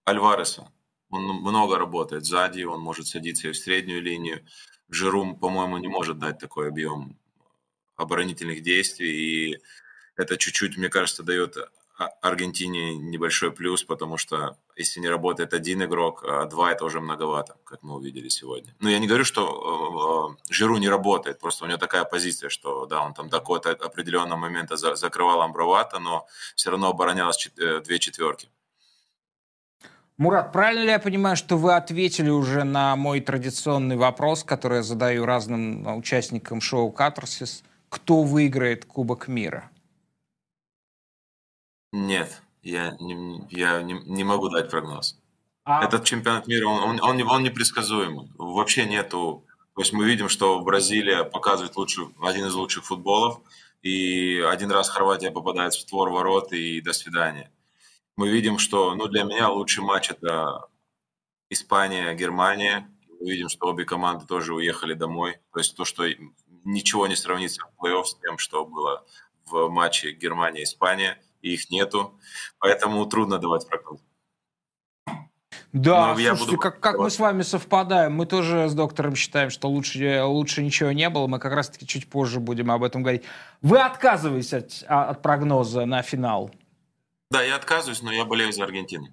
Альвареса. 0.05 0.70
Он 1.09 1.22
много 1.24 1.78
работает 1.78 2.26
сзади, 2.26 2.64
он 2.64 2.81
может 2.81 3.07
садиться 3.07 3.48
и 3.48 3.52
в 3.52 3.57
среднюю 3.57 4.02
линию. 4.02 4.46
Жирум, 4.90 5.38
по-моему, 5.38 5.78
не 5.78 5.88
может 5.88 6.18
дать 6.18 6.38
такой 6.38 6.68
объем 6.68 7.18
оборонительных 7.96 8.61
действий, 8.61 9.11
и 9.55 9.59
это 10.16 10.36
чуть-чуть, 10.36 10.76
мне 10.76 10.90
кажется, 10.90 11.22
дает 11.22 11.57
а, 11.99 12.09
Аргентине 12.20 12.95
небольшой 12.97 13.53
плюс, 13.53 13.84
потому 13.84 14.18
что 14.18 14.59
если 14.77 15.01
не 15.01 15.09
работает 15.09 15.55
один 15.55 15.83
игрок, 15.85 16.25
а 16.27 16.47
два 16.47 16.73
это 16.73 16.85
уже 16.85 17.01
многовато, 17.01 17.57
как 17.64 17.83
мы 17.83 17.95
увидели 17.95 18.29
сегодня. 18.29 18.75
Но 18.81 18.89
я 18.89 18.99
не 18.99 19.07
говорю, 19.07 19.25
что 19.25 20.37
э, 20.39 20.53
Жиру 20.53 20.77
не 20.79 20.89
работает, 20.89 21.39
просто 21.39 21.64
у 21.64 21.68
него 21.68 21.79
такая 21.79 22.05
позиция, 22.05 22.49
что 22.49 22.87
да, 22.87 23.03
он 23.03 23.14
там 23.14 23.29
до 23.29 23.39
какого-то 23.39 23.70
определенного 23.70 24.39
момента 24.39 24.77
за, 24.77 24.95
закрывал 24.95 25.43
Амбровата, 25.43 25.99
но 25.99 26.27
все 26.55 26.70
равно 26.70 26.91
оборонялось 26.91 27.37
чет, 27.37 27.59
э, 27.59 27.81
две 27.81 27.99
четверки. 27.99 28.49
Мурат, 30.18 30.53
правильно 30.53 30.83
ли 30.83 30.91
я 30.91 30.99
понимаю, 30.99 31.37
что 31.37 31.57
вы 31.57 31.75
ответили 31.75 32.31
уже 32.31 32.64
на 32.64 32.97
мой 32.97 33.20
традиционный 33.20 33.97
вопрос, 33.97 34.45
который 34.45 34.79
я 34.79 34.83
задаю 34.83 35.25
разным 35.25 35.97
участникам 35.97 36.61
шоу 36.61 36.93
«Катарсис»? 36.93 37.64
Кто 37.89 38.23
выиграет 38.23 38.85
Кубок 38.85 39.29
мира? 39.29 39.70
Нет, 41.93 42.41
я 42.63 42.97
не, 43.01 43.47
я 43.51 43.83
не, 43.83 43.95
не 43.95 44.25
могу 44.25 44.49
дать 44.49 44.71
прогноз. 44.71 45.19
А... 45.65 45.85
Этот 45.85 46.05
чемпионат 46.05 46.47
мира, 46.47 46.67
он, 46.67 46.83
он, 46.83 47.01
он, 47.03 47.29
он 47.29 47.43
непредсказуемый. 47.43 48.31
Вообще 48.37 48.85
нету... 48.87 49.45
То 49.75 49.81
есть 49.81 49.93
мы 49.93 50.05
видим, 50.05 50.29
что 50.29 50.61
Бразилия 50.61 51.25
показывает 51.25 51.77
лучший, 51.77 52.09
один 52.23 52.47
из 52.47 52.55
лучших 52.55 52.85
футболов, 52.85 53.41
и 53.81 54.39
один 54.41 54.71
раз 54.71 54.91
Хорватия 54.91 55.31
попадает 55.31 55.73
в 55.73 55.81
створ 55.81 56.11
ворот, 56.11 56.53
и 56.53 56.81
до 56.83 56.93
свидания. 56.93 57.51
Мы 58.17 58.29
видим, 58.29 58.59
что 58.59 58.95
ну, 58.95 59.09
для 59.09 59.25
меня 59.25 59.49
лучший 59.49 59.83
матч– 59.83 60.11
это 60.11 60.69
Испания, 61.49 62.13
Германия. 62.15 62.89
Мы 63.19 63.31
видим, 63.31 63.49
что 63.49 63.69
обе 63.69 63.85
команды 63.85 64.27
тоже 64.27 64.55
уехали 64.55 64.93
домой. 64.93 65.39
То 65.53 65.61
есть 65.61 65.75
то, 65.75 65.85
что 65.87 66.05
ничего 66.65 67.07
не 67.07 67.17
сравнится 67.17 67.63
в 67.65 67.85
плей-офф 67.85 68.05
с 68.05 68.19
тем, 68.21 68.39
что 68.39 68.67
было 68.67 69.05
в 69.47 69.69
матче 69.69 70.13
Германия-Испания, 70.13 71.19
и 71.43 71.55
их 71.55 71.70
нету. 71.70 72.18
Поэтому 72.59 73.05
трудно 73.07 73.38
давать 73.38 73.66
прогноз. 73.68 74.01
Да, 75.72 76.09
Но 76.09 76.14
слушайте, 76.14 76.45
буду... 76.45 76.59
как, 76.59 76.80
как 76.80 76.99
мы 76.99 77.11
с 77.11 77.18
вами 77.18 77.43
совпадаем. 77.43 78.12
Мы 78.12 78.26
тоже 78.26 78.68
с 78.68 78.74
доктором 78.74 79.16
считаем, 79.16 79.49
что 79.49 79.68
лучше, 79.68 80.22
лучше 80.22 80.62
ничего 80.62 80.93
не 80.93 81.09
было. 81.09 81.26
Мы 81.26 81.38
как 81.38 81.53
раз-таки 81.55 81.86
чуть 81.86 82.11
позже 82.11 82.40
будем 82.40 82.70
об 82.70 82.84
этом 82.84 83.03
говорить. 83.03 83.22
Вы 83.62 83.80
отказываетесь 83.80 84.53
от, 84.53 84.84
а, 84.86 85.11
от 85.11 85.22
прогноза 85.22 85.86
на 85.86 86.03
финал? 86.03 86.51
Да, 87.30 87.43
я 87.43 87.57
отказываюсь, 87.57 88.03
но 88.03 88.12
я 88.12 88.26
болею 88.26 88.53
за 88.53 88.64
Аргентину. 88.64 89.09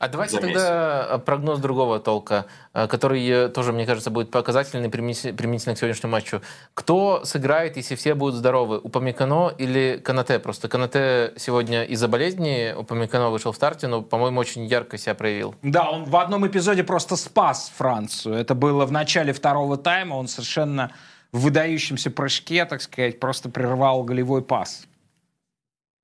А 0.00 0.08
давайте 0.08 0.36
за 0.36 0.40
тогда 0.40 1.08
месяц. 1.10 1.24
прогноз 1.26 1.58
другого 1.58 2.00
толка, 2.00 2.46
э, 2.72 2.86
который 2.86 3.22
э, 3.28 3.48
тоже, 3.50 3.74
мне 3.74 3.84
кажется, 3.84 4.10
будет 4.10 4.30
показательный 4.30 4.88
применительно 4.88 5.74
к 5.74 5.78
сегодняшнему 5.78 6.12
матчу. 6.12 6.40
Кто 6.72 7.22
сыграет, 7.26 7.76
если 7.76 7.96
все 7.96 8.14
будут 8.14 8.36
здоровы? 8.36 8.78
Упамекано 8.78 9.52
или 9.58 10.00
Канате? 10.02 10.38
Просто 10.38 10.68
Канате 10.68 11.34
сегодня 11.36 11.84
из-за 11.84 12.08
болезни, 12.08 12.74
Упамекано 12.74 13.28
вышел 13.28 13.52
в 13.52 13.56
старте, 13.56 13.88
но, 13.88 14.00
по-моему, 14.00 14.40
очень 14.40 14.64
ярко 14.64 14.96
себя 14.96 15.14
проявил. 15.14 15.54
Да, 15.60 15.90
он 15.90 16.04
в 16.04 16.16
одном 16.16 16.46
эпизоде 16.46 16.82
просто 16.82 17.16
спас 17.16 17.70
Францию. 17.76 18.36
Это 18.36 18.54
было 18.54 18.86
в 18.86 18.92
начале 18.92 19.34
второго 19.34 19.76
тайма. 19.76 20.14
Он 20.14 20.28
совершенно 20.28 20.92
в 21.30 21.40
выдающемся 21.40 22.10
прыжке, 22.10 22.64
так 22.64 22.80
сказать, 22.80 23.20
просто 23.20 23.50
прервал 23.50 24.02
голевой 24.02 24.40
пас. 24.40 24.86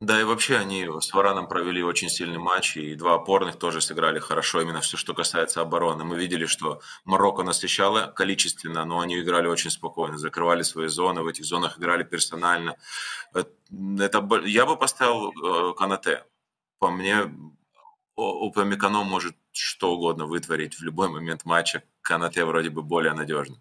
Да, 0.07 0.21
и 0.21 0.23
вообще 0.23 0.57
они 0.57 0.89
с 1.01 1.13
Вараном 1.13 1.49
провели 1.49 1.83
очень 1.83 2.09
сильный 2.09 2.39
матч, 2.39 2.77
и 2.77 2.95
два 2.95 3.15
опорных 3.15 3.57
тоже 3.57 3.81
сыграли 3.81 4.21
хорошо, 4.21 4.61
именно 4.61 4.81
все, 4.81 4.97
что 4.97 5.15
касается 5.15 5.61
обороны. 5.61 6.05
Мы 6.05 6.17
видели, 6.17 6.47
что 6.47 6.81
Марокко 7.05 7.43
насыщало 7.43 8.13
количественно, 8.15 8.85
но 8.85 9.01
они 9.01 9.19
играли 9.19 9.49
очень 9.49 9.71
спокойно, 9.71 10.17
закрывали 10.17 10.63
свои 10.63 10.87
зоны, 10.87 11.23
в 11.23 11.27
этих 11.27 11.45
зонах 11.45 11.81
играли 11.81 12.05
персонально. 12.05 12.77
Это, 13.35 14.41
я 14.45 14.65
бы 14.65 14.77
поставил 14.77 15.33
э, 15.33 15.75
Канате. 15.75 16.23
По 16.79 16.89
мне, 16.89 17.23
у 18.15 18.53
Памикано 18.53 19.03
может 19.03 19.35
что 19.51 19.91
угодно 19.91 20.27
вытворить 20.27 20.77
в 20.79 20.85
любой 20.85 21.09
момент 21.09 21.45
матча. 21.45 21.83
Канате 22.01 22.45
вроде 22.45 22.71
бы 22.71 22.83
более 22.83 23.13
надежный. 23.13 23.59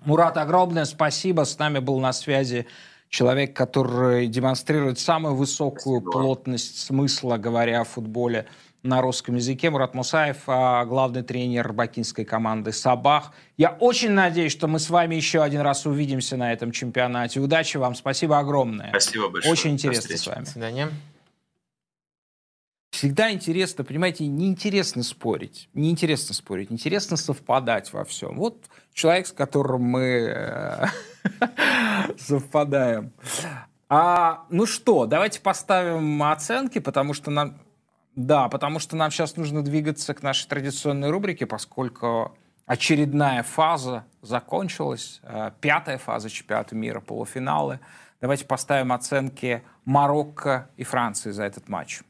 Мурат, 0.00 0.36
огромное 0.38 0.86
спасибо. 0.86 1.44
С 1.44 1.56
нами 1.56 1.78
был 1.78 2.00
на 2.00 2.12
связи 2.12 2.66
человек, 3.14 3.54
который 3.54 4.26
демонстрирует 4.26 4.98
самую 4.98 5.36
высокую 5.36 6.00
Спасибо. 6.00 6.10
плотность 6.10 6.80
смысла, 6.80 7.36
говоря 7.36 7.82
о 7.82 7.84
футболе 7.84 8.46
на 8.82 9.00
русском 9.00 9.36
языке. 9.36 9.70
Мурат 9.70 9.94
Мусаев, 9.94 10.42
а, 10.48 10.84
главный 10.84 11.22
тренер 11.22 11.72
бакинской 11.72 12.24
команды 12.24 12.72
«Сабах». 12.72 13.32
Я 13.56 13.70
очень 13.80 14.10
надеюсь, 14.10 14.52
что 14.52 14.66
мы 14.66 14.78
с 14.80 14.90
вами 14.90 15.14
еще 15.14 15.42
один 15.42 15.60
раз 15.60 15.86
увидимся 15.86 16.36
на 16.36 16.52
этом 16.52 16.72
чемпионате. 16.72 17.40
Удачи 17.40 17.76
вам, 17.76 17.94
спасибо 17.94 18.38
огромное. 18.38 18.90
Спасибо 18.90 19.28
большое. 19.28 19.52
Очень 19.52 19.70
интересно 19.70 20.16
с 20.16 20.26
вами. 20.26 20.44
До 20.44 20.50
свидания. 20.50 20.88
Всегда 23.04 23.30
интересно, 23.30 23.84
понимаете, 23.84 24.26
неинтересно 24.26 25.02
спорить. 25.02 25.68
Неинтересно 25.74 26.32
спорить, 26.32 26.72
интересно 26.72 27.18
совпадать 27.18 27.92
во 27.92 28.02
всем. 28.02 28.38
Вот 28.38 28.64
человек, 28.94 29.26
с 29.26 29.32
которым 29.32 29.82
мы 29.82 30.32
э, 30.34 30.86
совпадаем. 32.18 33.12
А, 33.90 34.46
ну 34.48 34.64
что, 34.64 35.04
давайте 35.04 35.42
поставим 35.42 36.22
оценки, 36.22 36.78
потому 36.78 37.12
что 37.12 37.30
нам... 37.30 37.58
Да, 38.16 38.48
потому 38.48 38.78
что 38.78 38.96
нам 38.96 39.10
сейчас 39.10 39.36
нужно 39.36 39.62
двигаться 39.62 40.14
к 40.14 40.22
нашей 40.22 40.48
традиционной 40.48 41.10
рубрике, 41.10 41.44
поскольку 41.44 42.34
очередная 42.64 43.42
фаза 43.42 44.06
закончилась, 44.22 45.20
э, 45.24 45.50
пятая 45.60 45.98
фаза 45.98 46.30
чемпионата 46.30 46.74
мира, 46.74 47.00
полуфиналы. 47.00 47.80
Давайте 48.22 48.46
поставим 48.46 48.94
оценки 48.94 49.62
Марокко 49.84 50.70
и 50.78 50.84
Франции 50.84 51.32
за 51.32 51.42
этот 51.42 51.68
матч. 51.68 52.00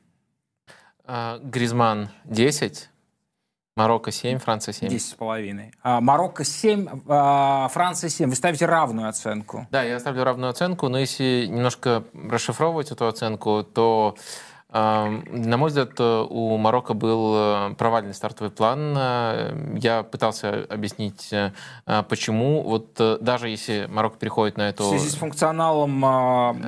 А, 1.06 1.38
Гризман 1.38 2.08
10, 2.24 2.88
Марокко 3.76 4.10
7, 4.10 4.38
Франция 4.38 4.72
7. 4.72 4.88
10 4.88 5.10
с 5.10 5.14
половиной. 5.14 5.72
А, 5.82 6.00
Марокко 6.00 6.44
7, 6.44 7.02
а, 7.08 7.68
Франция 7.68 8.08
7. 8.08 8.30
Вы 8.30 8.36
ставите 8.36 8.64
равную 8.66 9.08
оценку? 9.08 9.66
Да, 9.70 9.82
я 9.82 9.98
ставлю 10.00 10.24
равную 10.24 10.50
оценку, 10.50 10.88
но 10.88 10.98
если 10.98 11.46
немножко 11.46 12.04
расшифровывать 12.14 12.90
эту 12.90 13.06
оценку, 13.06 13.62
то 13.64 14.16
на 14.74 15.56
мой 15.56 15.68
взгляд, 15.68 16.00
у 16.00 16.56
Марокко 16.56 16.94
был 16.94 17.34
э, 17.36 17.74
провальный 17.78 18.12
стартовый 18.12 18.50
план. 18.50 18.94
Э, 18.96 19.76
я 19.80 20.02
пытался 20.02 20.66
объяснить, 20.68 21.32
э, 21.32 21.52
почему. 22.08 22.60
Вот 22.62 23.00
даже 23.20 23.50
если 23.50 23.86
Марокко 23.88 24.18
переходит 24.18 24.56
на 24.56 24.68
эту... 24.70 24.82
В 24.82 24.88
связи 24.88 25.10
с 25.10 25.14
функционалом... 25.14 26.00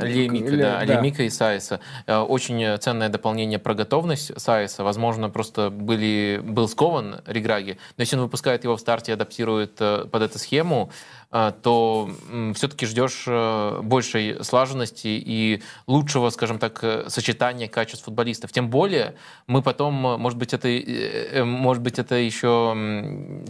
Лемика, 0.01 0.51
Ле... 0.51 0.63
да, 0.63 0.79
да. 0.79 0.85
Лемика 0.85 1.25
и 1.25 1.31
Сайса. 1.31 1.81
Очень 2.07 2.79
ценное 2.79 3.09
дополнение 3.09 3.59
про 3.59 3.75
готовность 3.75 4.41
Сайса. 4.41 4.85
Возможно, 4.85 5.29
просто 5.29 5.71
были, 5.71 6.41
был 6.45 6.69
скован 6.69 7.23
Риграги. 7.27 7.77
Но 7.97 8.03
если 8.03 8.15
он 8.15 8.23
выпускает 8.23 8.63
его 8.63 8.77
в 8.77 8.81
старте 8.81 9.11
и 9.11 9.15
адаптирует 9.15 9.75
под 9.75 10.23
эту 10.23 10.39
схему, 10.39 10.91
а, 11.26 11.26
то 11.63 12.11
все-таки 12.55 12.87
ждешь 12.87 13.25
э, 13.27 13.81
большей 13.83 14.43
слаженности 14.43 15.09
и 15.09 15.63
лучшего, 15.87 16.31
скажем 16.31 16.59
так, 16.59 16.83
э, 16.83 17.05
сочетания 17.09 17.69
качеств 17.69 18.05
футболистов. 18.05 18.53
Тем 18.53 18.71
более 18.71 19.17
мы 19.47 19.63
потом, 19.63 20.07
э, 20.07 20.17
может 20.17 20.39
быть, 20.39 20.55
это, 20.55 21.45
может 21.45 21.83
быть, 21.83 21.99
это 21.99 22.15
еще 22.15 22.73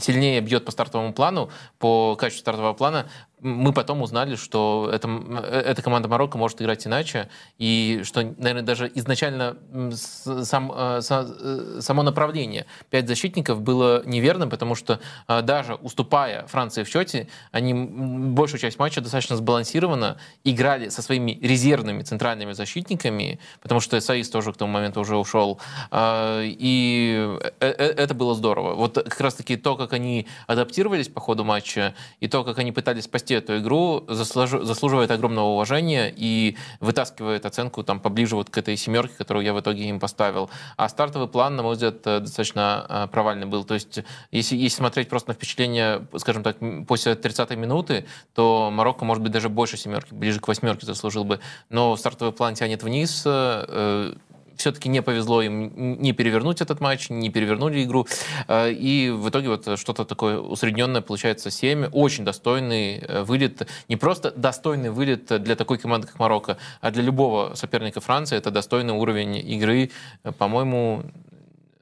сильнее 0.01 0.41
бьет 0.41 0.65
по 0.65 0.73
стартовому 0.73 1.13
плану, 1.13 1.51
по 1.79 2.17
качеству 2.17 2.41
стартового 2.41 2.73
плана, 2.73 3.09
мы 3.41 3.73
потом 3.73 4.01
узнали, 4.01 4.35
что 4.35 4.91
это, 4.93 5.09
э, 5.09 5.63
эта 5.67 5.83
команда 5.83 6.09
Марокко 6.09 6.39
может 6.39 6.61
играть 6.63 6.87
иначе, 6.87 7.29
и 7.59 8.01
что, 8.05 8.23
наверное, 8.23 8.63
даже 8.63 8.91
изначально 8.95 9.59
сам, 9.93 10.73
э, 10.75 11.01
э, 11.01 11.79
само 11.81 12.03
направление 12.03 12.67
пять 12.89 13.07
защитников 13.07 13.61
было 13.61 14.03
неверным, 14.07 14.49
потому 14.49 14.75
что 14.75 15.01
даже 15.29 15.75
уступая 15.75 16.47
Франции 16.47 16.83
в 16.83 16.89
счете, 16.89 17.29
они 17.53 17.75
большую 17.75 18.61
часть 18.61 18.79
матча 18.79 19.01
достаточно 19.01 19.37
сбалансированно 19.37 20.19
играли 20.45 20.89
со 20.89 21.03
своими 21.03 21.33
резервными 21.43 22.03
центральными 22.03 22.53
защитниками, 22.53 23.39
потому 23.61 23.81
что 23.81 24.01
Саис 24.01 24.31
тоже 24.31 24.53
к 24.53 24.57
тому 24.57 24.73
моменту 24.73 25.01
уже 25.01 25.17
ушел, 25.17 25.61
и 25.95 27.39
это 27.61 28.15
было 28.15 28.35
здорово. 28.35 28.75
Вот 28.75 28.95
как 28.95 29.21
раз-таки 29.21 29.57
то, 29.57 29.77
как 29.77 29.93
они 29.93 30.27
адаптировались 30.47 31.09
по 31.09 31.21
ходу 31.21 31.45
матча, 31.45 31.95
и 32.21 32.29
то, 32.29 32.45
как 32.45 32.59
они 32.59 32.73
пытались 32.73 33.05
спасти 33.05 33.26
эту 33.35 33.59
игру, 33.59 34.05
заслуживает 34.09 35.11
огромного 35.11 35.47
уважения 35.47 36.13
и 36.15 36.57
вытаскивает 36.81 37.47
оценку 37.47 37.83
там 37.83 38.01
поближе 38.01 38.37
вот 38.37 38.51
к 38.51 38.59
этой 38.59 38.77
семерке, 38.77 39.15
которую 39.17 39.45
я 39.45 39.55
в 39.55 39.61
итоге 39.61 39.85
им 39.89 40.01
поставил. 40.01 40.51
А 40.77 40.89
стартовый 40.89 41.29
план, 41.29 41.57
на 41.57 41.63
мой 41.63 41.75
взгляд, 41.75 42.07
э, 42.07 42.21
достаточно 42.21 42.87
э, 42.89 43.07
провальный 43.11 43.47
был. 43.47 43.65
То 43.65 43.75
есть, 43.75 44.01
если, 44.31 44.57
если 44.57 44.77
смотреть 44.77 45.09
просто 45.09 45.31
на 45.31 45.35
впечатление, 45.35 46.07
скажем 46.17 46.43
так, 46.43 46.57
после 46.87 47.13
30-й 47.13 47.57
минуты, 47.57 48.07
то 48.35 48.71
Марокко, 48.73 49.05
может 49.05 49.23
быть, 49.23 49.33
даже 49.33 49.49
больше 49.49 49.77
семерки, 49.77 50.15
ближе 50.15 50.41
к 50.41 50.49
восьмерке 50.49 50.87
заслужил 50.87 51.25
бы. 51.25 51.41
Но 51.71 51.97
стартовый 51.97 52.33
план 52.33 52.55
тянет 52.55 52.83
вниз, 52.83 53.23
э, 53.27 54.15
все-таки 54.57 54.89
не 54.89 55.03
повезло 55.03 55.43
им 55.43 56.01
не 56.01 56.13
перевернуть 56.13 56.61
этот 56.61 56.81
матч, 56.81 57.11
не 57.11 57.31
перевернули 57.31 57.85
игру. 57.85 58.07
Э, 58.49 58.71
и 58.71 59.11
в 59.11 59.29
итоге 59.29 59.49
вот 59.49 59.79
что-то 59.79 60.05
такое 60.05 60.39
усредненное 60.39 61.01
получается 61.01 61.51
7. 61.51 61.87
Очень 61.93 62.25
достойный 62.25 62.99
э, 62.99 63.23
вылет. 63.23 63.69
Не 63.89 63.97
просто 63.97 64.31
достойный 64.31 64.91
вылет 64.91 65.43
для 65.43 65.57
такой 65.57 65.79
команды, 65.79 66.07
как 66.07 66.19
Марокко, 66.19 66.57
а 66.81 66.91
для 66.91 67.03
любого 67.03 67.55
соперника 67.55 68.01
Франции 68.01 68.37
это 68.37 68.51
достойный 68.51 68.95
уровень 68.95 69.37
игры. 69.37 69.91
Э, 70.25 70.33
по-моему, 70.33 71.05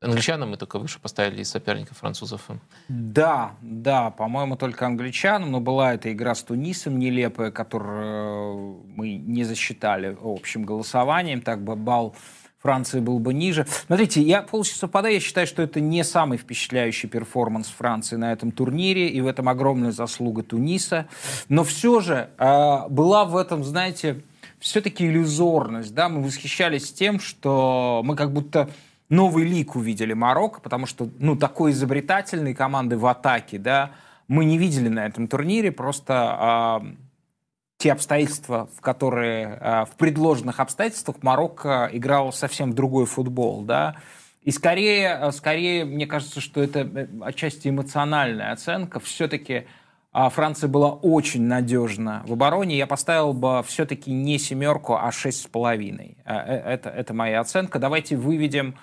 Англичанам 0.05 0.51
мы 0.51 0.57
только 0.57 0.79
выше 0.79 1.01
поставили 1.01 1.41
из 1.41 1.51
соперников 1.51 1.99
французов. 1.99 2.49
Да, 2.89 3.53
да, 3.63 4.11
по-моему, 4.11 4.57
только 4.57 4.87
англичанам, 4.87 5.51
но 5.51 5.61
была 5.61 5.95
эта 5.95 6.13
игра 6.13 6.35
с 6.35 6.43
Тунисом 6.43 6.99
нелепая, 6.99 7.51
которую 7.51 8.83
мы 8.97 9.15
не 9.17 9.45
засчитали 9.45 10.17
общим 10.23 10.65
голосованием, 10.65 11.41
так 11.41 11.63
бы 11.65 11.75
балл 11.75 12.15
Франции 12.65 13.01
был 13.01 13.19
бы 13.19 13.35
ниже. 13.35 13.67
Смотрите, 13.87 14.23
я 14.23 14.41
полностью 14.41 14.79
совпадаю. 14.79 15.13
Я 15.15 15.21
считаю, 15.21 15.47
что 15.47 15.61
это 15.61 15.81
не 15.81 16.03
самый 16.03 16.39
впечатляющий 16.39 17.11
перформанс 17.11 17.69
Франции 17.69 18.17
на 18.17 18.33
этом 18.33 18.53
турнире, 18.53 19.11
и 19.11 19.21
в 19.21 19.27
этом 19.27 19.51
огромная 19.51 19.93
заслуга 19.93 20.43
Туниса. 20.43 21.07
Но 21.51 21.63
все 21.63 22.01
же 22.01 22.31
э, 22.39 22.89
была 22.89 23.27
в 23.27 23.37
этом, 23.37 23.65
знаете, 23.65 24.23
все-таки 24.61 25.07
иллюзорность. 25.07 25.95
Да? 25.95 26.09
Мы 26.09 26.23
восхищались 26.23 26.91
тем, 26.91 27.21
что 27.21 28.01
мы 28.03 28.17
как 28.17 28.33
будто 28.33 28.71
новый 29.11 29.45
лик 29.45 29.77
увидели 29.77 30.15
Марокко, 30.15 30.63
потому 30.63 30.87
что 30.87 31.11
ну, 31.19 31.37
такой 31.37 31.73
изобретательной 31.73 32.55
команды 32.55 32.97
в 32.97 33.05
атаке 33.05 33.59
да, 33.59 33.91
мы 34.27 34.47
не 34.47 34.57
видели 34.57 34.89
на 34.89 35.05
этом 35.05 35.29
турнире. 35.29 35.71
Просто 35.71 36.81
э, 36.83 37.04
те 37.79 37.93
обстоятельства, 37.93 38.69
в 38.77 38.81
которые, 38.81 39.59
а, 39.61 39.85
в 39.85 39.97
предложенных 39.97 40.61
обстоятельствах 40.61 41.23
Марокко 41.23 41.89
играл 41.93 42.33
совсем 42.33 42.73
другой 42.73 43.07
футбол, 43.07 43.63
да, 43.63 43.97
и 44.45 44.51
скорее, 44.51 45.15
а, 45.15 45.33
скорее, 45.33 45.85
мне 45.87 46.07
кажется, 46.07 46.41
что 46.41 46.63
это 46.63 46.81
э, 46.81 47.07
отчасти 47.23 47.69
эмоциональная 47.69 48.53
оценка. 48.53 49.01
Все-таки 49.01 49.67
а, 50.13 50.29
Франция 50.29 50.69
была 50.69 50.93
очень 50.93 51.43
надежна 51.43 52.23
в 52.27 52.35
обороне. 52.35 52.77
Я 52.77 52.87
поставил 52.87 53.33
бы 53.33 53.63
все-таки 53.67 54.13
не 54.13 54.39
семерку, 54.39 54.97
а 54.97 55.11
шесть 55.13 55.43
с 55.43 55.47
половиной. 55.47 56.19
Э, 56.27 56.35
это, 56.35 56.91
это 56.91 57.15
моя 57.15 57.41
оценка. 57.41 57.79
Давайте 57.79 58.17
выведем 58.17 58.77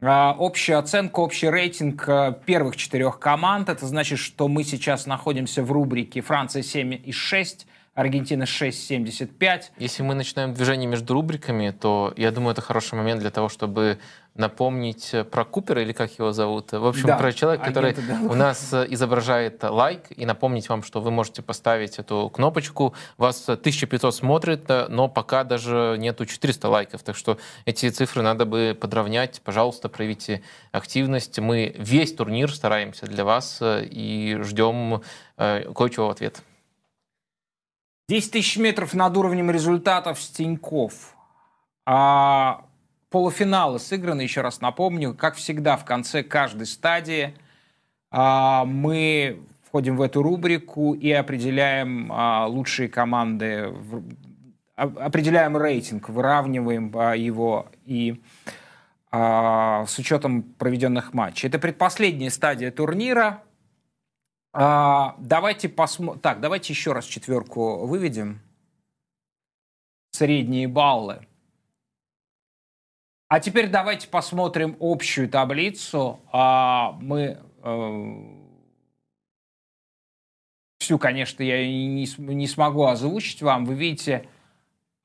общую 0.00 0.78
оценку, 0.78 1.22
общий 1.22 1.50
рейтинг 1.50 2.06
первых 2.44 2.76
четырех 2.76 3.18
команд. 3.18 3.68
Это 3.68 3.84
значит, 3.86 4.20
что 4.20 4.46
мы 4.46 4.62
сейчас 4.62 5.06
находимся 5.06 5.64
в 5.64 5.72
рубрике 5.72 6.20
Франция 6.20 6.62
7 6.62 7.00
и 7.04 7.10
6, 7.10 7.66
Аргентина 7.98 8.44
6,75. 8.44 9.62
Если 9.76 10.04
мы 10.04 10.14
начинаем 10.14 10.54
движение 10.54 10.86
между 10.86 11.14
рубриками, 11.14 11.70
то 11.70 12.14
я 12.16 12.30
думаю, 12.30 12.52
это 12.52 12.62
хороший 12.62 12.94
момент 12.94 13.20
для 13.20 13.32
того, 13.32 13.48
чтобы 13.48 13.98
напомнить 14.36 15.12
про 15.32 15.44
Купера, 15.44 15.82
или 15.82 15.90
как 15.90 16.16
его 16.16 16.30
зовут. 16.30 16.70
В 16.70 16.86
общем, 16.86 17.08
да, 17.08 17.16
про 17.16 17.32
человека, 17.32 17.64
который 17.64 17.94
да. 17.94 18.20
у 18.30 18.34
нас 18.36 18.72
изображает 18.72 19.64
лайк, 19.64 20.02
и 20.10 20.24
напомнить 20.26 20.68
вам, 20.68 20.84
что 20.84 21.00
вы 21.00 21.10
можете 21.10 21.42
поставить 21.42 21.98
эту 21.98 22.30
кнопочку. 22.32 22.94
Вас 23.16 23.48
1500 23.48 24.14
смотрит, 24.14 24.68
но 24.88 25.08
пока 25.08 25.42
даже 25.42 25.96
нету 25.98 26.24
400 26.24 26.68
лайков, 26.68 27.02
так 27.02 27.16
что 27.16 27.36
эти 27.64 27.90
цифры 27.90 28.22
надо 28.22 28.44
бы 28.44 28.78
подровнять. 28.80 29.42
Пожалуйста, 29.42 29.88
проявите 29.88 30.42
активность. 30.70 31.40
Мы 31.40 31.74
весь 31.76 32.14
турнир 32.14 32.54
стараемся 32.54 33.06
для 33.06 33.24
вас 33.24 33.58
и 33.60 34.38
ждем 34.44 35.02
э, 35.36 35.72
кое-чего 35.74 36.06
в 36.06 36.10
ответ. 36.10 36.44
10 38.08 38.30
тысяч 38.30 38.56
метров 38.56 38.94
над 38.94 39.14
уровнем 39.18 39.50
результатов 39.50 40.18
Стеньков. 40.18 41.14
А 41.84 42.64
полуфиналы 43.10 43.78
сыграны, 43.78 44.22
еще 44.22 44.40
раз 44.40 44.62
напомню, 44.62 45.14
как 45.14 45.34
всегда 45.34 45.76
в 45.76 45.84
конце 45.84 46.22
каждой 46.22 46.66
стадии 46.66 47.34
а, 48.10 48.64
мы 48.64 49.40
входим 49.66 49.96
в 49.98 50.02
эту 50.02 50.22
рубрику 50.22 50.94
и 50.94 51.10
определяем 51.12 52.10
а, 52.10 52.46
лучшие 52.46 52.88
команды, 52.88 53.68
в, 53.68 54.02
определяем 54.74 55.58
рейтинг, 55.58 56.08
выравниваем 56.08 56.90
а, 56.96 57.14
его 57.14 57.66
и 57.84 58.22
а, 59.10 59.84
с 59.86 59.98
учетом 59.98 60.42
проведенных 60.42 61.12
матчей. 61.12 61.48
Это 61.48 61.58
предпоследняя 61.58 62.30
стадия 62.30 62.70
турнира. 62.70 63.42
А, 64.60 65.14
давайте 65.18 65.68
посмотрим. 65.68 66.20
Так, 66.20 66.40
давайте 66.40 66.72
еще 66.72 66.92
раз 66.92 67.04
четверку 67.04 67.86
выведем. 67.86 68.40
Средние 70.10 70.66
баллы. 70.66 71.28
А 73.28 73.38
теперь 73.38 73.68
давайте 73.68 74.08
посмотрим 74.08 74.76
общую 74.80 75.28
таблицу. 75.28 76.18
А, 76.32 76.98
мы 77.00 77.38
э, 77.62 78.12
всю, 80.80 80.98
конечно, 80.98 81.44
я 81.44 81.64
не, 81.64 82.08
не 82.18 82.46
смогу 82.48 82.86
озвучить 82.86 83.42
вам. 83.42 83.64
Вы 83.64 83.76
видите, 83.76 84.28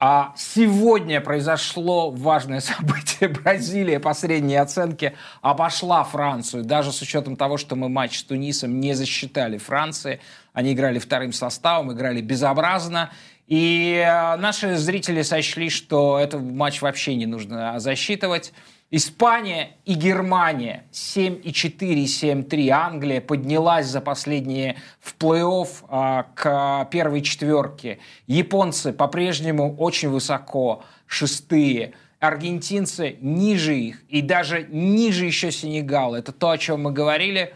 а 0.06 0.34
сегодня 0.36 1.22
произошло 1.22 2.12
важное 2.12 2.60
событие. 2.60 3.30
Бразилия 3.30 4.02
по 4.02 4.14
средней 4.14 4.58
оценке 4.58 5.14
обошла 5.42 6.04
Францию. 6.04 6.66
Даже 6.66 6.92
с 6.92 7.02
учетом 7.02 7.38
того, 7.38 7.56
что 7.56 7.78
мы 7.78 7.88
матч 7.88 8.20
с 8.20 8.24
Тунисом 8.26 8.82
не 8.82 8.96
засчитали 8.96 9.58
Франции. 9.58 10.20
Они 10.52 10.74
играли 10.74 11.00
вторым 11.00 11.32
составом, 11.32 11.94
играли 11.94 12.20
безобразно. 12.20 13.12
И 13.48 14.04
э, 14.06 14.36
наши 14.36 14.76
зрители 14.76 15.22
сочли, 15.22 15.70
что 15.70 16.20
этот 16.20 16.42
матч 16.42 16.82
вообще 16.82 17.16
не 17.16 17.26
нужно 17.26 17.80
засчитывать. 17.80 18.52
Испания 18.96 19.78
и 19.86 19.96
Германия 19.96 20.86
7,4, 20.92 22.04
7,3. 22.04 22.70
Англия 22.70 23.22
поднялась 23.22 23.88
за 23.88 24.02
последние 24.02 24.76
в 25.00 25.16
плей-офф 25.18 25.68
а, 25.88 26.28
к 26.36 26.88
первой 26.92 27.24
четверке. 27.24 27.98
Японцы 28.28 28.94
по-прежнему 28.94 29.76
очень 29.78 30.10
высоко, 30.10 30.84
шестые. 31.08 31.94
Аргентинцы 32.20 33.18
ниже 33.20 33.76
их 33.76 34.04
и 34.10 34.22
даже 34.22 34.68
ниже 34.70 35.26
еще 35.26 35.52
Сенегала. 35.52 36.18
Это 36.18 36.32
то, 36.32 36.52
о 36.52 36.60
чем 36.60 36.84
мы 36.84 36.92
говорили. 36.92 37.56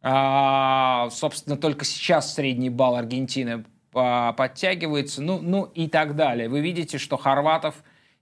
А, 0.00 1.10
собственно, 1.10 1.58
только 1.58 1.84
сейчас 1.84 2.32
средний 2.32 2.70
балл 2.70 2.96
Аргентины 2.96 3.66
а, 3.92 4.32
подтягивается. 4.32 5.20
Ну, 5.20 5.38
ну 5.42 5.64
и 5.64 5.86
так 5.86 6.16
далее. 6.16 6.48
Вы 6.48 6.60
видите, 6.60 6.96
что 6.96 7.18
хорватов 7.18 7.74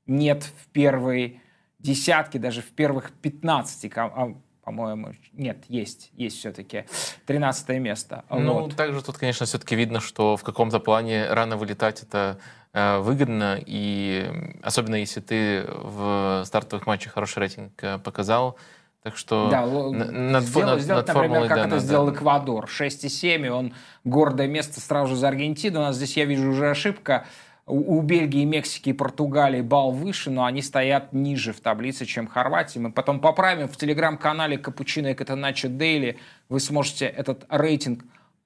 нет 0.09 0.43
в 0.43 0.67
первой 0.73 1.41
десятки, 1.79 2.39
даже 2.39 2.63
в 2.63 2.71
первых 2.71 3.13
15, 3.13 3.93
а, 3.97 4.35
по-моему, 4.67 5.13
нет, 5.33 5.59
есть, 5.69 6.11
есть 6.15 6.39
все-таки 6.39 6.87
13 7.27 7.69
место. 7.79 8.25
Ну, 8.31 8.63
вот. 8.63 8.77
также 8.77 9.01
тут, 9.03 9.17
конечно, 9.17 9.47
все-таки 9.47 9.77
видно, 9.77 10.01
что 10.01 10.37
в 10.37 10.43
каком-то 10.43 10.81
плане 10.81 11.29
рано 11.31 11.57
вылетать 11.57 12.03
это 12.03 12.39
э, 12.73 12.99
выгодно, 12.99 13.61
и 13.65 14.29
особенно 14.63 14.97
если 14.97 15.21
ты 15.21 15.65
в 15.69 16.43
стартовых 16.45 16.87
матчах 16.87 17.13
хороший 17.13 17.39
рейтинг 17.39 17.73
э, 17.85 17.99
показал, 17.99 18.59
так 19.05 19.17
что 19.17 19.49
да, 19.49 19.65
над, 19.65 20.43
сделать, 20.43 20.73
над, 20.73 20.81
сделать, 20.83 21.07
над 21.07 21.17
например, 21.17 21.43
как 21.43 21.49
да, 21.51 21.61
это 21.61 21.69
надо. 21.69 21.79
сделал 21.79 22.13
Эквадор. 22.13 22.65
6,7, 22.65 23.47
и 23.47 23.49
он 23.51 23.73
гордое 24.03 24.49
место 24.49 24.81
сразу 24.81 25.11
же 25.11 25.15
за 25.15 25.29
Аргентину. 25.29 25.79
У 25.79 25.83
нас 25.83 25.95
здесь, 25.95 26.17
я 26.17 26.25
вижу, 26.25 26.51
уже 26.51 26.71
ошибка 26.71 27.25
у 27.67 28.01
Бельгии, 28.01 28.45
Мексики 28.45 28.91
и 28.91 28.93
Португалии 28.93 29.61
балл 29.61 29.91
выше, 29.91 30.31
но 30.31 30.45
они 30.45 30.63
стоят 30.63 31.13
ниже 31.13 31.53
в 31.53 31.61
таблице, 31.61 32.07
чем 32.07 32.29
Хорватия. 32.29 32.81
Мы 32.81 32.93
потом 32.93 33.19
поправим 33.19 33.69
в 33.69 33.77
телеграм-канале 33.77 34.57
Капучино 34.57 35.09
и 35.09 35.15
Катаначо 35.15 35.69
Дейли. 35.69 36.19
Вы 36.49 36.61
сможете 36.61 37.07
этот 37.07 37.45
рейтинг 37.49 38.05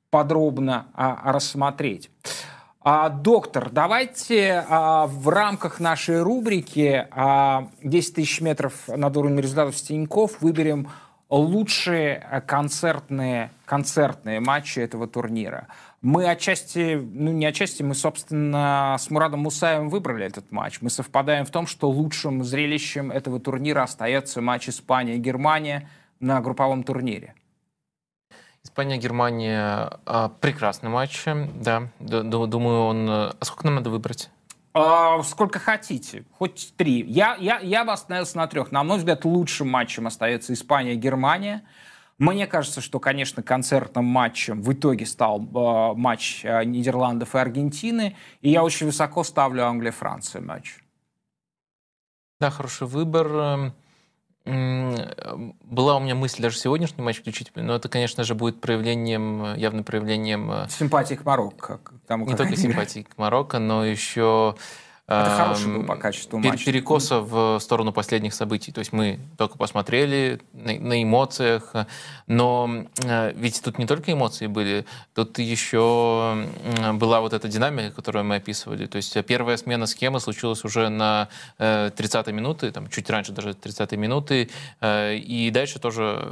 подробно 0.08 0.86
а, 0.94 1.32
рассмотреть. 1.32 2.10
А, 2.82 3.10
доктор, 3.10 3.68
давайте 3.70 4.64
а, 4.66 5.06
в 5.06 5.28
рамках 5.28 5.80
нашей 5.80 6.22
рубрики 6.22 7.06
а, 7.10 7.68
10 7.82 8.14
тысяч 8.14 8.40
метров 8.40 8.88
над 8.88 9.14
уровнем 9.18 9.40
результатов 9.40 9.76
Стеньков 9.76 10.40
выберем 10.40 10.88
лучшие 11.28 12.42
концертные, 12.46 13.50
концертные 13.66 14.40
матчи 14.40 14.78
этого 14.80 15.06
турнира. 15.06 15.68
Мы 16.02 16.30
отчасти, 16.30 16.94
ну 16.94 17.30
не 17.30 17.44
отчасти, 17.44 17.82
мы, 17.82 17.94
собственно, 17.94 18.96
с 18.98 19.10
Мурадом 19.10 19.40
Мусаевым 19.40 19.90
выбрали 19.90 20.24
этот 20.24 20.50
матч. 20.50 20.80
Мы 20.80 20.88
совпадаем 20.88 21.44
в 21.44 21.50
том, 21.50 21.66
что 21.66 21.90
лучшим 21.90 22.42
зрелищем 22.42 23.10
этого 23.10 23.38
турнира 23.38 23.82
остается 23.82 24.40
матч 24.40 24.70
Испания-Германия 24.70 25.90
на 26.18 26.40
групповом 26.40 26.84
турнире. 26.84 27.34
Испания-Германия 28.62 30.00
а, 30.06 30.30
прекрасный 30.40 30.88
матч, 30.88 31.22
да. 31.54 31.90
Думаю, 31.98 32.80
он... 32.80 33.10
А 33.10 33.36
сколько 33.42 33.66
нам 33.66 33.76
надо 33.76 33.90
выбрать? 33.90 34.30
А, 34.72 35.22
сколько 35.22 35.58
хотите, 35.58 36.24
хоть 36.38 36.74
три. 36.76 37.02
Я, 37.02 37.36
я, 37.40 37.58
я 37.58 37.84
бы 37.84 37.92
остановился 37.92 38.36
на 38.36 38.46
трех. 38.46 38.70
На 38.70 38.84
мой 38.84 38.98
взгляд, 38.98 39.24
лучшим 39.24 39.68
матчем 39.68 40.06
остается 40.06 40.52
Испания-Германия. 40.52 41.62
Мне 42.20 42.46
кажется, 42.46 42.82
что, 42.82 43.00
конечно, 43.00 43.42
концертным 43.42 44.04
матчем 44.04 44.60
в 44.60 44.70
итоге 44.74 45.06
стал 45.06 45.40
э, 45.40 45.94
матч 45.96 46.44
э, 46.44 46.64
Нидерландов 46.64 47.34
и 47.34 47.38
Аргентины, 47.38 48.14
и 48.42 48.50
я 48.50 48.62
очень 48.62 48.84
высоко 48.84 49.24
ставлю 49.24 49.64
Англия-Франция 49.64 50.42
матч. 50.42 50.84
Да, 52.38 52.50
хороший 52.50 52.86
выбор. 52.86 53.72
Была 54.44 55.96
у 55.96 56.00
меня 56.00 56.14
мысль 56.14 56.42
даже 56.42 56.58
сегодняшний 56.58 57.02
матч 57.02 57.20
включить, 57.20 57.52
но 57.54 57.74
это, 57.74 57.88
конечно 57.88 58.22
же, 58.22 58.34
будет 58.34 58.60
проявлением, 58.60 59.54
явным 59.54 59.84
проявлением... 59.84 60.68
Симпатии 60.68 61.14
к 61.14 61.24
Марокко. 61.24 61.80
Тому, 62.06 62.26
Не 62.26 62.36
только 62.36 62.56
симпатии 62.56 63.00
к 63.00 63.16
Марокко, 63.16 63.58
но 63.58 63.82
еще 63.82 64.56
Это 65.10 65.30
хороший 65.36 65.72
был 65.72 65.82
по 65.82 65.96
качеству 65.96 66.38
матч. 66.38 66.64
Перекоса 66.64 67.20
в 67.20 67.58
сторону 67.58 67.92
последних 67.92 68.32
событий. 68.32 68.70
То 68.70 68.78
есть 68.78 68.92
мы 68.92 69.18
только 69.36 69.58
посмотрели 69.58 70.40
на, 70.52 70.72
на 70.74 71.02
эмоциях, 71.02 71.74
но 72.28 72.84
э, 73.02 73.32
ведь 73.34 73.60
тут 73.60 73.78
не 73.78 73.86
только 73.86 74.12
эмоции 74.12 74.46
были, 74.46 74.86
тут 75.12 75.40
еще 75.40 76.46
была 76.94 77.20
вот 77.20 77.32
эта 77.32 77.48
динамика, 77.48 77.90
которую 77.90 78.24
мы 78.24 78.36
описывали. 78.36 78.86
То 78.86 78.96
есть 78.96 79.16
первая 79.26 79.56
смена 79.56 79.86
схемы 79.86 80.20
случилась 80.20 80.64
уже 80.64 80.88
на 80.88 81.28
30-й 81.58 82.32
минуты, 82.32 82.70
там, 82.70 82.88
чуть 82.88 83.10
раньше 83.10 83.32
даже 83.32 83.50
30-й 83.50 83.96
минуты, 83.96 84.48
и 84.80 85.50
дальше 85.52 85.80
тоже 85.80 86.24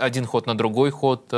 один 0.00 0.24
ход 0.24 0.46
на 0.46 0.56
другой 0.56 0.90
ход. 0.90 1.34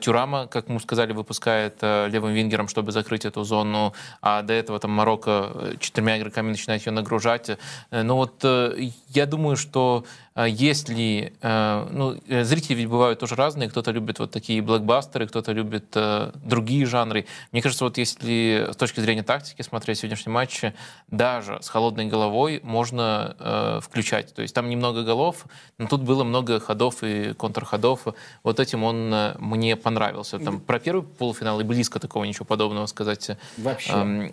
Тюрама, 0.00 0.46
как 0.48 0.68
мы 0.68 0.80
сказали, 0.80 1.12
выпускает 1.12 1.80
левым 1.80 2.34
вингером, 2.34 2.68
чтобы 2.68 2.92
закрыть 2.92 3.24
эту 3.24 3.42
зону, 3.44 3.94
а 4.20 4.42
до 4.42 4.52
этого 4.52 4.78
там 4.78 4.90
Марокко 4.90 5.74
четырьмя 5.78 6.09
игроками 6.18 6.50
начинать 6.50 6.84
ее 6.86 6.92
нагружать. 6.92 7.50
Э, 7.90 8.02
но 8.02 8.16
вот 8.16 8.40
э, 8.44 8.90
я 9.08 9.26
думаю, 9.26 9.56
что 9.56 10.04
а 10.40 10.46
если... 10.46 11.34
Э, 11.42 11.86
ну, 11.90 12.16
э, 12.28 12.44
зрители 12.44 12.74
ведь 12.74 12.88
бывают 12.88 13.18
тоже 13.18 13.34
разные. 13.34 13.68
Кто-то 13.68 13.90
любит 13.90 14.20
вот 14.20 14.30
такие 14.30 14.62
блокбастеры, 14.62 15.26
кто-то 15.26 15.52
любит 15.52 15.92
э, 15.94 16.30
другие 16.34 16.86
жанры. 16.86 17.26
Мне 17.52 17.60
кажется, 17.60 17.84
вот 17.84 17.98
если 17.98 18.68
с 18.72 18.76
точки 18.76 19.00
зрения 19.00 19.22
тактики 19.22 19.60
смотреть 19.60 19.98
сегодняшний 19.98 20.32
матч, 20.32 20.62
даже 21.08 21.58
с 21.60 21.68
холодной 21.68 22.06
головой 22.06 22.60
можно 22.62 23.80
включать. 23.82 24.34
То 24.34 24.42
есть 24.42 24.54
там 24.54 24.68
немного 24.68 25.02
голов, 25.02 25.46
но 25.78 25.86
тут 25.86 26.02
было 26.02 26.24
много 26.24 26.60
ходов 26.60 27.02
и 27.02 27.34
контрходов. 27.34 28.06
Вот 28.42 28.60
этим 28.60 28.84
он 28.84 29.34
мне 29.38 29.76
понравился. 29.76 30.38
Там 30.38 30.60
про 30.60 30.78
первый 30.78 31.02
полуфинал 31.02 31.60
и 31.60 31.64
близко 31.64 31.98
такого 31.98 32.24
ничего 32.24 32.44
подобного 32.44 32.86
сказать 32.86 33.30
Вообще. 33.58 34.32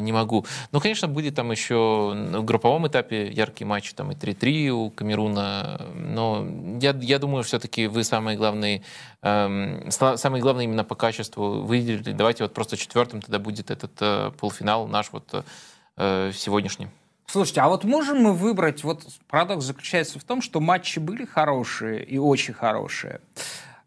не 0.00 0.12
могу. 0.12 0.46
Ну, 0.72 0.80
конечно, 0.80 1.08
были 1.14 1.30
там 1.30 1.50
еще 1.50 1.74
в 2.14 2.44
групповом 2.44 2.86
этапе 2.86 3.30
яркие 3.30 3.66
матчи, 3.66 3.94
там 3.94 4.12
и 4.12 4.14
3-3 4.14 4.68
у 4.68 4.90
Камеруна, 4.90 5.80
но 5.94 6.46
я, 6.80 6.94
я 7.00 7.18
думаю, 7.18 7.44
все-таки 7.44 7.86
вы 7.86 8.04
самый 8.04 8.36
главный, 8.36 8.82
эм, 9.22 9.90
самый 9.90 10.40
главный 10.40 10.64
именно 10.64 10.84
по 10.84 10.94
качеству 10.94 11.62
выделили. 11.62 12.12
Давайте 12.12 12.44
вот 12.44 12.52
просто 12.52 12.76
четвертым 12.76 13.22
тогда 13.22 13.38
будет 13.38 13.70
этот 13.70 13.92
э, 14.00 14.32
полуфинал 14.38 14.86
наш 14.88 15.12
вот 15.12 15.44
э, 15.96 16.32
сегодняшний. 16.34 16.88
Слушайте, 17.26 17.62
а 17.62 17.68
вот 17.68 17.84
можем 17.84 18.22
мы 18.22 18.32
выбрать, 18.32 18.84
вот 18.84 19.02
парадокс 19.28 19.64
заключается 19.64 20.18
в 20.18 20.24
том, 20.24 20.42
что 20.42 20.60
матчи 20.60 20.98
были 20.98 21.24
хорошие 21.24 22.04
и 22.04 22.18
очень 22.18 22.54
хорошие, 22.54 23.20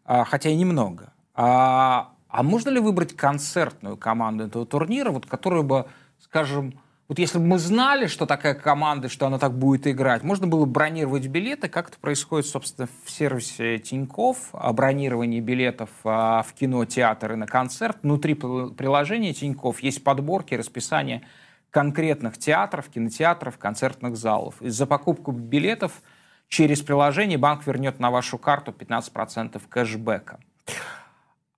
а, 0.04 0.24
хотя 0.24 0.50
и 0.50 0.56
немного. 0.56 1.12
А, 1.34 2.10
а 2.28 2.42
можно 2.42 2.70
ли 2.70 2.80
выбрать 2.80 3.16
концертную 3.16 3.96
команду 3.96 4.44
этого 4.44 4.66
турнира, 4.66 5.10
вот, 5.10 5.26
которая 5.26 5.62
бы, 5.62 5.86
скажем, 6.20 6.78
вот 7.08 7.18
если 7.18 7.38
бы 7.38 7.44
мы 7.44 7.58
знали, 7.58 8.06
что 8.06 8.26
такая 8.26 8.52
команда, 8.52 9.08
что 9.08 9.26
она 9.26 9.38
так 9.38 9.56
будет 9.56 9.86
играть, 9.86 10.22
можно 10.22 10.46
было 10.46 10.66
бронировать 10.66 11.26
билеты, 11.26 11.68
как 11.68 11.88
это 11.88 11.98
происходит, 11.98 12.46
собственно, 12.46 12.86
в 13.04 13.10
сервисе 13.10 13.78
Тиньков, 13.78 14.50
бронирование 14.52 15.40
билетов 15.40 15.88
а, 16.04 16.42
в 16.42 16.52
кино, 16.52 16.84
театр 16.84 17.32
и 17.32 17.36
на 17.36 17.46
концерт. 17.46 17.96
Внутри 18.02 18.34
приложения 18.34 19.32
Тиньков 19.32 19.80
есть 19.80 20.04
подборки, 20.04 20.54
расписание 20.54 21.22
конкретных 21.70 22.36
театров, 22.36 22.88
кинотеатров, 22.90 23.56
концертных 23.56 24.16
залов. 24.16 24.60
И 24.60 24.68
за 24.68 24.86
покупку 24.86 25.32
билетов 25.32 26.02
через 26.48 26.82
приложение 26.82 27.38
банк 27.38 27.66
вернет 27.66 28.00
на 28.00 28.10
вашу 28.10 28.36
карту 28.36 28.72
15% 28.72 29.60
кэшбэка. 29.66 30.40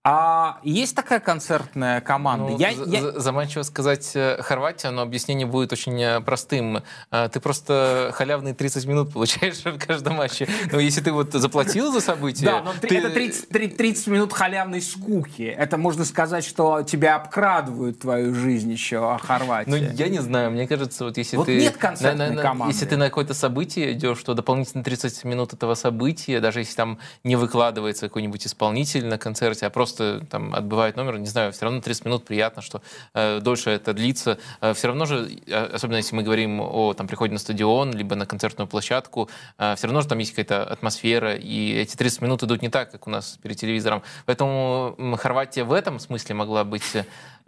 А 0.03 0.61
есть 0.62 0.96
такая 0.96 1.20
концертная 1.20 2.01
команда? 2.01 2.53
Ну, 2.53 2.59
я, 2.59 2.70
я... 2.70 3.20
Заманчиво 3.20 3.62
сказать 3.64 4.12
э, 4.14 4.40
Хорватия, 4.40 4.88
но 4.88 5.03
объяснение 5.03 5.46
будет 5.46 5.74
очень 5.74 6.01
э, 6.01 6.20
простым. 6.22 6.82
Э, 7.11 7.28
ты 7.30 7.38
просто 7.38 8.11
халявные 8.14 8.55
30 8.55 8.86
минут 8.86 9.12
получаешь 9.12 9.62
в 9.62 9.78
каждом 9.78 10.14
матче. 10.14 10.48
Но 10.72 10.80
если 10.80 11.03
ты 11.03 11.12
вот 11.12 11.34
заплатил 11.34 11.92
за 11.92 12.01
событие... 12.01 12.51
Да, 12.51 12.62
но 12.62 12.72
ты... 12.80 12.96
это 12.96 13.11
30, 13.11 13.76
30 13.76 14.07
минут 14.07 14.32
халявной 14.32 14.80
скуки. 14.80 15.42
Это 15.42 15.76
можно 15.76 16.07
сказать, 16.07 16.46
что 16.46 16.80
тебя 16.82 17.16
обкрадывают 17.16 18.01
твою 18.01 18.34
жизнь 18.34 18.72
еще, 18.72 19.12
а 19.12 19.18
Хорватия. 19.18 19.70
Ну, 19.70 19.76
я 19.76 20.09
не 20.09 20.20
знаю. 20.20 20.51
Мне 20.51 20.66
кажется, 20.66 21.05
вот 21.05 21.18
если 21.18 21.36
вот 21.36 21.44
ты... 21.44 21.61
нет 21.61 21.76
концертной 21.76 22.30
на, 22.30 22.36
на, 22.36 22.42
команды. 22.42 22.72
Если 22.72 22.86
ты 22.86 22.96
на 22.96 23.05
какое-то 23.05 23.34
событие 23.34 23.92
идешь, 23.92 24.22
то 24.22 24.32
дополнительно 24.32 24.82
30 24.82 25.24
минут 25.24 25.53
этого 25.53 25.74
события, 25.74 26.40
даже 26.40 26.61
если 26.61 26.74
там 26.74 26.98
не 27.22 27.36
выкладывается 27.36 28.09
какой-нибудь 28.09 28.46
исполнитель 28.46 29.05
на 29.05 29.18
концерте, 29.18 29.66
а 29.66 29.70
просто 29.70 29.89
просто 29.91 30.26
там 30.30 30.55
отбывает 30.55 30.97
номер, 30.97 31.18
не 31.18 31.26
знаю, 31.26 31.53
все 31.53 31.64
равно 31.64 31.80
30 31.80 32.05
минут 32.05 32.24
приятно, 32.24 32.62
что 32.62 32.82
э, 33.14 33.41
дольше 33.41 33.70
это 33.70 33.93
длится. 33.93 34.38
Э, 34.61 34.72
все 34.72 34.88
равно 34.88 35.07
же, 35.07 35.28
э, 35.47 35.70
особенно 35.74 35.97
если 35.97 36.14
мы 36.14 36.22
говорим 36.22 36.61
о 36.61 36.95
там, 36.95 37.07
приходе 37.07 37.32
на 37.32 37.38
стадион, 37.38 37.93
либо 37.93 38.14
на 38.14 38.26
концертную 38.26 38.68
площадку, 38.68 39.28
э, 39.59 39.74
все 39.76 39.86
равно 39.86 40.01
же 40.01 40.09
там 40.09 40.18
есть 40.18 40.32
какая-то 40.32 40.64
атмосфера, 40.64 41.34
и 41.34 41.72
эти 41.72 41.97
30 41.97 42.22
минут 42.22 42.43
идут 42.43 42.62
не 42.62 42.68
так, 42.68 42.91
как 42.91 43.07
у 43.07 43.11
нас 43.11 43.38
перед 43.43 43.57
телевизором. 43.57 44.03
Поэтому 44.26 44.97
Хорватия 45.18 45.64
в 45.64 45.72
этом 45.72 45.99
смысле 45.99 46.34
могла 46.34 46.64
быть 46.64 46.97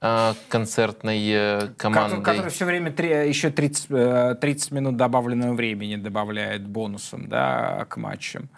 э, 0.00 0.34
концертной 0.48 1.28
э, 1.28 1.68
командой. 1.76 2.18
Который, 2.18 2.36
который 2.36 2.50
все 2.50 2.64
время 2.64 2.90
три, 2.92 3.08
еще 3.28 3.50
30, 3.50 4.40
30 4.40 4.70
минут 4.72 4.96
добавленного 4.96 5.54
времени 5.54 5.96
добавляет 5.96 6.66
бонусом 6.66 7.28
да, 7.28 7.86
к 7.88 7.96
матчам. 7.96 8.48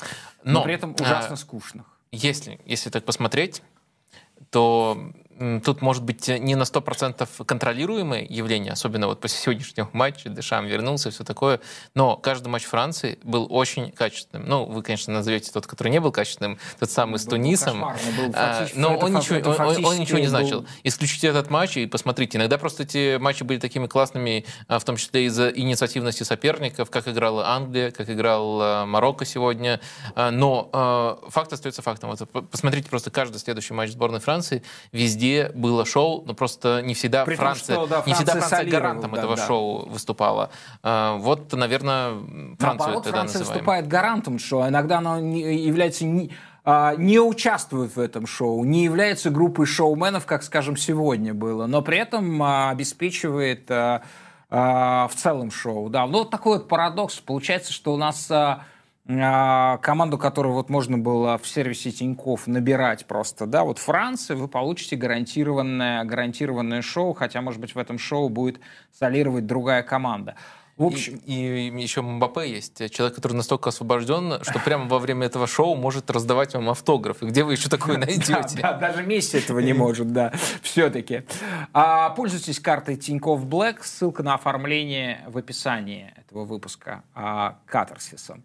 Но, 0.43 0.61
Но 0.61 0.62
при 0.62 0.74
этом 0.74 0.95
ужасно 0.99 1.35
а, 1.35 1.37
скучных. 1.37 1.85
Если, 2.12 2.61
если 2.64 2.91
так 2.91 3.05
посмотреть, 3.05 3.62
то 4.55 4.96
тут 5.64 5.82
может 5.82 6.03
быть 6.03 6.28
не 6.28 6.55
на 6.55 6.62
100% 6.62 7.45
контролируемое 7.45 8.26
явление, 8.28 8.72
особенно 8.72 9.07
вот 9.07 9.20
после 9.20 9.39
сегодняшнего 9.39 9.89
матча, 9.93 10.28
Дешам 10.28 10.66
вернулся 10.66 11.09
и 11.09 11.12
все 11.12 11.24
такое, 11.24 11.61
но 11.95 12.16
каждый 12.16 12.49
матч 12.49 12.64
Франции 12.64 13.18
был 13.22 13.47
очень 13.51 13.91
качественным. 13.91 14.49
Ну, 14.49 14.64
вы, 14.66 14.82
конечно, 14.82 15.12
назовете 15.12 15.51
тот, 15.53 15.66
который 15.66 15.89
не 15.89 16.01
был 16.01 16.12
качественным, 16.12 16.59
тот 16.78 16.91
самый 16.91 17.18
с 17.18 17.24
Тунисом, 17.24 17.80
был 17.80 18.32
а, 18.35 18.66
но 18.74 18.97
он, 18.97 19.14
ничего, 19.14 19.51
он, 19.51 19.85
он 19.85 19.99
ничего 19.99 20.18
не 20.18 20.26
значил. 20.26 20.62
Был... 20.62 20.68
Исключите 20.85 21.28
этот 21.28 21.51
матч 21.51 21.76
и 21.76 21.87
посмотрите. 21.87 22.39
Иногда 22.39 22.59
просто 22.59 22.85
эти 22.85 23.16
матчи 23.16 23.43
были 23.43 23.59
такими 23.59 23.87
классными, 23.87 24.45
а, 24.68 24.78
в 24.78 24.85
том 24.85 24.97
числе 24.97 25.26
из-за 25.26 25.49
инициативности 25.49 26.22
соперников, 26.22 26.91
как 26.91 27.09
играла 27.09 27.49
Англия, 27.49 27.91
как 27.91 28.09
играл 28.09 28.61
а, 28.61 28.87
Марокко 28.87 29.24
сегодня, 29.24 29.80
но 30.16 31.20
факт 31.28 31.53
остается 31.53 31.82
фактом. 31.82 32.11
Вот 32.11 32.51
посмотрите 32.51 32.89
просто 32.89 33.11
каждый 33.11 33.39
следующий 33.39 33.74
матч 33.74 33.91
сборной 33.91 34.20
Франции, 34.20 34.62
везде 34.93 35.23
везде 35.24 35.50
было 35.54 35.84
шоу, 35.84 36.24
но 36.26 36.34
просто 36.34 36.82
не 36.82 36.94
всегда 36.94 37.24
При 37.24 37.36
Франция, 37.36 37.76
том, 37.76 37.86
что, 37.86 37.96
да, 37.96 38.02
Франция 38.02 38.10
не 38.10 38.14
всегда 38.14 38.32
Франция 38.46 38.70
гарантом 38.70 39.10
да, 39.12 39.18
этого 39.18 39.36
да. 39.36 39.46
шоу 39.46 39.88
выступала. 39.88 40.50
А, 40.82 41.16
вот, 41.16 41.52
наверное, 41.52 42.10
Францию 42.10 42.58
Наоборот, 42.60 43.04
тогда 43.04 43.18
Франция 43.18 43.38
называем. 43.40 43.58
выступает 43.58 43.88
гарантом 43.88 44.38
шоу, 44.38 44.68
иногда 44.68 44.98
она 44.98 45.18
является 45.18 46.04
не, 46.04 46.30
а, 46.64 46.94
не 46.96 47.18
участвует 47.18 47.96
в 47.96 48.00
этом 48.00 48.26
шоу, 48.26 48.64
не 48.64 48.84
является 48.84 49.30
группой 49.30 49.66
шоуменов, 49.66 50.26
как, 50.26 50.42
скажем, 50.42 50.76
сегодня 50.76 51.34
было, 51.34 51.66
но 51.66 51.82
при 51.82 51.98
этом 51.98 52.42
а, 52.42 52.70
обеспечивает 52.70 53.68
в 54.50 55.10
целом 55.16 55.50
шоу. 55.50 55.88
Да, 55.88 56.06
ну 56.06 56.18
вот 56.18 56.30
такой 56.30 56.58
вот 56.58 56.68
парадокс. 56.68 57.18
Получается, 57.18 57.72
что 57.72 57.92
у 57.92 57.96
нас 57.96 58.30
команду, 59.07 60.16
которую 60.16 60.55
вот 60.55 60.70
можно 60.70 60.96
было 60.96 61.36
в 61.36 61.46
сервисе 61.46 61.90
Тиньков 61.90 62.46
набирать 62.46 63.05
просто, 63.07 63.46
да, 63.46 63.62
вот 63.64 63.78
Франция, 63.78 64.36
вы 64.36 64.48
получите 64.48 64.96
гарантированное, 64.96 66.05
гарантированное 66.05 66.80
шоу, 66.80 67.12
хотя, 67.12 67.42
может 67.42 67.61
быть, 67.61 67.74
в 67.74 67.78
этом 67.78 67.98
шоу 67.98 68.30
будет 68.30 68.61
солировать 68.92 69.46
другая 69.46 69.82
команда. 69.82 70.36
В 70.76 70.86
общем, 70.86 71.20
и, 71.24 71.68
и 71.68 71.82
еще 71.82 72.02
Мбаппе 72.02 72.50
есть, 72.50 72.90
человек, 72.90 73.14
который 73.14 73.34
настолько 73.34 73.68
освобожден, 73.68 74.42
что 74.42 74.59
прямо 74.59 74.88
во 74.88 74.98
время 74.98 75.26
этого 75.26 75.46
шоу 75.46 75.76
может 75.76 76.11
раздавать 76.11 76.55
вам 76.55 76.68
автографы. 76.68 77.26
Где 77.26 77.44
вы 77.44 77.52
еще 77.52 77.68
такое 77.68 77.96
найдете? 77.98 78.59
Да, 78.61 78.72
даже 78.72 79.05
Месси 79.05 79.38
этого 79.38 79.61
не 79.61 79.72
может, 79.72 80.12
да, 80.12 80.32
все-таки. 80.62 81.22
А, 81.72 82.11
пользуйтесь 82.11 82.59
картой 82.59 82.96
Тинькофф 82.96 83.44
Black, 83.44 83.78
ссылка 83.82 84.24
на 84.24 84.34
оформление 84.34 85.24
в 85.28 85.38
описании 85.38 86.12
этого 86.16 86.44
выпуска 86.44 87.05
а, 87.14 87.59
Катарсиса. 87.66 88.40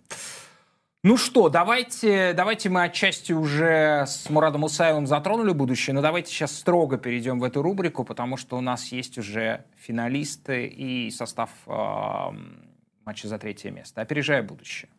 Ну 1.02 1.16
что, 1.16 1.47
давайте, 1.47 2.34
давайте 2.34 2.68
мы 2.68 2.84
отчасти 2.84 3.32
уже 3.32 4.04
с 4.06 4.30
Мурадом 4.30 4.66
Усаевым 4.66 5.08
затронули 5.08 5.54
будущее, 5.54 5.93
но 5.93 6.02
давайте 6.02 6.30
сейчас 6.30 6.54
строго 6.54 6.97
перейдем 6.97 7.39
в 7.39 7.45
эту 7.45 7.62
рубрику, 7.62 8.04
потому 8.04 8.36
что 8.36 8.58
у 8.58 8.62
нас 8.62 8.91
есть 8.91 9.18
уже 9.18 9.64
финалисты 9.78 10.66
и 10.68 11.10
состав 11.10 11.52
э, 11.68 11.72
матча 13.06 13.30
за 13.30 13.39
третье 13.39 13.72
место. 13.72 14.02
Опережая 14.02 14.43
будущее. 14.43 14.89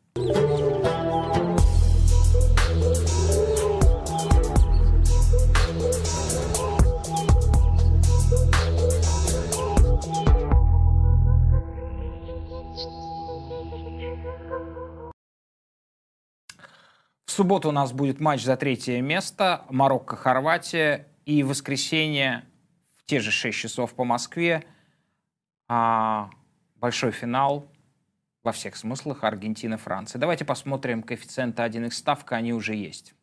В 17.31 17.33
субботу 17.33 17.69
у 17.69 17.73
нас 17.73 17.93
будет 17.93 18.19
матч 18.19 18.43
за 18.43 18.57
третье 18.57 19.01
место. 19.01 19.65
Марокко-Хорватия. 19.71 21.07
И 21.27 21.45
в 21.45 21.51
воскресенье 21.51 22.45
в 22.99 23.05
те 23.05 23.21
же 23.21 23.31
6 23.31 23.57
часов 23.57 23.95
по 23.95 24.03
Москве 24.03 24.65
а, 25.69 26.29
большой 26.75 27.13
финал 27.13 27.71
во 28.43 28.51
всех 28.51 28.75
смыслах 28.75 29.23
Аргентина-Франция. 29.23 30.19
Давайте 30.19 30.45
посмотрим 30.45 31.05
коэффициенты 31.05 31.63
1 31.63 31.93
ставка, 31.93 32.35
они 32.35 32.53
уже 32.53 32.75
есть. 32.75 33.15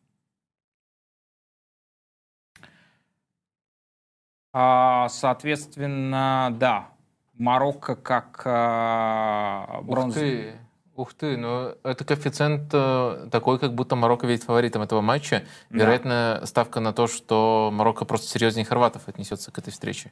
А, 4.54 5.10
соответственно, 5.10 6.48
да, 6.58 6.92
Марокко 7.34 7.94
как 7.94 8.40
а, 8.46 9.82
бронзовый. 9.82 10.54
Ух 10.98 11.14
ты, 11.14 11.36
ну 11.36 11.76
это 11.84 12.04
коэффициент 12.04 12.70
э, 12.72 13.28
такой, 13.30 13.60
как 13.60 13.72
будто 13.72 13.94
Марокко 13.94 14.26
ведь 14.26 14.42
фаворитом 14.42 14.82
этого 14.82 15.00
матча. 15.00 15.44
Да. 15.70 15.78
Вероятно, 15.78 16.42
ставка 16.44 16.80
на 16.80 16.92
то, 16.92 17.06
что 17.06 17.70
Марокко 17.72 18.04
просто 18.04 18.26
серьезнее 18.26 18.64
хорватов 18.64 19.02
отнесется 19.06 19.52
к 19.52 19.58
этой 19.58 19.70
встрече. 19.70 20.10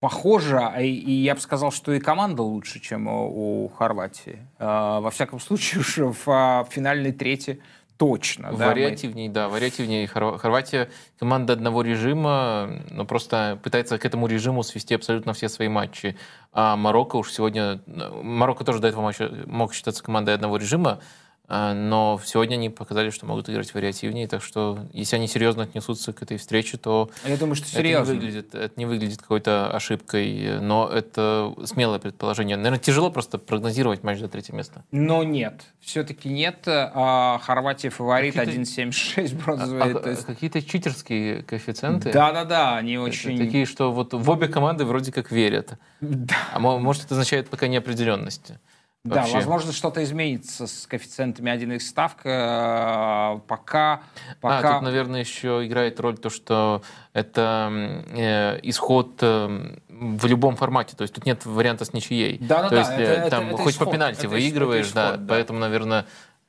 Похоже, 0.00 0.58
а 0.58 0.82
и, 0.82 0.90
и 0.90 1.10
я 1.10 1.34
бы 1.34 1.40
сказал, 1.40 1.72
что 1.72 1.90
и 1.94 2.00
команда 2.00 2.42
лучше, 2.42 2.80
чем 2.80 3.08
у, 3.08 3.64
у 3.64 3.68
Хорватии. 3.70 4.46
Э, 4.58 4.98
во 5.00 5.10
всяком 5.10 5.40
случае, 5.40 5.80
уж 5.80 5.96
в, 5.96 6.26
в 6.26 6.66
финальной 6.68 7.12
трети 7.12 7.62
точно. 7.96 8.52
Вариативней, 8.52 9.28
да, 9.28 9.44
мы... 9.44 9.48
да, 9.48 9.54
вариативнее. 9.54 10.06
Хорватия 10.06 10.90
команда 11.18 11.52
одного 11.52 11.82
режима, 11.82 12.82
но 12.90 13.04
просто 13.04 13.58
пытается 13.62 13.98
к 13.98 14.04
этому 14.04 14.26
режиму 14.26 14.62
свести 14.62 14.94
абсолютно 14.94 15.32
все 15.32 15.48
свои 15.48 15.68
матчи. 15.68 16.16
А 16.52 16.76
Марокко 16.76 17.16
уж 17.16 17.32
сегодня... 17.32 17.80
Марокко 17.86 18.64
тоже 18.64 18.80
до 18.80 18.88
этого 18.88 19.12
мог 19.46 19.74
считаться 19.74 20.02
командой 20.02 20.34
одного 20.34 20.56
режима, 20.56 21.00
но 21.48 22.20
сегодня 22.24 22.54
они 22.54 22.70
показали, 22.70 23.10
что 23.10 23.26
могут 23.26 23.50
играть 23.50 23.72
вариативнее, 23.74 24.26
так 24.26 24.42
что 24.42 24.78
если 24.92 25.16
они 25.16 25.28
серьезно 25.28 25.64
отнесутся 25.64 26.12
к 26.12 26.22
этой 26.22 26.38
встрече, 26.38 26.78
то 26.78 27.10
я 27.26 27.36
думаю, 27.36 27.54
что 27.54 27.68
серьезно. 27.68 28.12
Это 28.12 28.12
не 28.12 28.18
выглядит, 28.18 28.54
это 28.54 28.72
не 28.76 28.86
выглядит 28.86 29.20
какой-то 29.20 29.70
ошибкой, 29.70 30.60
но 30.60 30.88
это 30.88 31.54
смелое 31.64 31.98
предположение. 31.98 32.56
Наверное, 32.56 32.78
тяжело 32.78 33.10
просто 33.10 33.38
прогнозировать 33.38 34.02
матч 34.02 34.20
за 34.20 34.28
третье 34.28 34.54
место. 34.54 34.84
Но 34.90 35.22
нет, 35.22 35.62
все-таки 35.80 36.28
нет. 36.28 36.62
А 36.66 37.38
Хорватия 37.42 37.90
фаворит 37.90 38.36
1.76 38.36 39.36
бронзовый. 39.44 39.82
А, 39.82 40.00
а, 40.02 40.10
есть... 40.10 40.24
Какие-то 40.24 40.62
читерские 40.62 41.42
коэффициенты? 41.42 42.10
Да-да-да, 42.10 42.76
они 42.76 42.96
очень... 42.96 43.36
Такие, 43.38 43.66
что 43.66 43.92
вот 43.92 44.14
в 44.14 44.30
обе 44.30 44.48
команды 44.48 44.84
вроде 44.84 45.12
как 45.12 45.30
верят. 45.30 45.78
Да. 46.00 46.36
А 46.52 46.58
может, 46.58 47.04
это 47.04 47.14
означает 47.14 47.50
пока 47.50 47.66
неопределенности? 47.66 48.58
Да, 49.04 49.26
возможно, 49.26 49.72
что-то 49.72 50.02
изменится 50.02 50.66
с 50.66 50.86
коэффициентами 50.86 51.52
1 51.52 51.72
их 51.72 51.82
ставка. 51.82 53.38
Пока, 53.46 54.02
пока... 54.40 54.58
А, 54.58 54.72
тут, 54.74 54.82
наверное, 54.82 55.20
еще 55.20 55.66
играет 55.66 56.00
роль 56.00 56.16
то, 56.16 56.30
что 56.30 56.82
это 57.12 58.02
э, 58.12 58.60
исход 58.62 59.18
э, 59.20 59.76
в 59.90 60.24
любом 60.24 60.56
формате. 60.56 60.96
То 60.96 61.02
есть 61.02 61.12
тут 61.12 61.26
нет 61.26 61.44
варианта 61.44 61.84
с 61.84 61.92
ничьей. 61.92 62.38
Да, 62.38 62.62
да, 62.62 62.68
то 62.70 62.74
да. 62.76 62.80
есть 62.80 62.92
это, 62.92 63.26
э, 63.26 63.30
там 63.30 63.48
это, 63.48 63.56
хоть 63.58 63.74
исход, 63.74 63.88
по 63.88 63.92
пенальти 63.92 64.20
это 64.20 64.28
выигрываешь, 64.30 64.86
исход, 64.86 64.94
да, 64.94 65.16
да. 65.18 65.26
Поэтому, 65.28 65.58
наверное, 65.58 66.06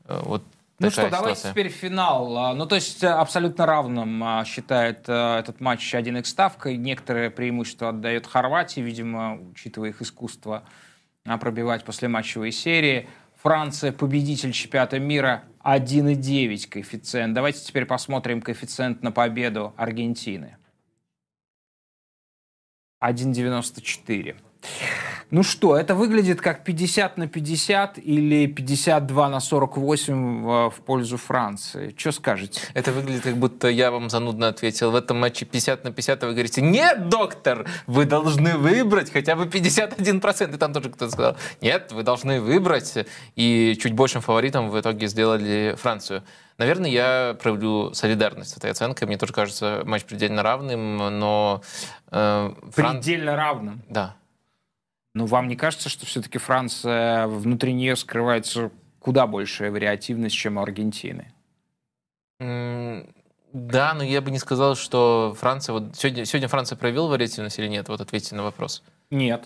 э, 0.07 0.21
вот 0.23 0.43
ну 0.79 0.89
что, 0.89 1.09
давайте 1.09 1.39
ситуация. 1.39 1.51
теперь 1.51 1.69
финал. 1.69 2.37
А, 2.37 2.53
ну, 2.53 2.65
то 2.65 2.75
есть 2.75 3.03
э, 3.03 3.07
абсолютно 3.07 3.65
равным 3.65 4.23
а, 4.23 4.45
считает 4.45 5.09
э, 5.09 5.39
этот 5.39 5.59
матч 5.59 5.93
1 5.93 6.17
x 6.17 6.29
ставкой. 6.29 6.75
Некоторое 6.77 7.29
преимущество 7.29 7.89
отдает 7.89 8.27
Хорватии, 8.27 8.81
видимо, 8.81 9.39
учитывая 9.51 9.89
их 9.89 10.01
искусство 10.01 10.63
пробивать 11.39 11.83
после 11.83 12.07
матчевой 12.07 12.51
серии. 12.51 13.07
Франция 13.41 13.91
победитель 13.91 14.51
чемпионата 14.51 14.99
мира 14.99 15.43
1,9 15.63 16.69
коэффициент. 16.69 17.33
Давайте 17.33 17.59
теперь 17.59 17.85
посмотрим 17.85 18.41
коэффициент 18.41 19.01
на 19.03 19.11
победу 19.11 19.73
Аргентины. 19.77 20.57
1,94. 23.03 24.35
Ну 25.31 25.41
что, 25.43 25.75
это 25.75 25.95
выглядит 25.95 26.39
как 26.39 26.63
50 26.63 27.17
на 27.17 27.27
50 27.27 27.97
или 27.97 28.45
52 28.45 29.29
на 29.29 29.39
48 29.39 30.43
в, 30.43 30.73
пользу 30.85 31.17
Франции. 31.17 31.95
Что 31.97 32.11
скажете? 32.11 32.61
Это 32.73 32.91
выглядит 32.91 33.23
как 33.23 33.37
будто 33.37 33.67
я 33.67 33.89
вам 33.91 34.09
занудно 34.09 34.49
ответил. 34.49 34.91
В 34.91 34.95
этом 34.95 35.19
матче 35.19 35.45
50 35.45 35.83
на 35.83 35.91
50, 35.91 36.23
а 36.23 36.27
вы 36.27 36.33
говорите, 36.33 36.61
нет, 36.61 37.09
доктор, 37.09 37.65
вы 37.87 38.05
должны 38.05 38.57
выбрать 38.57 39.11
хотя 39.11 39.35
бы 39.35 39.45
51%. 39.45 40.53
И 40.53 40.57
там 40.57 40.73
тоже 40.73 40.89
кто-то 40.89 41.11
сказал, 41.11 41.37
нет, 41.59 41.91
вы 41.91 42.03
должны 42.03 42.39
выбрать. 42.39 42.93
И 43.35 43.77
чуть 43.81 43.93
большим 43.93 44.21
фаворитом 44.21 44.69
в 44.69 44.79
итоге 44.79 45.07
сделали 45.07 45.75
Францию. 45.77 46.23
Наверное, 46.57 46.89
я 46.89 47.37
проявлю 47.41 47.93
солидарность 47.93 48.51
с 48.51 48.57
этой 48.57 48.71
оценкой. 48.71 49.07
Мне 49.07 49.17
тоже 49.17 49.33
кажется 49.33 49.81
матч 49.85 50.03
предельно 50.03 50.43
равным, 50.43 50.97
но... 50.97 51.61
Э, 52.11 52.53
Фран... 52.71 52.97
Предельно 52.97 53.35
равным? 53.35 53.81
Да. 53.89 54.15
Но 55.15 55.25
вам 55.25 55.47
не 55.47 55.55
кажется, 55.55 55.87
что 55.87 56.05
все-таки 56.05 56.37
Франция, 56.37 57.25
внутри 57.27 57.73
нее 57.73 57.95
скрывается 57.95 58.69
куда 58.99 59.25
большая 59.25 59.71
вариативность, 59.71 60.35
чем 60.35 60.57
у 60.57 60.61
Аргентины? 60.61 61.33
Да, 62.39 63.93
но 63.93 64.03
я 64.03 64.19
бы 64.19 64.29
не 64.29 64.39
сказал, 64.39 64.75
что 64.75 65.33
Франция... 65.39 65.71
Вот 65.71 65.95
сегодня, 65.95 66.25
сегодня 66.25 66.49
Франция 66.49 66.77
проявила 66.77 67.07
вариативность 67.07 67.57
или 67.57 67.69
нет? 67.69 67.87
Вот 67.87 68.01
ответьте 68.01 68.35
на 68.35 68.43
вопрос. 68.43 68.83
Нет. 69.09 69.45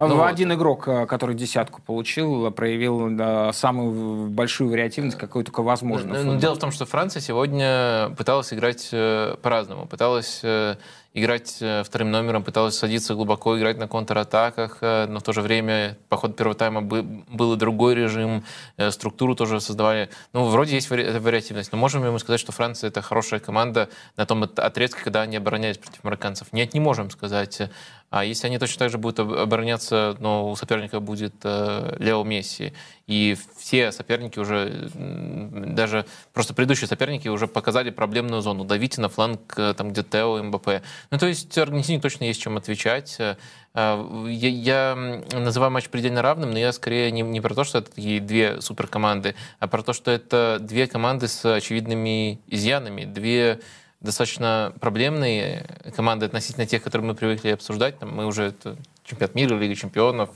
Ну, 0.00 0.22
Один 0.22 0.48
вот. 0.48 0.54
игрок, 0.54 0.88
э, 0.88 1.06
который 1.06 1.34
десятку 1.34 1.82
получил, 1.82 2.52
проявил 2.52 3.10
да, 3.16 3.52
самую 3.52 4.28
большую 4.30 4.70
вариативность, 4.70 5.18
какую 5.18 5.44
только 5.44 5.62
возможно. 5.62 6.22
Но, 6.22 6.36
дело 6.36 6.54
в 6.54 6.58
том, 6.60 6.70
что 6.70 6.86
Франция 6.86 7.20
сегодня 7.20 8.14
пыталась 8.16 8.52
играть 8.52 8.88
э, 8.92 9.34
по-разному. 9.42 9.86
Пыталась 9.86 10.40
э, 10.44 10.76
играть 11.14 11.56
э, 11.60 11.82
вторым 11.84 12.10
номером, 12.10 12.44
пыталась 12.44 12.76
садиться 12.76 13.14
глубоко, 13.14 13.58
играть 13.58 13.78
на 13.78 13.88
контратаках, 13.88 14.78
э, 14.80 15.06
но 15.06 15.20
в 15.20 15.22
то 15.22 15.32
же 15.32 15.42
время 15.42 15.96
по 16.08 16.16
ходу 16.16 16.34
первого 16.34 16.54
тайма 16.54 16.82
был 16.82 17.54
и 17.54 17.56
другой 17.56 17.94
режим, 17.94 18.44
э, 18.76 18.90
структуру 18.90 19.34
тоже 19.34 19.60
создавали. 19.60 20.10
Ну, 20.32 20.44
вроде 20.44 20.74
есть 20.74 20.90
вариативность, 20.90 21.72
но 21.72 21.78
можем 21.78 22.04
ли 22.04 22.10
мы 22.10 22.18
сказать, 22.18 22.40
что 22.40 22.52
Франция— 22.52 22.88
это 22.90 23.02
хорошая 23.02 23.40
команда 23.40 23.88
на 24.16 24.26
том 24.26 24.42
отрезке, 24.42 25.02
когда 25.02 25.22
они 25.22 25.36
оборонялись 25.36 25.78
против 25.78 26.04
марокканцев? 26.04 26.52
Нет, 26.52 26.74
не 26.74 26.80
можем 26.80 27.10
сказать. 27.10 27.62
А 28.10 28.24
если 28.24 28.46
они 28.46 28.58
точно 28.58 28.78
так 28.78 28.90
же 28.90 28.98
будут 28.98 29.18
обороняться, 29.18 30.16
но 30.18 30.50
у 30.50 30.56
соперника 30.56 31.00
будет 31.00 31.34
э, 31.44 31.96
Лео 31.98 32.24
Месси, 32.24 32.72
и 33.08 33.36
все 33.56 33.90
соперники 33.90 34.38
уже, 34.38 34.90
даже 34.94 36.04
просто 36.34 36.52
предыдущие 36.52 36.86
соперники 36.86 37.26
уже 37.28 37.48
показали 37.48 37.88
проблемную 37.88 38.42
зону. 38.42 38.64
Давите 38.64 39.00
на 39.00 39.08
фланг, 39.08 39.40
там, 39.54 39.90
где 39.90 40.02
Тео, 40.02 40.42
МБП. 40.42 40.82
Ну, 41.10 41.18
то 41.18 41.26
есть 41.26 41.56
Аргентине 41.56 42.00
точно 42.00 42.24
есть 42.24 42.40
чем 42.40 42.58
отвечать. 42.58 43.16
Э, 43.18 43.36
я, 43.74 44.48
я 44.48 45.22
называю 45.32 45.72
матч 45.72 45.88
предельно 45.88 46.20
равным, 46.20 46.50
но 46.50 46.58
я 46.58 46.70
скорее 46.70 47.10
не, 47.10 47.22
не 47.22 47.40
про 47.40 47.54
то, 47.54 47.64
что 47.64 47.78
это 47.78 47.90
такие 47.90 48.20
две 48.20 48.60
суперкоманды, 48.60 49.34
а 49.58 49.68
про 49.68 49.82
то, 49.82 49.94
что 49.94 50.10
это 50.10 50.58
две 50.60 50.86
команды 50.86 51.28
с 51.28 51.42
очевидными 51.46 52.40
изъянами, 52.46 53.06
две 53.06 53.60
достаточно 54.02 54.74
проблемные 54.80 55.64
команды 55.96 56.26
относительно 56.26 56.66
тех, 56.66 56.82
которые 56.82 57.08
мы 57.08 57.14
привыкли 57.14 57.48
обсуждать. 57.48 57.98
Там 57.98 58.14
мы 58.14 58.26
уже 58.26 58.44
это 58.44 58.76
чемпионат 59.02 59.34
мира, 59.34 59.56
Лига 59.56 59.74
чемпионов, 59.74 60.30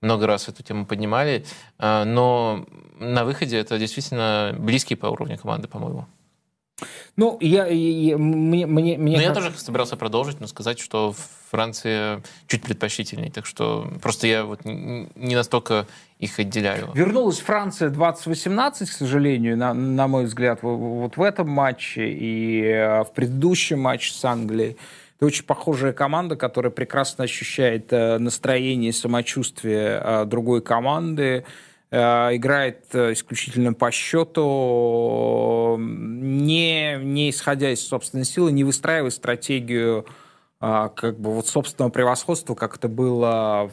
много 0.00 0.26
раз 0.26 0.48
эту 0.48 0.62
тему 0.62 0.86
поднимали. 0.86 1.44
Э, 1.78 2.04
но 2.04 2.64
на 2.98 3.24
выходе 3.24 3.58
это 3.58 3.78
действительно 3.78 4.54
близкие 4.58 4.96
по 4.96 5.06
уровню 5.06 5.38
команды, 5.38 5.68
по-моему. 5.68 6.06
Ну, 7.16 7.36
я, 7.40 7.66
я 7.66 8.16
мне, 8.16 8.66
мне, 8.66 8.96
мне. 8.96 9.16
Ну, 9.16 9.22
я 9.22 9.34
тоже 9.34 9.52
собирался 9.56 9.96
продолжить, 9.96 10.40
но 10.40 10.46
сказать, 10.46 10.78
что 10.78 11.14
Франция 11.50 12.22
чуть 12.46 12.62
предпочтительнее, 12.62 13.30
так 13.30 13.44
что 13.44 13.92
просто 14.00 14.26
я 14.26 14.44
вот 14.44 14.64
не 14.64 15.34
настолько 15.34 15.86
их 16.18 16.38
отделяю. 16.38 16.90
Вернулась 16.94 17.40
Франция 17.40 17.90
2018, 17.90 18.88
к 18.88 18.92
сожалению, 18.92 19.56
на, 19.56 19.74
на 19.74 20.08
мой 20.08 20.24
взгляд, 20.24 20.60
вот 20.62 21.16
в 21.16 21.22
этом 21.22 21.48
матче 21.50 22.08
и 22.08 22.62
э, 22.62 23.04
в 23.04 23.12
предыдущем 23.12 23.80
матче 23.80 24.12
с 24.12 24.24
Англией. 24.24 24.76
Это 25.20 25.26
очень 25.26 25.44
похожая 25.44 25.92
команда, 25.92 26.34
которая 26.34 26.72
прекрасно 26.72 27.24
ощущает 27.24 27.92
э, 27.92 28.16
настроение 28.16 28.88
и 28.88 28.92
самочувствие 28.92 30.00
э, 30.02 30.24
другой 30.24 30.62
команды. 30.62 31.44
Э, 31.90 32.34
играет 32.34 32.86
исключительно 32.94 33.74
по 33.74 33.90
счету, 33.90 35.76
не, 35.78 36.96
не 36.96 37.28
исходя 37.28 37.70
из 37.70 37.86
собственной 37.86 38.24
силы, 38.24 38.50
не 38.50 38.64
выстраивая 38.64 39.10
стратегию 39.10 40.06
как 40.58 41.18
бы 41.18 41.34
вот 41.34 41.46
собственного 41.46 41.90
превосходства, 41.90 42.54
как 42.54 42.76
это 42.76 42.88
было 42.88 43.70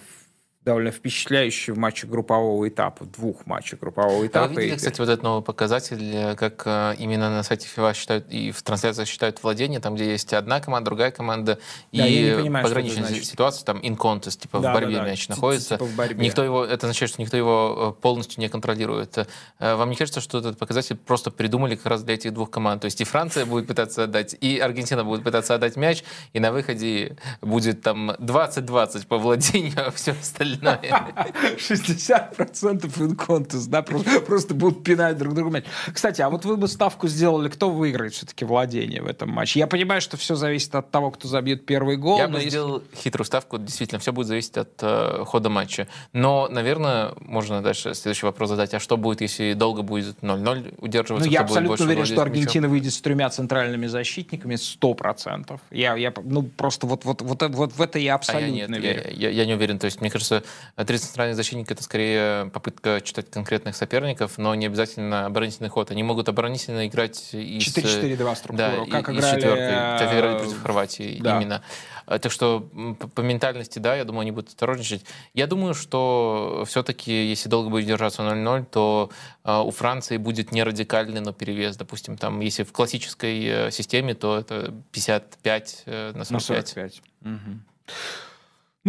довольно 0.68 0.92
впечатляющий 0.92 1.72
в 1.72 1.78
матче 1.78 2.08
группового 2.08 2.68
этапа, 2.68 3.06
двух 3.06 3.46
матчах 3.46 3.80
группового 3.80 4.28
этапа. 4.28 4.46
А 4.46 4.50
вы 4.50 4.64
видели, 4.64 4.76
кстати, 4.76 5.00
вот 5.00 5.08
этот 5.08 5.24
новый 5.24 5.42
показатель, 5.42 6.36
как 6.36 6.64
э, 6.66 6.96
именно 7.00 7.30
на 7.30 7.42
сайте 7.44 7.70
FIFA 7.74 7.94
считают 7.96 8.26
и 8.30 8.52
в 8.52 8.62
трансляциях 8.64 9.08
считают 9.08 9.42
владение, 9.42 9.80
там, 9.80 9.96
где 9.96 10.12
есть 10.12 10.34
одна 10.34 10.60
команда, 10.60 10.90
другая 10.90 11.12
команда, 11.12 11.58
Да, 11.94 12.06
и 12.06 12.36
понимаю, 12.36 12.66
пограничная 12.66 13.14
ситуация, 13.22 13.64
там, 13.64 13.78
in 13.78 13.96
contest, 13.96 14.40
типа 14.42 14.60
Да, 14.60 14.72
в 14.72 14.74
борьбе 14.74 14.96
да, 14.96 15.04
да, 15.04 15.10
мяч 15.10 15.28
ти- 15.28 15.32
находится. 15.32 15.76
типа 15.76 15.86
в 15.86 15.96
борьбе. 15.96 16.26
Никто 16.26 16.44
его, 16.44 16.66
это 16.66 16.86
означает, 16.88 17.12
что 17.12 17.22
никто 17.22 17.38
его 17.38 17.96
э, 17.98 18.02
полностью 18.02 18.42
не 18.42 18.50
контролирует. 18.50 19.18
Э, 19.60 19.76
Вам 19.76 19.90
не 19.90 19.96
кажется, 19.96 20.20
что 20.20 20.40
этот 20.40 20.58
показатель 20.60 20.98
просто 20.98 21.32
придумали 21.32 21.78
как 21.78 21.86
раз 21.86 22.04
для 22.04 22.16
этих 22.16 22.34
двух 22.34 22.52
команд? 22.52 22.82
То 22.82 22.86
есть 22.86 23.00
и 23.00 23.06
Франция 23.06 23.46
будет 23.46 23.68
пытаться 23.68 24.04
отдать, 24.04 24.36
и 24.42 24.60
Аргентина 24.60 25.06
будет 25.06 25.24
пытаться 25.24 25.56
отдать 25.56 25.78
мяч, 25.78 26.04
и 26.34 26.42
на 26.42 26.52
выходе 26.52 27.16
будет 27.42 27.82
там 27.84 28.12
20-20 28.12 29.08
по 29.08 29.18
владению, 29.18 29.72
а 29.88 29.92
все 29.92 30.12
остальное. 30.12 30.57
60% 30.62 33.02
инконтес, 33.04 33.68
да, 33.68 33.82
просто, 33.82 34.20
просто 34.22 34.54
будут 34.54 34.84
пинать 34.84 35.18
друг 35.18 35.34
друга 35.34 35.52
мяч. 35.52 35.66
Кстати, 35.94 36.22
а 36.22 36.30
вот 36.30 36.46
вы 36.46 36.58
бы 36.58 36.68
ставку 36.68 37.08
сделали, 37.08 37.50
кто 37.50 37.70
выиграет 37.70 38.14
все-таки 38.14 38.46
владение 38.46 39.02
в 39.02 39.08
этом 39.08 39.30
матче? 39.30 39.60
Я 39.60 39.68
понимаю, 39.68 40.02
что 40.02 40.18
все 40.18 40.36
зависит 40.36 40.74
от 40.76 40.92
того, 40.92 41.12
кто 41.12 41.28
забьет 41.28 41.66
первый 41.66 41.98
гол. 41.98 42.18
Я 42.18 42.28
бы 42.28 42.38
если- 42.38 42.50
сделал 42.50 42.84
хитрую 42.96 43.26
ставку, 43.26 43.58
действительно, 43.58 44.00
все 44.00 44.12
будет 44.14 44.28
зависеть 44.28 44.58
от 44.58 44.72
э, 44.82 45.24
хода 45.26 45.50
матча. 45.50 45.88
Но, 46.14 46.48
наверное, 46.50 47.12
можно 47.22 47.62
дальше 47.62 47.94
следующий 47.94 48.26
вопрос 48.26 48.50
задать, 48.50 48.74
а 48.74 48.80
что 48.80 48.98
будет, 48.98 49.22
если 49.22 49.54
долго 49.54 49.82
будет 49.82 50.18
0-0 50.22 50.22
Ну, 50.22 50.64
удерживаться? 50.80 51.30
я 51.30 51.44
кто 51.44 51.56
будет 51.56 51.72
абсолютно 51.72 51.86
уверен, 51.86 52.06
что 52.06 52.14
мячом? 52.16 52.24
Аргентина 52.32 52.68
выйдет 52.68 52.94
с 52.94 53.02
тремя 53.02 53.30
центральными 53.30 53.88
защитниками 53.88 54.56
100%. 54.56 55.60
Я, 55.72 55.96
я, 55.96 56.14
ну, 56.24 56.44
просто 56.44 56.88
вот, 56.88 57.06
вот, 57.06 57.22
вот, 57.22 57.42
вот 57.44 57.74
в 57.74 57.82
это 57.82 58.00
я 58.00 58.08
А 58.08 58.08
я 58.08 58.16
абсолютно 58.16 58.52
нет, 58.54 58.70
я, 58.70 58.78
верю. 58.80 59.04
я- 59.12 59.30
я 59.30 59.46
не 59.46 59.54
уверен. 59.54 59.80
То 59.80 59.86
есть, 59.86 60.02
мне 60.02 60.10
кажется, 60.10 60.44
три 60.86 60.98
центральных 60.98 61.36
защитника 61.36 61.74
это 61.74 61.84
скорее 61.84 62.50
попытка 62.52 63.02
читать 63.02 63.30
конкретных 63.30 63.76
соперников, 63.76 64.38
но 64.38 64.54
не 64.56 64.66
обязательно 64.68 65.26
оборонительный 65.26 65.70
ход. 65.70 65.92
Они 65.92 66.04
могут 66.04 66.30
оборонительно 66.30 66.88
играть 66.88 67.30
и 67.34 67.60
с- 67.60 67.68
4-4-2 67.78 68.36
структуру, 68.36 68.86
Да, 68.86 68.92
как 68.92 69.10
и, 69.10 69.14
и 69.14 69.16
играли, 69.18 69.32
с 69.32 69.36
четверкой, 69.36 69.70
как 70.00 70.14
играли 70.14 70.36
э, 70.36 70.40
против 70.40 70.62
Хорватии, 70.62 71.20
да. 71.22 71.38
именно. 71.38 71.64
А, 72.06 72.20
Так 72.20 72.32
что 72.32 72.62
по, 73.00 73.08
по 73.08 73.22
ментальности, 73.22 73.80
да, 73.80 73.96
я 73.96 74.06
думаю, 74.06 74.22
они 74.22 74.32
будут 74.32 74.50
осторожничать. 74.50 75.04
Я 75.34 75.48
думаю, 75.48 75.74
что 75.74 76.64
все-таки, 76.68 77.28
если 77.30 77.50
долго 77.50 77.70
будет 77.70 77.86
держаться 77.86 78.22
0-0, 78.22 78.66
то 78.72 79.10
э, 79.44 79.58
у 79.60 79.72
Франции 79.72 80.18
будет 80.18 80.52
не 80.52 80.64
радикальный, 80.64 81.22
но 81.22 81.34
перевес. 81.34 81.76
Допустим, 81.78 82.18
там, 82.18 82.40
если 82.40 82.64
в 82.64 82.72
классической 82.72 83.44
э, 83.46 83.72
системе, 83.72 84.14
то 84.14 84.38
это 84.38 84.74
55 84.92 85.84
э, 85.86 86.12
на 86.14 86.20
На 86.20 86.26
45. 86.26 86.68
45. 86.70 87.02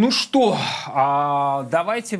Ну 0.01 0.11
что, 0.11 0.55
а 0.87 1.63
давайте 1.63 2.17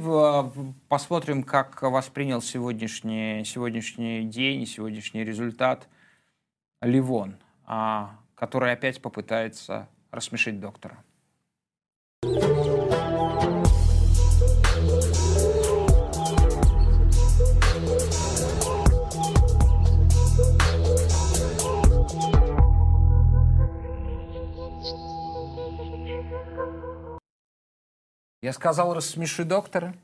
посмотрим, 0.89 1.43
как 1.43 1.81
воспринял 1.81 2.41
сегодняшний, 2.41 3.45
сегодняшний 3.45 4.25
день, 4.25 4.65
сегодняшний 4.65 5.23
результат 5.23 5.87
Ливон, 6.81 7.37
а, 7.65 8.17
который 8.35 8.73
опять 8.73 9.01
попытается 9.01 9.87
рассмешить 10.11 10.59
доктора. 10.59 11.01
Я 28.41 28.53
сказал 28.53 28.93
«рассмеши 28.93 29.43
доктора». 29.43 29.95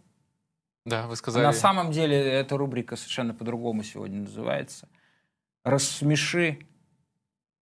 Да, 0.86 1.08
вы 1.08 1.14
А 1.14 1.16
сказали. 1.16 1.44
На 1.44 1.54
самом 1.54 1.92
деле 1.92 2.18
эта 2.18 2.58
рубрика 2.58 2.96
совершенно 2.96 3.34
по-другому 3.34 3.84
сегодня 3.84 4.22
называется. 4.22 4.88
«Рассмеши 5.64 6.60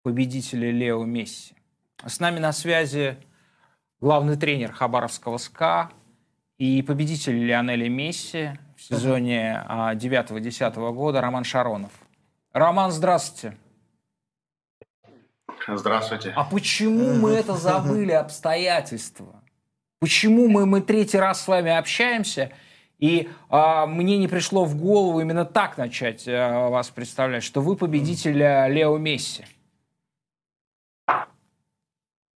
победителя 0.03 0.71
Лео 0.71 1.05
Месси». 1.05 1.55
С 2.05 2.19
нами 2.19 2.41
на 2.41 2.53
связи 2.53 3.17
главный 4.01 4.37
тренер 4.37 4.73
Хабаровского 4.73 5.37
СКА 5.37 5.93
и 6.59 6.83
победитель 6.83 7.45
Лионеля 7.45 7.89
Месси 7.89 8.59
в 8.77 8.83
сезоне 8.83 9.63
а, 9.69 9.95
9-10 9.95 10.93
года 10.93 11.21
Роман 11.21 11.45
Шаронов. 11.45 11.93
Роман, 12.53 12.91
здравствуйте. 12.91 13.57
Здравствуйте. 15.69 16.33
А 16.35 16.45
почему 16.45 17.15
мы 17.15 17.31
это 17.31 17.55
забыли 17.55 18.13
обстоятельства? 18.13 19.42
Почему 20.03 20.49
мы, 20.49 20.67
мы 20.67 20.81
третий 20.81 21.19
раз 21.19 21.45
с 21.45 21.47
вами 21.47 21.71
общаемся, 21.71 22.51
и 22.99 23.31
а, 23.49 23.87
мне 23.87 24.19
не 24.19 24.27
пришло 24.27 24.65
в 24.65 24.75
голову 24.75 25.21
именно 25.21 25.45
так 25.45 25.79
начать 25.79 26.25
а, 26.27 26.71
вас 26.71 26.91
представлять, 26.91 27.45
что 27.45 27.61
вы 27.61 27.77
победитель 27.77 28.43
а, 28.43 28.67
Лео 28.67 28.99
Месси? 28.99 29.45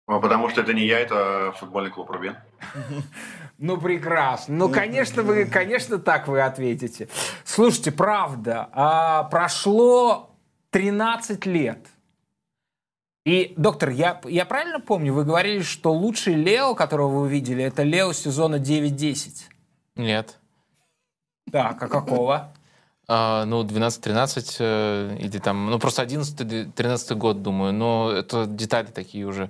Потому 0.05 0.49
что 0.49 0.59
это 0.59 0.73
не 0.73 0.85
я, 0.85 0.99
это 0.99 1.53
футбольный 1.57 1.89
клуб 1.89 2.11
Рубин. 2.11 2.35
Ну, 3.59 3.77
прекрасно. 3.79 4.55
Ну, 4.55 4.67
конечно, 4.67 5.23
вы, 5.23 5.45
конечно, 5.45 5.99
так 5.99 6.27
вы 6.27 6.41
ответите. 6.41 7.07
Слушайте, 7.45 7.93
правда, 7.93 9.29
прошло 9.31 10.35
13 10.71 11.45
лет. 11.45 11.92
И, 13.25 13.53
доктор, 13.55 13.89
я, 13.89 14.19
я 14.25 14.45
правильно 14.45 14.81
помню, 14.81 15.13
вы 15.13 15.23
говорили, 15.23 15.61
что 15.61 15.93
лучший 15.93 16.33
Лео, 16.33 16.75
которого 16.75 17.19
вы 17.19 17.29
видели, 17.29 17.63
это 17.63 17.83
Лео 17.83 18.11
сезона 18.11 18.55
9-10. 18.55 19.43
Нет. 19.95 20.39
Так, 21.49 21.81
а 21.81 21.87
какого? 21.87 22.53
А, 23.07 23.45
ну, 23.45 23.63
12-13 23.63 24.55
э, 24.59 25.17
или 25.19 25.37
там, 25.37 25.69
ну, 25.69 25.79
просто 25.79 26.03
11-13 26.03 27.15
год, 27.15 27.41
думаю, 27.41 27.73
но 27.73 28.11
это 28.11 28.45
детали 28.45 28.87
такие 28.87 29.25
уже. 29.25 29.49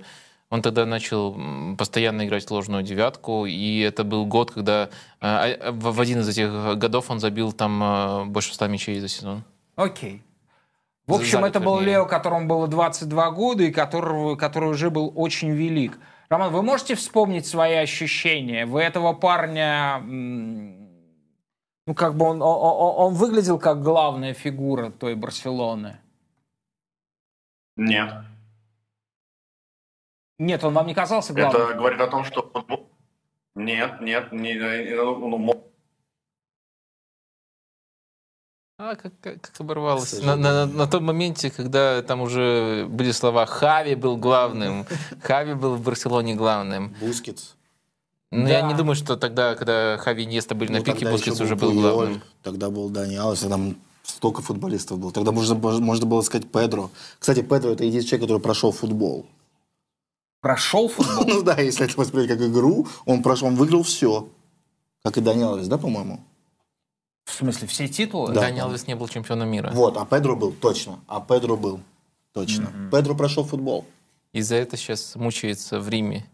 Он 0.50 0.62
тогда 0.62 0.86
начал 0.86 1.36
постоянно 1.76 2.26
играть 2.26 2.48
ложную 2.50 2.84
девятку, 2.84 3.46
и 3.46 3.80
это 3.80 4.04
был 4.04 4.26
год, 4.26 4.52
когда 4.52 4.84
э, 4.84 4.88
а, 5.20 5.72
в 5.72 6.00
один 6.00 6.20
из 6.20 6.28
этих 6.28 6.78
годов 6.78 7.10
он 7.10 7.18
забил 7.18 7.52
там 7.52 7.82
э, 7.82 8.24
больше 8.26 8.54
100 8.54 8.68
мячей 8.68 9.00
за 9.00 9.08
сезон. 9.08 9.44
Окей. 9.74 10.22
В 11.06 11.14
общем, 11.14 11.44
это 11.44 11.60
был 11.60 11.76
вернее. 11.78 11.92
Лео, 11.96 12.06
которому 12.06 12.46
было 12.46 12.66
22 12.66 13.30
года 13.32 13.62
и 13.64 13.70
которого, 13.70 14.36
который 14.36 14.70
уже 14.70 14.90
был 14.90 15.12
очень 15.14 15.50
велик. 15.50 15.98
Роман, 16.30 16.50
вы 16.52 16.62
можете 16.62 16.94
вспомнить 16.94 17.46
свои 17.46 17.74
ощущения? 17.74 18.64
Вы 18.64 18.80
этого 18.80 19.12
парня... 19.12 20.00
Ну, 21.86 21.94
как 21.94 22.16
бы 22.16 22.24
он, 22.24 22.40
о- 22.40 22.46
о- 22.46 23.06
он 23.06 23.12
выглядел 23.14 23.58
как 23.58 23.82
главная 23.82 24.32
фигура 24.32 24.88
той 24.90 25.14
Барселоны. 25.14 25.98
Нет. 27.76 28.14
Нет, 30.38 30.64
он 30.64 30.72
вам 30.72 30.86
не 30.86 30.94
казался 30.94 31.34
главным? 31.34 31.60
Это 31.62 31.74
говорит 31.74 32.00
о 32.00 32.06
том, 32.06 32.24
что. 32.24 32.50
Нет, 33.54 34.00
нет, 34.00 34.32
не, 34.32 34.54
ну, 34.54 35.64
А 38.86 38.96
как, 38.96 39.12
как, 39.22 39.40
как 39.40 39.60
оборвалось? 39.60 40.20
На, 40.22 40.36
на- 40.36 40.66
на 40.66 40.86
том 40.86 41.04
моменте, 41.04 41.50
когда 41.50 42.02
там 42.02 42.20
уже 42.20 42.86
были 42.90 43.12
слова 43.12 43.46
«Хави 43.46 43.94
был 43.94 44.18
главным», 44.18 44.84
«Хави 45.22 45.54
был 45.54 45.76
в 45.76 45.82
Барселоне 45.82 46.34
главным». 46.34 46.94
Бускетс. 47.00 47.54
Но 48.30 48.46
я 48.48 48.60
Да. 48.60 48.68
не 48.68 48.74
думаю, 48.74 48.94
что 48.94 49.16
тогда, 49.16 49.54
когда 49.54 49.96
Хави 49.96 50.24
и 50.24 50.26
Иньеста 50.26 50.54
были 50.54 50.70
на 50.72 50.78
Ну, 50.80 50.84
пике, 50.84 50.98
тогда 50.98 51.12
Бускетс 51.12 51.40
уже 51.40 51.56
был 51.56 51.72
главным. 51.72 52.22
Тогда 52.42 52.68
был 52.68 52.90
Дани 52.90 53.16
Алвес, 53.16 53.42
а 53.44 53.48
там 53.48 53.76
столько 54.02 54.42
футболистов 54.42 54.98
было. 54.98 55.12
Тогда 55.12 55.32
можно, 55.32 55.54
можно 55.54 56.04
было 56.06 56.20
сказать 56.20 56.50
Педро. 56.50 56.90
Кстати, 57.18 57.40
Педро 57.40 57.70
это 57.70 57.84
единственный 57.84 58.10
человек, 58.10 58.28
который 58.28 58.42
прошел 58.42 58.70
футбол. 58.72 59.24
Прошел 60.42 60.88
футбол? 60.88 61.24
Ну 61.36 61.42
да, 61.42 61.54
если 61.58 61.86
это 61.86 61.96
воспринимать 61.98 62.28
как 62.38 62.46
игру, 62.48 62.86
он 63.06 63.22
прошел, 63.22 63.48
он 63.48 63.54
выиграл 63.54 63.82
все. 63.82 64.28
Как 65.02 65.16
и 65.16 65.22
Дани 65.22 65.42
Алвес, 65.42 65.68
да, 65.68 65.78
по-моему? 65.78 66.20
В 67.24 67.32
смысле, 67.32 67.66
все 67.68 67.88
титулы? 67.88 68.32
Да. 68.32 68.42
Дани 68.42 68.60
Алвес 68.60 68.86
не 68.86 68.94
был 68.94 69.08
чемпионом 69.08 69.48
мира. 69.48 69.70
Вот, 69.72 69.96
а 69.96 70.04
Педро 70.04 70.36
был, 70.36 70.52
точно. 70.52 71.00
А 71.08 71.20
Педро 71.20 71.56
был, 71.56 71.80
точно. 72.32 72.70
Педро 72.92 73.14
прошел 73.14 73.44
футбол. 73.44 73.86
И 74.32 74.40
за 74.42 74.56
это 74.56 74.76
сейчас 74.76 75.14
мучается 75.16 75.80
в 75.80 75.88
Риме. 75.88 76.26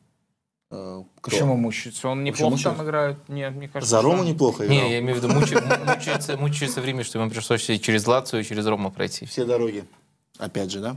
Э, 0.72 1.02
кто? 1.20 1.30
Почему 1.30 1.56
мучается? 1.56 2.08
Он 2.08 2.24
неплохо 2.24 2.50
мучается? 2.52 2.78
там 2.78 2.86
играет? 2.86 3.28
Нет, 3.28 3.54
мне 3.54 3.68
кажется, 3.68 3.90
За 3.90 4.02
Рому 4.02 4.18
что- 4.22 4.32
неплохо 4.32 4.64
играл. 4.66 4.78
Не, 4.78 4.90
я 4.92 4.98
имею 5.00 5.18
в 5.18 5.22
виду, 5.22 5.32
мучается, 5.34 6.36
мучается 6.36 6.80
в 6.80 6.84
Риме, 6.84 7.02
что 7.04 7.18
ему 7.18 7.30
пришлось 7.30 7.68
и 7.70 7.80
через 7.80 8.06
Лацию, 8.06 8.40
и 8.40 8.44
через 8.44 8.66
Рому 8.66 8.90
пройти. 8.90 9.26
Все 9.26 9.44
дороги. 9.44 9.84
Опять 10.38 10.70
же, 10.70 10.80
да? 10.80 10.96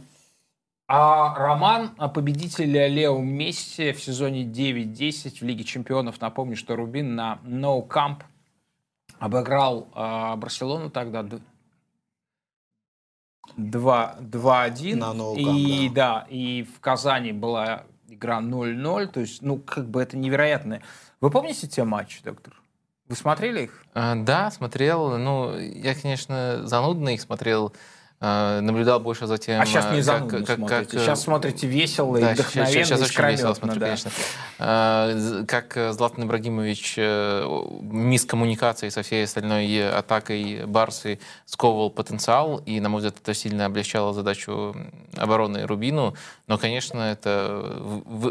А 0.87 1.33
Роман, 1.35 1.91
а 1.97 2.07
победитель 2.07 2.69
Лео 2.71 3.17
Месси 3.19 3.93
в 3.93 4.03
сезоне 4.03 4.43
9-10 4.43 5.39
в 5.39 5.41
Лиге 5.43 5.63
чемпионов. 5.63 6.19
Напомню, 6.21 6.55
что 6.55 6.75
Рубин 6.75 7.15
на 7.15 7.39
No 7.43 7.85
Camp 7.87 8.17
обыграл 9.23 9.87
а, 9.93 10.35
Барселону 10.35 10.89
тогда 10.89 11.23
д- 11.23 11.39
2 13.55 14.15
2-1. 14.19 14.95
На 14.95 15.11
и, 15.39 15.87
Camp, 15.87 15.93
да. 15.93 16.27
и 16.29 16.63
в 16.63 16.79
Казани 16.81 17.31
была 17.31 17.83
игра 18.09 18.41
0-0. 18.41 19.07
То 19.07 19.21
есть, 19.21 19.41
ну, 19.41 19.57
как 19.59 19.89
бы 19.89 20.01
это 20.01 20.17
невероятно. 20.17 20.81
Вы 21.21 21.29
помните 21.29 21.67
те 21.67 21.85
матчи, 21.85 22.21
доктор? 22.23 22.53
Вы 23.07 23.15
смотрели 23.15 23.63
их? 23.63 23.83
А, 23.93 24.15
Да, 24.15 24.51
смотрел. 24.51 25.17
Ну, 25.17 25.57
я, 25.57 25.95
конечно, 25.95 26.67
занудно 26.67 27.09
их 27.09 27.21
смотрел. 27.21 27.73
А, 28.25 28.61
Наблюдал 28.61 29.01
больше 29.01 29.27
за 29.27 29.37
тем, 29.37 29.59
А 29.59 29.65
сейчас 29.65 29.91
не 29.91 29.99
а, 29.99 30.03
занудно 30.03 30.45
как- 30.45 30.55
смотрите. 30.55 30.85
как, 30.85 30.93
э, 30.93 30.99
сейчас 30.99 31.21
смотрите 31.23 31.67
весело 31.67 32.15
и 32.15 32.21
Да, 32.21 32.33
вдохновенно, 32.33 32.71
сейчас, 32.71 32.87
сейчас 32.87 32.99
и 33.01 33.03
очень 33.03 33.23
весело 33.31 33.53
смотрю, 33.53 33.79
да. 33.81 33.85
конечно. 33.87 34.11
Как 35.45 35.75
э, 35.75 35.91
Златан 35.91 36.23
Ибрагимович 36.23 36.95
э, 36.97 37.45
мисс 37.81 38.23
коммуникации 38.23 38.87
со 38.87 39.01
всей 39.03 39.25
остальной 39.25 39.69
э, 39.73 39.89
атакой 39.89 40.65
Барсы 40.65 41.19
сковывал 41.45 41.89
потенциал, 41.89 42.59
и, 42.65 42.79
на 42.79 42.87
мой 42.87 42.99
взгляд, 42.99 43.15
это 43.21 43.33
сильно 43.33 43.65
облегчало 43.65 44.13
задачу 44.13 44.73
обороны 45.17 45.65
Рубину. 45.67 46.15
Но, 46.47 46.57
конечно, 46.57 46.99
это 47.01 47.75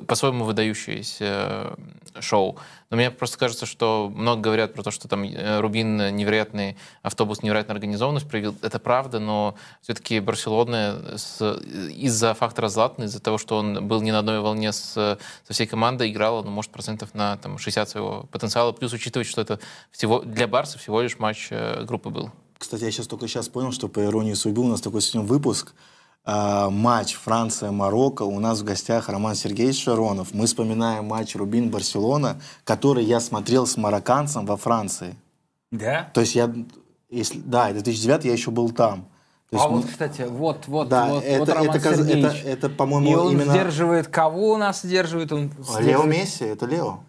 по-своему 0.07 0.45
выдающееся 0.45 1.19
э, 1.21 2.21
шоу. 2.21 2.57
Но 2.91 2.97
мне 2.97 3.11
просто 3.11 3.39
кажется, 3.39 3.65
что 3.65 4.13
много 4.15 4.43
говорят 4.43 4.75
про 4.75 4.83
то, 4.83 4.91
что 4.91 5.09
там 5.09 5.23
э, 5.25 5.61
Рубин 5.61 6.15
невероятный 6.15 6.77
автобус, 7.03 7.43
невероятная 7.43 7.75
организованность 7.75 8.29
проявил. 8.29 8.55
Это 8.63 8.79
правда, 8.79 9.19
но 9.19 9.55
все-таки 9.83 10.21
Барселона 10.21 11.19
с- 11.19 11.59
из-за 11.97 12.35
фактора 12.35 12.69
Златана, 12.69 13.05
из-за 13.05 13.21
того, 13.21 13.37
что 13.37 13.59
он 13.59 13.87
был 13.87 14.01
не 14.01 14.13
на 14.13 14.21
одной 14.21 14.41
волне 14.41 14.73
с, 14.73 14.93
со 14.93 15.19
всей 15.53 15.67
командой, 15.67 16.11
играла, 16.11 16.43
ну, 16.43 16.51
может, 16.51 16.71
процентов 16.71 17.15
на 17.15 17.37
там, 17.37 17.59
60 17.59 17.89
своего 17.89 18.29
потенциала. 18.31 18.73
Плюс 18.73 18.93
учитывать, 18.93 19.27
что 19.27 19.41
это 19.41 19.59
всего 19.91 20.21
для 20.21 20.47
Барса 20.47 20.79
всего 20.79 21.03
лишь 21.03 21.19
матч 21.19 21.49
э, 21.51 21.85
группы 21.85 22.11
был. 22.11 22.31
Кстати, 22.59 22.85
я 22.85 22.91
сейчас 22.93 23.09
только 23.09 23.27
сейчас 23.27 23.49
понял, 23.49 23.73
что 23.73 23.89
по 23.89 24.03
иронии 24.05 24.35
судьбы 24.35 24.63
у 24.63 24.69
нас 24.69 24.81
такой 24.81 25.03
сегодня 25.03 25.29
выпуск. 25.29 25.75
А, 26.25 26.71
матч 26.71 27.15
Франция-Марокко. 27.17 28.23
У 28.23 28.39
нас 28.39 28.61
в 28.61 28.65
гостях 28.65 29.09
Роман 29.09 29.35
Сергеевич 29.35 29.83
Шаронов. 29.83 30.33
Мы 30.33 30.47
вспоминаем 30.47 31.07
матч 31.07 31.35
Рубин-Барселона, 31.35 32.41
который 32.63 33.05
я 33.05 33.19
смотрел 33.19 33.67
с 33.67 33.77
марокканцем 33.77 34.47
во 34.47 34.57
Франции. 34.57 35.17
Да? 35.73 36.09
То 36.15 36.21
есть 36.21 36.37
я, 36.37 36.55
если, 37.11 37.41
да, 37.41 37.73
2009 37.73 38.25
я 38.27 38.33
еще 38.33 38.53
был 38.53 38.71
там. 38.71 39.09
То 39.53 39.57
есть 39.57 39.67
А 39.67 39.69
вот, 39.69 39.83
мы- 39.85 39.89
кстати, 39.91 40.23
вот, 40.23 40.67
вот, 40.67 40.89
да, 40.89 41.07
вот, 41.09 41.25
это, 41.25 41.39
вот 41.41 41.49
Роман 41.51 41.77
это, 41.77 41.89
это, 41.91 41.97
Сергеевич. 41.99 42.43
это, 42.47 42.67
И 42.69 42.71
по-моему, 42.71 43.11
он 43.21 43.33
именно 43.33 43.53
сдерживает 43.53 44.09
кого 44.09 44.53
у 44.55 44.57
нас 44.57 44.81
сдерживает? 44.81 45.31
Он 45.31 45.41
Лео 45.59 45.63
сдерживает- 45.63 46.07
Месси, 46.11 46.45
это 46.47 46.65
Лео. 46.65 47.01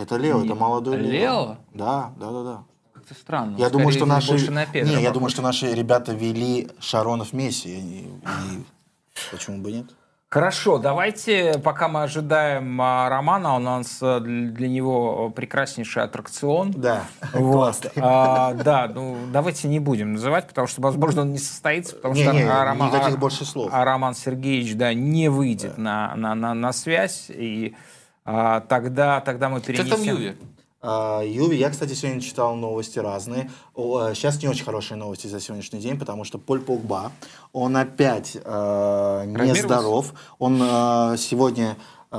Это 0.00 0.16
Лео, 0.16 0.44
это 0.44 0.56
молодой 0.56 0.96
Лео. 0.96 1.10
Лео? 1.12 1.56
Да, 1.74 2.12
да, 2.18 2.30
да, 2.32 2.42
да. 2.42 2.62
Как-то 2.92 3.14
странно. 3.14 3.56
Я 3.56 3.66
Он 3.66 3.70
думаю, 3.72 3.90
скорее 3.92 3.98
что 3.98 4.06
наши... 4.06 4.28
больше 4.30 4.50
на 4.50 4.66
Педро 4.66 4.96
Не, 4.96 5.00
я 5.02 5.10
думаю, 5.12 5.30
что 5.30 5.42
наши 5.42 5.72
ребята 5.72 6.12
вели 6.12 6.68
Шаронов 6.80 7.32
Месси. 7.32 7.68
И- 7.78 8.02
и 8.02 8.64
Почему 9.30 9.58
бы 9.58 9.70
нет? 9.70 9.86
Хорошо, 10.30 10.76
давайте, 10.76 11.58
пока 11.64 11.88
мы 11.88 12.02
ожидаем 12.02 12.78
а, 12.82 13.08
Романа, 13.08 13.56
у 13.56 13.58
нас 13.58 13.98
а, 14.02 14.20
для 14.20 14.68
него 14.68 15.30
прекраснейший 15.30 16.02
аттракцион. 16.02 16.70
Да, 16.72 17.04
Вот. 17.32 17.52
классно. 17.54 17.90
А, 17.96 18.52
да, 18.52 18.90
ну 18.94 19.16
давайте 19.32 19.68
не 19.68 19.78
будем 19.78 20.12
называть, 20.12 20.46
потому 20.46 20.66
что, 20.66 20.82
возможно, 20.82 21.22
он 21.22 21.32
не 21.32 21.38
состоится, 21.38 21.96
потому 21.96 22.12
Не, 22.14 22.24
что 22.24 22.32
не, 22.34 22.42
а, 22.42 22.62
Роман, 22.62 22.88
никаких 22.88 23.14
а- 23.14 23.18
больше 23.18 23.46
слов. 23.46 23.70
а 23.72 23.82
Роман 23.86 24.14
Сергеевич, 24.14 24.74
да, 24.76 24.92
не 24.92 25.30
выйдет 25.30 25.78
на, 25.78 26.14
на, 26.14 26.34
на, 26.34 26.52
на 26.52 26.72
связь, 26.74 27.30
и 27.30 27.74
а, 28.26 28.60
тогда, 28.60 29.22
тогда 29.22 29.48
мы 29.48 29.62
перенесем... 29.62 30.34
там 30.36 30.48
Юви? 30.82 30.92
А, 30.92 31.22
Юви, 31.24 31.56
я, 31.56 31.70
кстати, 31.70 31.94
сегодня 31.94 32.20
читал 32.20 32.54
новости 32.54 32.98
разные. 32.98 33.50
О, 33.74 34.08
э, 34.08 34.14
Сейчас 34.14 34.40
не 34.42 34.48
очень 34.48 34.64
хорошие 34.64 34.96
новости 34.96 35.26
за 35.26 35.40
сегодняшний 35.40 35.80
день, 35.80 35.98
потому 35.98 36.24
что 36.24 36.38
Поль 36.38 36.60
Погба, 36.60 37.12
он 37.52 37.76
опять 37.76 38.36
э, 38.36 39.24
не 39.26 39.34
Травмировался? 39.34 39.62
здоров. 39.62 40.14
Он 40.38 40.60
э, 40.62 41.16
сегодня 41.18 41.76
э, 42.10 42.16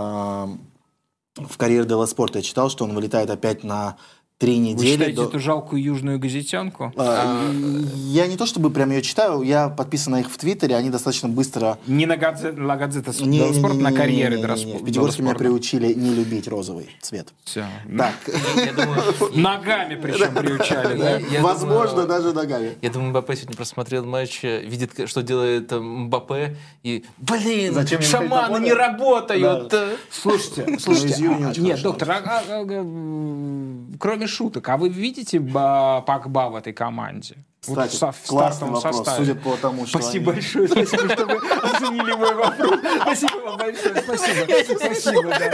в 1.36 1.57
карьере 1.57 1.86
Дела 1.86 2.05
Спорта 2.05 2.39
я 2.39 2.43
читал, 2.43 2.70
что 2.70 2.84
он 2.84 2.93
вылетает 2.93 3.30
опять 3.30 3.64
на 3.64 3.95
три 4.40 4.54
Вы 4.54 4.58
недели. 4.68 4.92
читаете 4.94 5.16
до- 5.18 5.24
эту 5.26 5.40
жалкую 5.40 5.84
южную 5.84 6.18
газетенку? 6.18 6.94
А, 6.96 7.52
Я 7.94 8.26
не 8.26 8.38
то 8.38 8.46
чтобы 8.46 8.70
прям 8.72 8.90
ее 8.90 9.02
читаю, 9.02 9.42
я 9.42 9.68
подписан 9.68 10.14
на 10.14 10.22
их 10.22 10.32
в 10.32 10.38
Твиттере, 10.38 10.78
они 10.78 10.90
достаточно 10.90 11.28
быстро... 11.28 11.78
Не 11.88 12.06
на 12.06 12.16
газете, 12.16 12.54
на 12.54 12.78
газета 12.78 13.12
Не- 13.20 13.40
не- 13.50 13.54
спорт, 13.54 13.76
на 13.76 13.90
не- 13.92 13.98
карьере 13.98 14.30
не- 14.30 14.36
не- 14.36 14.38
не- 14.38 14.42
Дроспорта. 14.48 14.78
В 14.80 14.86
Пятигорске 14.86 15.24
меня 15.24 15.36
приучили 15.36 15.94
не 15.94 16.12
любить 16.16 16.48
розовый 16.48 16.90
цвет. 17.02 17.34
Всё. 17.44 17.66
Так, 17.98 18.14
Я 18.56 18.72
думаю, 18.74 19.04
Ногами 19.36 19.96
причем 20.02 20.34
приучали, 20.34 21.42
возможно, 21.42 22.06
даже 22.06 22.32
ногами. 22.32 22.78
Я 22.82 22.90
думаю, 22.92 23.10
Мбаппе 23.10 23.36
сегодня 23.36 23.58
просто 23.58 23.74
смотрел 23.74 24.06
матч, 24.06 24.40
э, 24.46 24.62
видит, 24.66 24.92
что 25.10 25.22
делает 25.22 25.70
э, 25.74 25.80
Мбаппе, 25.82 26.56
и, 26.84 27.04
блин, 27.18 27.74
на 27.74 27.86
шаманы 27.86 28.64
не 28.64 28.72
работают. 28.72 29.74
Слушайте, 30.10 30.80
слушайте, 30.80 31.28
а, 31.28 31.50
очень 31.50 31.64
нет, 31.64 31.82
доктор, 31.82 32.10
а- 32.12 32.24
а- 32.26 32.44
а, 32.48 33.96
кроме 34.00 34.28
шуток, 34.30 34.67
а 34.69 34.77
вы 34.77 34.89
видите 34.89 35.39
ба- 35.39 36.03
Пакба 36.05 36.49
в 36.49 36.55
этой 36.55 36.73
команде? 36.73 37.36
Вот 37.67 37.75
Кстати, 37.77 37.95
в 37.95 37.99
со- 37.99 38.11
в 38.13 38.25
классный 38.27 38.69
вопрос, 38.69 38.95
составе. 38.97 39.25
судя 39.25 39.36
по 39.39 39.57
тому, 39.57 39.86
что 39.86 39.99
Спасибо 39.99 40.32
они- 40.32 40.41
большое, 40.41 40.67
спасибо, 40.69 41.09
что 41.13 41.25
вы 41.25 41.36
оценили 41.36 42.13
мой 42.13 42.34
вопрос. 42.36 42.80
Спасибо 43.01 43.38
вам 43.45 43.57
большое, 43.57 44.01
спасибо. 44.01 44.75
Спасибо, 44.77 45.23
да. 45.23 45.51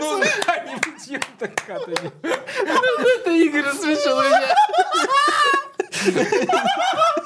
Ну, 0.00 0.20
так 1.38 1.54
катаньем. 1.66 2.12
Это 2.22 3.30
Игорь 3.30 3.62
рассмешил 3.62 4.20
меня. 4.22 4.54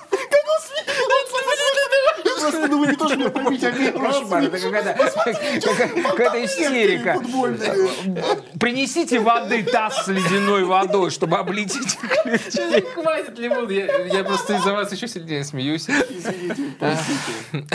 Просто 2.50 2.68
думаю, 2.68 2.90
не 2.90 2.96
то, 2.96 3.08
что 3.08 3.30
поймите, 3.30 3.72
Кошмар, 3.92 4.44
это 4.44 4.58
какая-то 6.02 6.44
истерика. 6.44 7.20
Принесите 8.58 9.18
воды, 9.20 9.62
таз 9.64 10.04
с 10.04 10.08
ледяной 10.08 10.64
водой, 10.64 11.10
чтобы 11.10 11.36
облить 11.36 11.76
этих 11.76 12.24
людей. 12.24 12.82
Хватит 12.94 13.38
лимон, 13.38 13.68
я, 13.70 14.04
я 14.06 14.24
просто 14.24 14.56
из-за 14.56 14.72
вас 14.72 14.92
еще 14.92 15.08
сильнее 15.08 15.44
смеюсь. 15.44 15.88
Извините, 15.88 16.62
простите. 16.78 17.16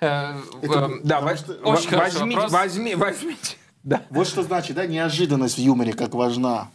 Э, 0.00 0.34
э, 0.62 0.88
Да, 1.02 1.20
возьмите, 1.20 2.96
возьмите. 2.96 3.56
Да. 3.82 4.02
Вот 4.10 4.28
что 4.28 4.42
значит, 4.42 4.76
да, 4.76 4.86
неожиданность 4.86 5.56
в 5.56 5.60
юморе 5.60 5.92
как 5.92 6.14
важна. 6.14 6.68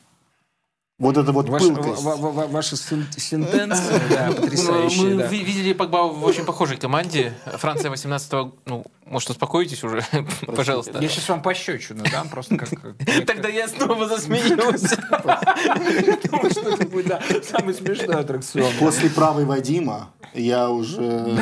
Вот 1.03 1.17
это 1.17 1.33
вот 1.33 1.49
Ваши, 1.49 1.67
пылкость. 1.67 2.01
ва- 2.03 2.15
ва- 2.15 2.31
ва- 2.31 2.47
ваши 2.47 2.75
сен- 2.77 3.05
сентенции, 3.17 4.01
да, 4.09 4.31
потрясающие, 4.31 5.03
Мы 5.15 5.17
да. 5.17 5.27
ви- 5.27 5.43
видели 5.43 5.73
Погба 5.73 6.03
в 6.07 6.23
очень 6.23 6.45
похожей 6.45 6.77
команде. 6.77 7.33
Франция 7.45 7.91
18-го... 7.91 8.55
Ну, 8.65 8.85
может, 9.05 9.29
успокоитесь 9.31 9.83
уже, 9.83 10.01
пожалуйста. 10.55 10.99
Я 11.01 11.09
сейчас 11.09 11.27
вам 11.27 11.41
пощечину 11.41 12.03
дам, 12.09 12.29
просто 12.29 12.57
как... 12.57 12.69
Тогда 13.27 13.49
я 13.49 13.67
снова 13.67 14.07
засмеюсь. 14.07 14.51
Потому 14.53 16.49
что 16.49 16.69
это 16.69 16.87
будет, 16.87 17.07
да, 17.07 17.21
самый 17.43 17.73
смешной 17.73 18.15
аттракцион. 18.21 18.71
После 18.79 19.09
правой 19.09 19.43
Вадима 19.43 20.09
я 20.33 20.69
уже 20.69 21.37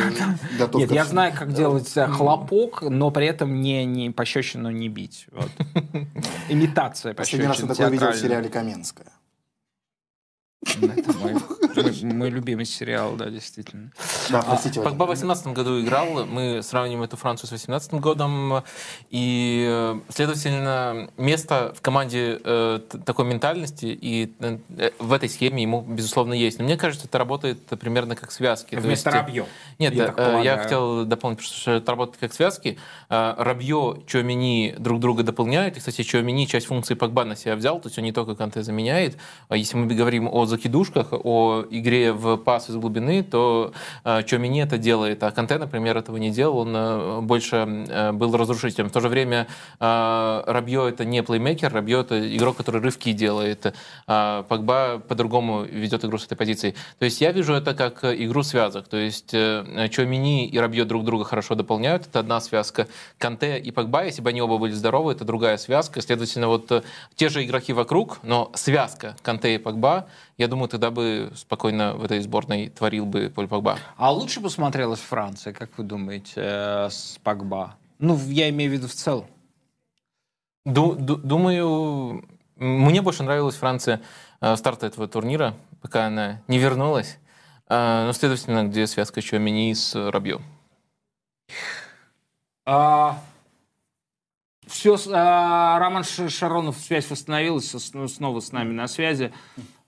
готов 0.58 0.82
Нет, 0.82 0.92
я 0.92 1.06
знаю, 1.06 1.34
как 1.38 1.54
делать 1.54 1.94
хлопок, 1.94 2.82
но 2.82 3.12
при 3.12 3.28
этом 3.28 3.62
не, 3.62 3.86
не 3.86 4.10
пощечину 4.10 4.72
не 4.72 4.90
бить. 4.90 5.28
Имитация 6.50 7.14
Последний 7.14 7.48
раз 7.48 7.60
я 7.60 7.68
пощечины 7.68 7.76
такое 7.76 7.90
видел 7.92 8.12
в 8.12 8.16
сериале 8.22 8.50
«Каменская». 8.50 9.08
Это 10.66 11.14
мой, 11.18 11.34
мой- 11.34 12.14
мой 12.14 12.30
любимый 12.30 12.66
сериал, 12.66 13.16
да, 13.16 13.30
действительно. 13.30 13.92
Да, 14.30 14.42
простите, 14.44 14.80
Вадим. 14.80 14.84
Погба 14.98 15.06
в 15.06 15.10
18 15.10 15.48
году 15.48 15.82
играл, 15.82 16.26
мы 16.26 16.62
сравним 16.62 17.02
эту 17.02 17.18
Францию 17.18 17.48
с 17.48 17.52
18 17.52 17.94
годом, 17.96 18.64
и, 19.10 19.66
э, 19.68 20.00
следовательно, 20.10 21.10
место 21.18 21.74
в 21.76 21.82
команде 21.82 22.40
э, 22.44 22.80
такой 23.06 23.26
ментальности 23.26 23.86
и 23.88 24.32
э, 24.40 24.60
в 25.00 25.14
этой 25.14 25.30
схеме 25.30 25.64
ему, 25.64 25.82
безусловно, 25.82 26.34
есть. 26.34 26.60
Но 26.60 26.66
мне 26.66 26.78
кажется, 26.78 27.08
это 27.08 27.18
работает 27.18 27.60
примерно 27.80 28.16
как 28.16 28.32
связки. 28.32 28.76
То 28.76 28.82
Вместо 28.82 29.10
есть, 29.10 29.18
э, 29.18 29.22
Рабьё. 29.22 29.46
Нет, 29.80 29.96
я 29.96 30.14
э, 30.16 30.42
я 30.44 30.58
хотел 30.58 31.06
дополнить, 31.06 31.42
что 31.42 31.72
это 31.72 31.92
работает 31.92 32.20
как 32.20 32.34
связки. 32.34 32.78
Э, 33.10 33.34
Рабье, 33.38 34.04
Чуамини 34.06 34.76
друг 34.78 35.00
друга 35.00 35.24
дополняют. 35.24 35.76
И, 35.78 35.80
кстати, 35.80 36.04
Чуамини 36.04 36.46
часть 36.46 36.68
функции 36.68 36.94
Погба 36.94 37.24
на 37.26 37.36
себя 37.36 37.56
взял, 37.56 37.80
то 37.80 37.88
есть 37.88 37.98
он 37.98 38.04
не 38.04 38.12
только 38.12 38.36
Канте 38.36 38.62
заменяет. 38.62 39.18
А 39.50 39.58
Если 39.58 39.76
мы 39.76 39.88
говорим 39.94 40.28
о 40.28 40.46
закидушках, 40.52 41.08
о 41.12 41.66
игре 41.70 42.14
в 42.14 42.38
пас 42.38 42.70
из 42.70 42.76
глубины, 42.76 43.24
то 43.24 43.74
э, 44.04 44.24
Чуамини 44.24 44.62
это 44.62 44.78
делает, 44.78 45.24
а 45.24 45.32
Канте, 45.32 45.58
например, 45.58 45.98
этого 45.98 46.18
не 46.18 46.30
делал, 46.30 46.60
он 46.60 46.76
э, 46.76 47.22
больше 47.22 47.56
э, 47.90 48.12
был 48.12 48.36
разрушителем. 48.36 48.90
В 48.90 48.92
то 48.92 49.00
же 49.00 49.10
время 49.10 49.48
Рабье 49.80 50.90
это 50.90 51.06
не 51.06 51.24
плеймейкер, 51.24 51.74
Рабье 51.74 52.02
это 52.02 52.36
игрок, 52.36 52.58
который 52.58 52.82
рывки 52.82 53.12
делает. 53.14 53.74
А 54.08 54.44
Погба 54.44 55.02
по-другому 55.08 55.64
ведет 55.64 56.06
игру 56.06 56.18
с 56.18 56.26
этой 56.26 56.36
позиции. 56.36 56.76
То 57.00 57.06
есть 57.06 57.22
я 57.22 57.32
вижу 57.32 57.54
это 57.54 57.74
как 57.74 58.04
игру 58.04 58.44
связок. 58.44 58.88
То 58.88 58.98
есть 58.98 59.32
Чуамини 59.32 60.48
и 60.48 60.60
Рабье 60.60 60.86
друг 60.86 61.04
друга 61.04 61.24
хорошо 61.24 61.56
дополняют. 61.56 62.08
Это 62.08 62.20
одна 62.20 62.40
связка. 62.42 62.88
Канте 63.18 63.58
и 63.58 63.72
Погба, 63.72 64.06
если 64.06 64.22
бы 64.22 64.30
они 64.30 64.42
оба 64.42 64.58
были 64.58 64.74
здоровы, 64.74 65.14
это 65.14 65.26
другая 65.26 65.58
связка. 65.58 66.02
Следовательно, 66.02 66.48
вот 66.48 66.84
те 67.16 67.30
же 67.30 67.44
игроки 67.44 67.74
вокруг, 67.74 68.20
но 68.24 68.52
связка 68.54 69.16
Канте 69.22 69.56
и 69.56 69.58
Погба, 69.58 70.08
я 70.42 70.48
думаю, 70.48 70.68
тогда 70.70 70.90
бы 70.90 71.32
спокойно 71.36 71.94
в 71.94 72.04
этой 72.04 72.20
сборной 72.20 72.70
творил 72.70 73.06
бы 73.06 73.32
Поль 73.34 73.48
Погба. 73.48 73.78
А 73.96 74.12
лучше 74.12 74.40
бы 74.40 74.50
смотрелась 74.50 75.00
Франция, 75.00 75.54
как 75.54 75.78
вы 75.78 75.84
думаете, 75.84 76.34
э, 76.38 76.90
с 76.90 77.20
Погба? 77.24 77.76
Ну, 78.00 78.18
я 78.28 78.50
имею 78.50 78.72
в 78.72 78.74
виду 78.74 78.88
в 78.88 78.94
целом. 78.94 79.28
Ду- 80.66 80.96
ду- 80.96 81.18
думаю, 81.18 82.26
мне 82.56 83.02
больше 83.04 83.22
нравилась 83.22 83.56
Франция 83.56 84.02
э, 84.42 84.56
старта 84.56 84.88
этого 84.88 85.08
турнира, 85.08 85.54
пока 85.82 86.08
она 86.08 86.42
не 86.48 86.58
вернулась. 86.58 87.20
Э, 87.70 88.06
ну, 88.08 88.14
следовательно, 88.14 88.64
где 88.64 88.88
связка 88.88 89.22
Чуамини 89.22 89.74
с 89.76 89.94
Рабьё. 90.10 90.42
А, 92.66 93.20
все, 94.66 94.98
а, 95.14 95.78
Роман 95.80 96.04
Шаронов, 96.04 96.78
связь 96.80 97.10
восстановилась, 97.10 97.94
ну, 97.94 98.08
снова 98.08 98.40
с 98.40 98.52
нами 98.52 98.72
на 98.74 98.88
связи. 98.88 99.32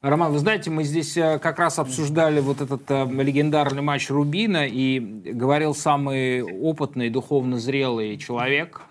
Роман, 0.03 0.33
вы 0.33 0.39
знаете, 0.39 0.69
мы 0.69 0.83
здесь 0.83 1.15
э, 1.15 1.39
как 1.39 1.59
раз 1.59 1.79
обсуждали 1.79 2.41
вот 2.41 2.59
этот 2.59 2.81
э, 2.91 3.05
легендарный 3.09 3.81
матч 3.81 4.09
Рубина, 4.09 4.67
и 4.67 4.99
говорил 4.99 5.73
самый 5.73 6.41
опытный, 6.43 7.09
духовно 7.09 7.57
зрелый 7.57 8.17
человек. 8.17 8.81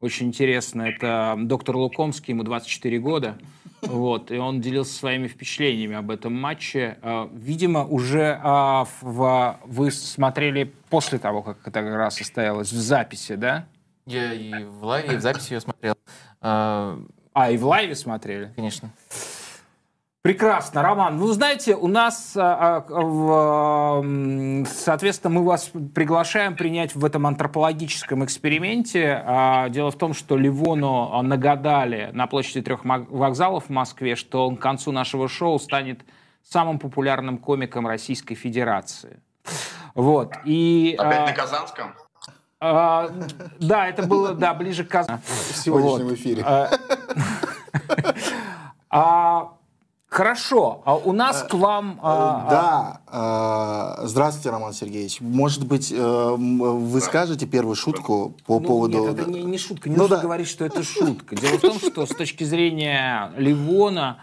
Очень 0.00 0.28
интересно, 0.28 0.82
это 0.82 1.34
доктор 1.36 1.76
Лукомский, 1.76 2.32
ему 2.32 2.44
24 2.44 2.96
года. 3.00 3.38
Вот, 3.80 4.30
и 4.30 4.36
он 4.36 4.60
делился 4.60 4.94
своими 4.94 5.26
впечатлениями 5.26 5.96
об 5.96 6.12
этом 6.12 6.32
матче. 6.40 6.96
Э, 7.02 7.26
Видимо, 7.32 7.84
уже 7.84 8.38
а, 8.40 8.86
в- 9.00 9.58
вы 9.64 9.90
смотрели 9.90 10.72
после 10.90 11.18
того, 11.18 11.42
как 11.42 11.58
эта 11.66 11.80
игра 11.80 12.08
состоялась, 12.12 12.70
в 12.70 12.76
записи, 12.76 13.34
да? 13.34 13.66
Я 14.06 14.32
и 14.32 14.62
в 14.62 14.84
лайве, 14.84 15.14
и 15.14 15.16
в 15.16 15.20
записи 15.22 15.54
ее 15.54 15.60
смотрел. 15.60 15.94
А, 16.40 16.96
и 17.50 17.56
в 17.56 17.66
лайве 17.66 17.96
смотрели? 17.96 18.52
Конечно. 18.54 18.90
Прекрасно, 20.22 20.82
Роман. 20.82 21.16
Ну, 21.18 21.26
знаете, 21.32 21.74
у 21.74 21.88
нас, 21.88 22.34
а, 22.36 22.84
а, 22.88 24.02
соответственно, 24.66 25.34
мы 25.34 25.44
вас 25.44 25.72
приглашаем 25.96 26.54
принять 26.56 26.94
в 26.94 27.04
этом 27.04 27.26
антропологическом 27.26 28.24
эксперименте. 28.24 29.20
А, 29.26 29.68
Дело 29.68 29.90
в 29.90 29.96
том, 29.98 30.14
что 30.14 30.36
Ливону 30.36 31.20
нагадали 31.22 32.10
на 32.12 32.28
площади 32.28 32.62
трех 32.62 32.84
вокзалов 32.84 33.64
в 33.64 33.70
Москве, 33.70 34.14
что 34.14 34.46
он 34.46 34.56
к 34.56 34.60
концу 34.62 34.92
нашего 34.92 35.28
шоу 35.28 35.58
станет 35.58 36.02
самым 36.48 36.78
популярным 36.78 37.36
комиком 37.38 37.88
Российской 37.88 38.36
Федерации. 38.36 39.18
Вот. 39.96 40.34
И, 40.44 40.94
Опять 41.00 41.26
на 41.30 41.32
Казанском? 41.32 41.94
а, 42.60 43.10
да, 43.58 43.88
это 43.88 44.04
было, 44.06 44.34
да, 44.34 44.54
ближе 44.54 44.84
к 44.84 44.88
Казани. 44.88 45.18
В 45.26 45.56
сегодняшнем 45.56 46.06
Вот. 46.06 46.14
эфире. 46.14 46.44
А, 48.88 49.54
Хорошо, 50.12 50.82
а 50.84 50.94
у 50.96 51.12
нас 51.12 51.42
к 51.42 51.54
вам... 51.54 51.98
а, 52.02 53.00
Да, 53.08 53.96
э, 54.02 54.06
здравствуйте, 54.06 54.50
Роман 54.50 54.74
Сергеевич. 54.74 55.22
Может 55.22 55.66
быть, 55.66 55.90
э, 55.90 56.34
вы 56.36 57.00
скажете 57.00 57.46
первую 57.46 57.74
шутку 57.76 58.36
по 58.44 58.60
ну, 58.60 58.66
поводу... 58.66 59.06
Нет, 59.06 59.18
это 59.18 59.30
не, 59.30 59.42
не 59.42 59.56
шутка. 59.56 59.88
Не 59.88 59.96
Ну 59.96 60.02
нужно 60.02 60.16
да. 60.16 60.22
говорить, 60.22 60.48
что 60.48 60.66
это 60.66 60.82
шутка. 60.82 61.34
Дело 61.34 61.56
в 61.56 61.62
том, 61.62 61.78
что 61.78 62.04
с 62.04 62.10
точки 62.10 62.44
зрения 62.44 63.32
Ливона 63.38 64.20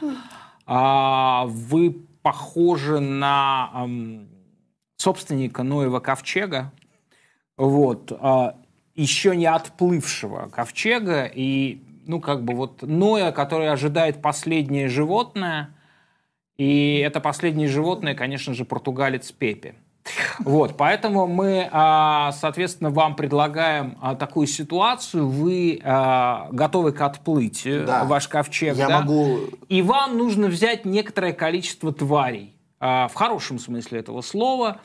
а, 0.67 1.45
вы 1.47 2.05
похожи 2.21 2.99
на 2.99 3.89
собственника 4.95 5.63
Ноева 5.63 6.01
ковчега, 6.01 6.71
вот, 7.57 8.11
а, 8.21 8.57
еще 8.93 9.35
не 9.35 9.47
отплывшего 9.47 10.49
ковчега, 10.49 11.25
и, 11.25 11.81
ну, 12.05 12.21
как 12.21 12.43
бы 12.43 12.53
вот 12.53 12.83
Ноя, 12.83 13.31
который 13.31 13.71
ожидает 13.71 14.21
последнее 14.21 14.87
животное, 14.87 15.73
и 16.59 16.97
это 16.97 17.21
последнее 17.21 17.69
животное, 17.69 18.15
конечно 18.15 18.53
же, 18.53 18.65
португалец 18.65 19.31
Пепе. 19.31 19.75
Вот, 20.39 20.75
поэтому 20.75 21.25
мы, 21.25 21.69
а, 21.71 22.33
соответственно, 22.33 22.89
вам 22.89 23.15
предлагаем 23.15 23.97
а, 24.01 24.13
такую 24.13 24.45
ситуацию. 24.45 25.25
Вы 25.29 25.79
а, 25.81 26.49
готовы 26.51 26.91
к 26.91 26.99
отплытию, 26.99 27.85
Да. 27.85 28.03
ваш 28.03 28.27
ковчег, 28.27 28.75
Я 28.75 28.89
да? 28.89 28.99
могу... 28.99 29.39
И 29.69 29.81
вам 29.81 30.17
нужно 30.17 30.47
взять 30.47 30.83
некоторое 30.83 31.31
количество 31.31 31.93
тварей. 31.93 32.53
В 32.81 33.11
хорошем 33.13 33.57
смысле 33.57 33.99
этого 33.99 34.21
слова. 34.21 34.81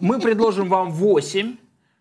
Мы 0.00 0.18
предложим 0.18 0.68
вам 0.70 0.90
8, 0.90 1.56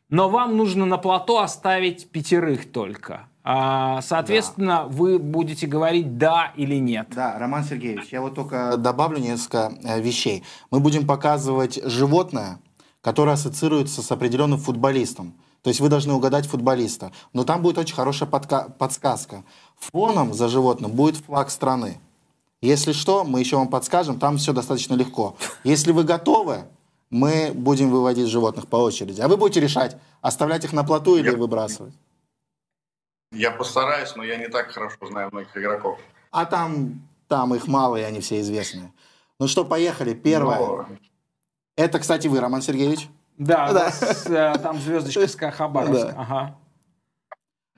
но 0.10 0.30
вам 0.30 0.56
нужно 0.56 0.86
на 0.86 0.98
плато 0.98 1.40
оставить 1.40 2.10
пятерых 2.12 2.72
только. 2.72 3.28
А, 3.52 4.04
Соответственно, 4.04 4.86
вы 4.88 5.18
будете 5.18 5.66
говорить 5.66 6.20
«да» 6.20 6.54
или 6.56 6.76
«нет». 6.76 7.08
Да, 7.16 7.36
Роман 7.39 7.64
Сергеевич, 7.64 8.10
я 8.12 8.22
вот 8.22 8.36
только 8.36 8.78
добавлю 8.78 9.18
несколько 9.18 9.74
э, 9.84 10.00
вещей. 10.00 10.43
Мы 10.70 10.80
будем 10.80 11.08
показывать 11.08 11.80
животное, 11.84 12.60
которое 13.02 13.32
ассоциируется 13.32 14.04
с 14.04 14.12
определенным 14.12 14.60
футболистом. 14.60 15.34
То 15.64 15.72
есть 15.72 15.80
вы 15.80 15.89
должны 15.89 16.14
угадать 16.14 16.45
футболиста. 16.45 17.12
Но 17.34 17.43
там 17.43 17.64
будет 17.64 17.80
очень 17.80 17.95
хорошая 17.95 18.30
подка- 18.30 18.70
подсказка. 18.78 19.43
Фоном 19.80 20.36
за 20.36 20.47
животным 20.47 20.91
будет 20.91 21.18
флаг 21.18 21.50
страны. 21.50 21.97
Если 22.62 22.91
что, 22.91 23.24
мы 23.24 23.39
еще 23.39 23.56
вам 23.58 23.70
подскажем, 23.70 24.20
там 24.20 24.38
все 24.38 24.54
достаточно 24.54 24.93
легко. 24.93 25.36
Если 25.64 25.91
вы 25.91 26.04
готовы, 26.04 26.66
мы 27.10 27.52
будем 27.56 27.89
выводить 27.89 28.28
животных 28.28 28.68
по 28.68 28.76
очереди. 28.76 29.22
А 29.22 29.28
вы 29.28 29.38
будете 29.38 29.60
решать, 29.60 29.97
оставлять 30.22 30.66
их 30.66 30.72
на 30.74 30.84
плоту 30.84 31.16
или 31.18 31.32
Я- 31.32 31.36
выбрасывать. 31.36 31.95
Я 33.32 33.52
постараюсь, 33.52 34.16
но 34.16 34.24
я 34.24 34.38
не 34.38 34.48
так 34.48 34.72
хорошо 34.72 34.98
знаю 35.08 35.30
многих 35.32 35.56
игроков. 35.56 36.00
А 36.32 36.46
там, 36.46 37.02
там 37.28 37.54
их 37.54 37.68
мало, 37.68 37.98
и 37.98 38.02
они 38.02 38.22
все 38.22 38.40
известные. 38.42 38.92
Ну 39.40 39.48
что, 39.48 39.64
поехали. 39.66 40.14
Первое. 40.14 40.58
Но 40.60 40.88
Это, 41.78 42.00
кстати, 42.00 42.28
вы, 42.28 42.40
Роман 42.40 42.62
Сергеевич. 42.62 43.08
Да, 43.38 43.72
Да. 43.72 43.86
вас, 43.86 44.26
э, 44.26 44.58
там 44.62 44.80
звездочка 44.80 45.28
СК 45.28 45.54
Хабаровск. 45.54 46.08
Да. 46.08 46.14
Ага. 46.18 46.56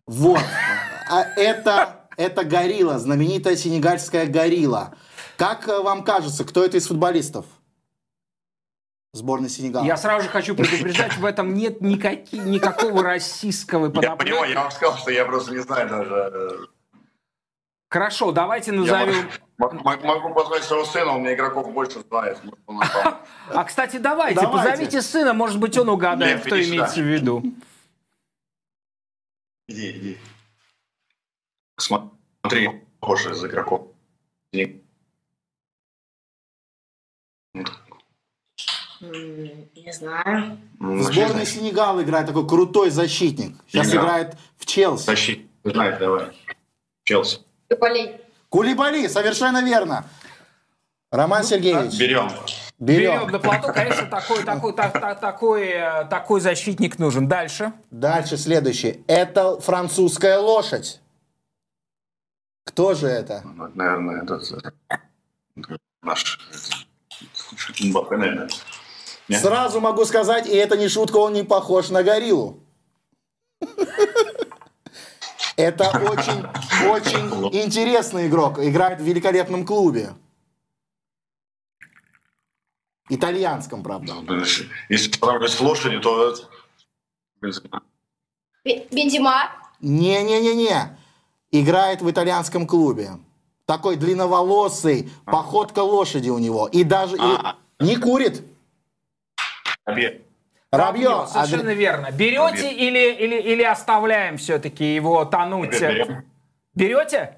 Вот. 0.08 0.39
А 1.10 1.22
это, 1.36 2.08
это 2.18 2.43
горилла, 2.43 2.97
знаменитая 2.97 3.56
сенегальская 3.56 4.26
горилла. 4.26 4.95
Как 5.38 5.68
э, 5.68 5.80
вам 5.82 6.04
кажется, 6.04 6.45
кто 6.45 6.64
это 6.64 6.78
из 6.78 6.88
футболистов? 6.88 7.45
Сборной 9.14 9.49
Сенегала. 9.49 9.84
Я 9.84 9.97
сразу 9.97 10.24
же 10.24 10.30
хочу 10.30 10.55
предупреждать, 10.55 11.18
в 11.18 11.26
этом 11.26 11.53
нет 11.53 11.82
никаки- 11.82 12.36
никакого 12.38 13.03
российского 13.03 13.88
Я 13.88 13.91
подоплеки. 13.91 14.32
понимаю, 14.32 14.51
я 14.53 14.62
вам 14.62 14.72
сказал, 14.72 14.97
что 14.97 15.12
я 15.12 15.26
просто 15.26 15.51
не 15.51 15.59
знаю 15.59 15.89
даже. 15.89 16.14
э, 16.34 16.66
Хорошо, 17.89 18.32
давайте 18.32 18.72
Я 18.72 18.78
назовем... 18.78 19.30
м- 19.59 19.68
м- 19.86 20.05
могу 20.05 20.34
позвать 20.34 20.64
своего 20.64 20.86
сына, 20.86 21.12
он 21.12 21.22
мне 21.22 21.34
игроков 21.34 21.74
больше 21.74 21.99
знает. 22.07 22.39
А, 23.53 23.66
кстати, 23.66 23.97
давайте, 23.97 24.39
Давайте. 24.39 24.70
позовите 24.70 25.01
сына, 25.01 25.34
может 25.34 25.59
быть, 25.59 25.78
он 25.78 25.89
угадает, 25.89 26.38
Лев, 26.38 26.45
кто 26.45 26.62
имеется 26.62 27.01
в 27.01 27.05
виду. 27.05 27.43
Иди, 29.68 29.91
иди. 29.91 30.18
Смотри, 31.78 32.86
похож 33.01 33.26
из 33.26 33.43
игроков. 33.43 33.89
Не 39.02 39.91
знаю. 39.91 40.58
Ну, 40.80 40.97
В 40.97 41.04
сборной 41.04 41.45
Сенегала 41.45 42.02
играет 42.04 42.28
такой 42.28 42.47
крутой 42.47 42.89
защитник. 42.91 43.56
Сейчас 43.68 43.88
Сенегал. 43.88 44.06
играет 44.06 44.38
в 44.58 44.66
Челси. 44.66 45.06
Защит. 45.06 45.47
Знает, 45.64 45.99
давай. 45.99 46.28
Челси. 47.04 47.39
Болей. 47.80 48.22
Кулибали, 48.49 49.08
совершенно 49.08 49.64
верно. 49.64 50.06
Роман 51.12 51.43
Сергеевич, 51.43 51.97
Берем. 51.99 52.30
Берем 52.80 53.22
берем. 53.22 53.32
на 53.32 53.39
плоту, 53.39 53.74
конечно, 53.74 54.06
такой, 54.08 54.43
такой, 54.43 54.74
так- 54.74 54.93
так- 54.93 55.20
такой, 55.20 55.68
э, 55.68 56.06
такой 56.06 56.41
защитник 56.41 56.99
нужен. 56.99 57.28
Дальше. 57.28 57.74
Дальше 57.91 58.38
следующее. 58.38 59.02
Это 59.08 59.60
французская 59.60 60.38
лошадь. 60.39 60.99
Кто 62.66 62.93
же 62.93 63.08
это? 63.08 63.41
Ну, 63.43 63.68
Наверное, 63.76 64.24
этот 64.24 64.52
э, 64.52 65.76
наш 66.02 66.39
это, 67.84 68.18
наверное. 68.18 68.49
Нет? 69.32 69.41
Сразу 69.41 69.79
могу 69.79 70.03
сказать, 70.03 70.45
и 70.45 70.51
это 70.51 70.75
не 70.75 70.89
шутка, 70.89 71.15
он 71.15 71.32
не 71.32 71.43
похож 71.43 71.89
на 71.89 72.03
гориллу. 72.03 72.59
Это 75.55 75.89
очень, 75.89 76.45
очень 76.89 77.55
интересный 77.55 78.27
игрок. 78.27 78.59
Играет 78.59 78.99
в 78.99 79.03
великолепном 79.03 79.65
клубе. 79.65 80.15
Итальянском, 83.07 83.84
правда. 83.84 84.13
Если 84.89 85.11
сравнивать 85.11 85.51
с 85.51 85.61
лошадью, 85.61 86.01
то 86.01 86.36
Бензима. 88.91 89.49
Не-не-не-не. 89.79 90.97
Играет 91.51 92.01
в 92.01 92.11
итальянском 92.11 92.67
клубе. 92.67 93.11
Такой 93.65 93.95
длинноволосый, 93.95 95.09
походка 95.25 95.79
лошади 95.79 96.29
у 96.29 96.38
него. 96.38 96.67
И 96.67 96.84
даже 96.84 97.15
и 97.15 97.84
не 97.84 97.95
курит. 97.95 98.43
Обед. 99.86 100.21
Рабье. 100.71 101.28
Совершенно 101.28 101.74
верно. 101.74 102.12
Берете 102.12 102.71
или, 102.71 103.13
или, 103.13 103.41
или 103.41 103.63
оставляем 103.63 104.37
все-таки 104.37 104.95
его 104.95 105.25
тонуть? 105.25 105.79
Берем. 105.79 106.25
Берете? 106.74 107.37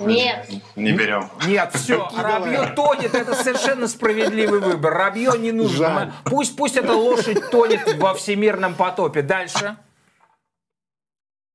Нет. 0.00 0.48
Не 0.76 0.92
берем. 0.92 1.30
Нет, 1.46 1.72
все, 1.74 2.08
Рабье 2.16 2.72
тонет, 2.74 3.14
это 3.14 3.34
совершенно 3.34 3.86
справедливый 3.86 4.60
выбор. 4.60 4.94
Рабье 4.94 5.32
не 5.38 5.52
нужно. 5.52 5.88
Жаль. 5.88 6.12
Пусть, 6.24 6.56
пусть 6.56 6.76
эта 6.76 6.94
лошадь 6.94 7.50
тонет 7.50 7.96
во 7.98 8.14
всемирном 8.14 8.74
потопе. 8.74 9.22
Дальше. 9.22 9.76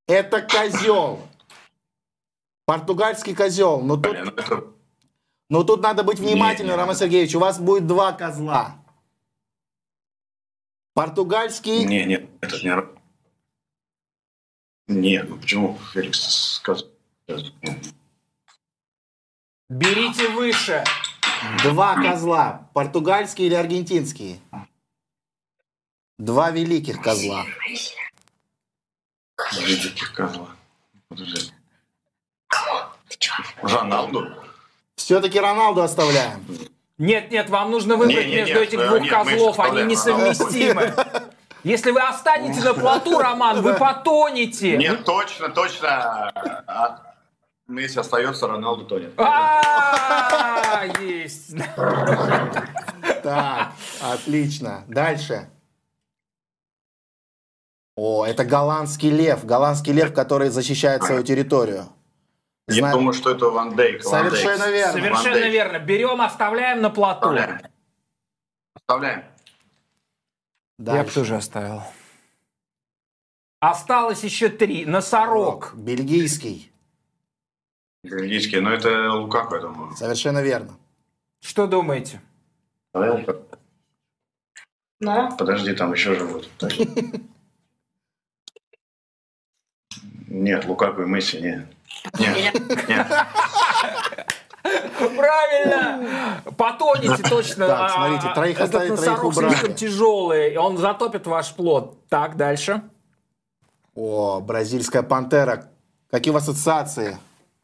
Это 0.07 0.41
козел. 0.41 1.19
Португальский 2.65 3.35
козел. 3.35 3.81
Но 3.81 3.97
тут, 3.97 4.11
Блин, 4.11 4.25
ну 4.25 4.31
это... 4.31 4.74
но 5.49 5.63
тут 5.63 5.81
надо 5.81 6.03
быть 6.03 6.19
внимательным. 6.19 6.75
Роман 6.75 6.95
Сергеевич. 6.95 7.35
У 7.35 7.39
вас 7.39 7.59
будет 7.59 7.87
два 7.87 8.13
козла. 8.13 8.77
Португальский. 10.93 11.83
Не, 11.85 12.05
нет, 12.05 12.29
это 12.41 12.57
не... 12.63 12.95
Нет, 14.87 15.29
ну 15.29 15.37
почему 15.37 15.77
Феликс 15.93 16.55
сказал? 16.55 16.87
Берите 19.69 20.29
выше. 20.29 20.83
Два 21.63 21.95
козла. 21.95 22.69
Португальские 22.73 23.47
или 23.47 23.55
аргентинские? 23.55 24.39
Два 26.17 26.51
великих 26.51 27.01
козла. 27.01 27.45
Великих 29.59 30.13
козла. 30.13 30.55
Подожди. 31.09 31.51
Роналду? 33.61 34.45
Все-таки 34.95 35.39
Роналду 35.39 35.81
оставляем. 35.81 36.45
Нет, 36.97 37.29
нет, 37.29 37.49
вам 37.49 37.71
нужно 37.71 37.97
выбрать 37.97 38.25
Не, 38.25 38.31
не, 38.31 38.35
между 38.37 38.59
нет, 38.59 38.63
этих 38.69 38.79
э, 38.79 38.87
двух 38.87 39.01
нет, 39.01 39.11
козлов, 39.11 39.59
они 39.59 39.83
несовместимы. 39.83 40.93
Если 41.63 41.91
вы 41.91 41.99
останетесь 41.99 42.63
на 42.63 42.73
плоту, 42.73 43.17
Роман, 43.19 43.61
вы 43.61 43.73
потонете. 43.73 44.77
Нет, 44.77 45.03
точно, 45.03 45.49
точно. 45.49 46.31
А, 46.67 47.15
Месси 47.67 47.99
остается, 47.99 48.47
Роналду 48.47 48.85
тонет. 48.85 49.13
А, 49.17 50.85
Есть. 51.01 51.55
Так, 53.23 53.71
отлично. 54.01 54.83
Дальше. 54.87 55.49
О, 57.95 58.25
это 58.25 58.45
голландский 58.45 59.09
лев. 59.09 59.43
Голландский 59.45 59.93
лев, 59.93 60.13
который 60.13 60.49
защищает 60.49 61.03
свою 61.03 61.23
территорию. 61.23 61.87
Я 62.67 62.75
Зна- 62.75 62.91
думаю, 62.93 63.13
что 63.13 63.29
это 63.31 63.45
Ван 63.49 63.75
Дейк. 63.75 64.03
Ван 64.05 64.29
Дейк. 64.29 64.35
Совершенно 64.41 64.71
верно. 64.71 64.93
Совершенно 64.93 65.31
Ван 65.33 65.41
Дейк. 65.41 65.53
верно. 65.53 65.79
Берем, 65.79 66.21
оставляем 66.21 66.81
на 66.81 66.89
плоту. 66.89 67.29
Оставляем. 67.29 67.59
Оставляем. 68.73 69.19
Я 69.19 69.25
бы 70.85 70.85
Дальше. 70.85 71.13
тоже 71.13 71.35
оставил. 71.35 71.81
Осталось 73.59 74.23
еще 74.23 74.49
три. 74.49 74.85
Носорог. 74.85 75.73
Бельгийский. 75.75 76.71
Бельгийский, 78.03 78.59
но 78.61 78.71
это 78.73 79.11
Лукаку, 79.13 79.55
я 79.55 79.61
думаю. 79.61 79.95
Совершенно 79.95 80.41
верно. 80.41 80.75
Что 81.41 81.67
думаете? 81.67 82.19
Но. 84.99 85.35
Подожди, 85.37 85.73
там 85.73 85.93
еще 85.93 86.15
живут. 86.15 86.49
Нет, 90.27 90.65
Лукаку 90.65 91.03
и 91.03 91.05
Месси, 91.05 91.39
нет. 91.41 91.67
Нет, 92.19 92.87
нет. 92.87 93.07
Правильно! 95.15 96.41
Потонете 96.57 97.23
точно. 97.23 97.67
Так, 97.67 97.79
А, 97.81 97.89
смотрите, 97.89 98.33
троих 98.33 98.59
оставить, 98.59 98.95
троих 98.95 99.23
убрали. 99.23 99.49
слишком 99.49 99.73
тяжелый, 99.75 100.53
и 100.53 100.57
он 100.57 100.77
затопит 100.77 101.27
ваш 101.27 101.53
плод. 101.53 101.97
Так, 102.09 102.35
дальше. 102.35 102.81
О, 103.95 104.39
бразильская 104.41 105.03
пантера. 105.03 105.67
Какие 106.09 106.31
у 106.31 106.33
вас 106.33 106.47
ассоциации 106.47 107.17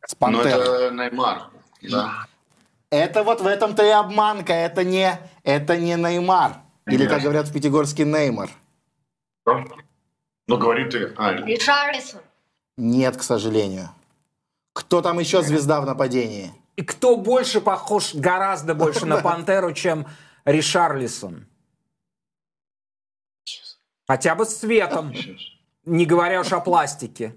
с 0.05 0.13
Ну, 0.13 0.17
пантерой? 0.19 0.51
это 0.51 0.91
Неймар. 0.91 1.43
Да. 1.81 2.11
Это 2.89 3.23
вот 3.23 3.41
в 3.41 3.47
этом-то 3.47 3.83
и 3.85 3.89
обманка. 3.89 4.53
Это 4.53 4.83
не, 4.83 5.17
это 5.43 5.77
не 5.77 5.95
Неймар. 5.95 6.57
Или, 6.87 7.07
как 7.07 7.21
говорят 7.21 7.47
в 7.47 7.53
Пятигорске, 7.53 8.05
Неймар. 8.05 8.49
Ну, 9.45 10.57
говори 10.57 10.89
ты. 10.89 11.13
А, 11.17 11.33
Ришарлисон. 11.33 12.21
Нет, 12.77 13.17
к 13.17 13.23
сожалению. 13.23 13.89
Кто 14.73 15.01
там 15.01 15.19
еще 15.19 15.41
звезда 15.41 15.81
в 15.81 15.85
нападении? 15.85 16.53
И 16.75 16.83
кто 16.83 17.17
больше 17.17 17.61
похож, 17.61 18.15
гораздо 18.15 18.73
больше 18.73 19.05
на 19.05 19.17
пантеру, 19.21 19.73
чем 19.73 20.07
Ришарлисон? 20.45 21.47
Хотя 24.07 24.35
бы 24.35 24.45
с 24.45 24.57
цветом, 24.57 25.13
не 25.85 26.05
говоря 26.05 26.41
уж 26.41 26.51
о 26.51 26.59
пластике. 26.59 27.35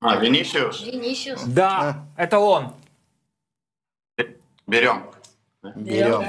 а 0.00 0.16
Венисиус? 0.16 0.82
Винисиус. 0.82 1.42
Да, 1.44 2.06
это 2.16 2.38
он. 2.38 2.74
Берем. 4.66 5.10
Берем. 5.62 6.24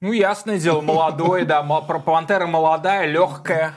Ну, 0.00 0.12
ясное 0.12 0.58
дело, 0.58 0.80
молодой, 0.80 1.44
да, 1.44 1.62
пантера 1.62 2.46
молодая, 2.46 3.06
легкая. 3.06 3.74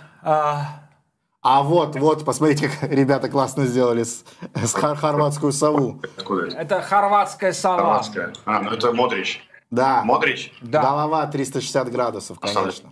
А, 1.42 1.60
А 1.60 1.64
вот, 1.64 1.96
вот, 1.96 2.26
посмотрите, 2.26 2.70
как 2.70 2.90
ребята 2.92 3.30
классно 3.30 3.66
сделали 3.66 4.04
с, 4.04 4.24
с 4.56 4.74
хор- 4.74 4.96
хорватскую 4.98 5.52
сову. 5.52 6.02
Откуда 6.18 6.48
это? 6.48 6.58
это 6.58 6.82
хорватская 6.82 7.54
сова. 7.54 7.78
Хорватская. 7.78 8.34
А, 8.46 8.62
ну 8.62 8.72
это 8.72 8.92
Модрич. 8.92 9.44
Да, 9.70 10.04
Модрич? 10.04 10.54
Да. 10.62 10.82
голова 10.82 11.28
360 11.28 11.92
градусов, 11.92 12.40
конечно. 12.40 12.90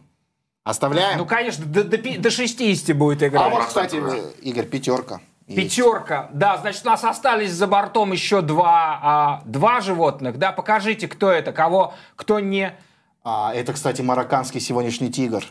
Оставляем? 0.63 1.19
Ну, 1.19 1.25
конечно, 1.25 1.63
до, 1.65 1.83
до 1.83 1.97
до 1.97 2.29
60 2.31 2.95
будет 2.97 3.21
а 3.21 3.27
играть. 3.27 3.51
вот, 3.53 3.65
кстати, 3.65 4.01
Игорь, 4.41 4.65
пятерка. 4.65 5.21
есть. 5.47 5.75
Пятерка. 5.75 6.29
Да, 6.33 6.57
значит, 6.57 6.83
у 6.85 6.89
нас 6.89 7.03
остались 7.03 7.51
за 7.51 7.67
бортом 7.67 8.11
еще 8.11 8.41
два, 8.41 8.99
а, 9.01 9.41
два 9.45 9.79
животных. 9.81 10.37
Да, 10.39 10.51
покажите, 10.51 11.07
кто 11.07 11.29
это, 11.31 11.51
кого, 11.53 11.93
кто 12.15 12.39
не 12.39 12.75
А, 13.23 13.53
это, 13.53 13.73
кстати, 13.73 14.01
марокканский 14.01 14.59
сегодняшний 14.59 15.11
тигр. 15.11 15.43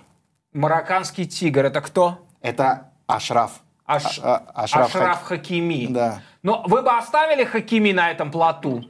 марокканский 0.53 1.27
тигр. 1.27 1.65
Это 1.65 1.81
кто? 1.81 2.19
Это 2.45 2.93
Ашраф. 3.07 3.63
Аш- 3.87 4.19
А- 4.19 4.37
а- 4.37 4.65
Ашраф 4.65 4.95
Ашраф, 4.95 5.23
Хак- 5.23 5.25
Хакими. 5.25 5.87
Да. 5.89 6.23
Но 6.43 6.63
вы 6.67 6.83
бы 6.83 6.91
оставили 6.95 7.45
Хакими 7.45 7.93
на 7.93 8.11
этом 8.11 8.31
плоту? 8.31 8.85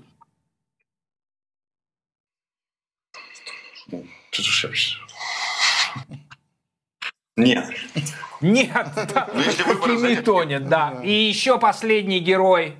Что 3.86 4.02
ты 4.30 4.42
шепчешь? 4.42 5.00
Нет. 7.36 7.72
Нет, 8.40 8.88
да, 9.14 9.28
Ну, 9.32 9.40
Хакими 9.42 10.16
тонет, 10.20 10.68
да. 10.68 11.00
И 11.04 11.12
еще 11.12 11.60
последний 11.60 12.18
герой. 12.18 12.76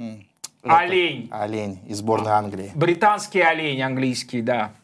Это 0.00 0.78
Олень. 0.78 1.28
Олень 1.30 1.84
из 1.86 1.98
сборной 1.98 2.32
Англии. 2.32 2.72
Британский 2.74 3.40
олень 3.42 3.80
английский, 3.80 4.42
да. 4.42 4.74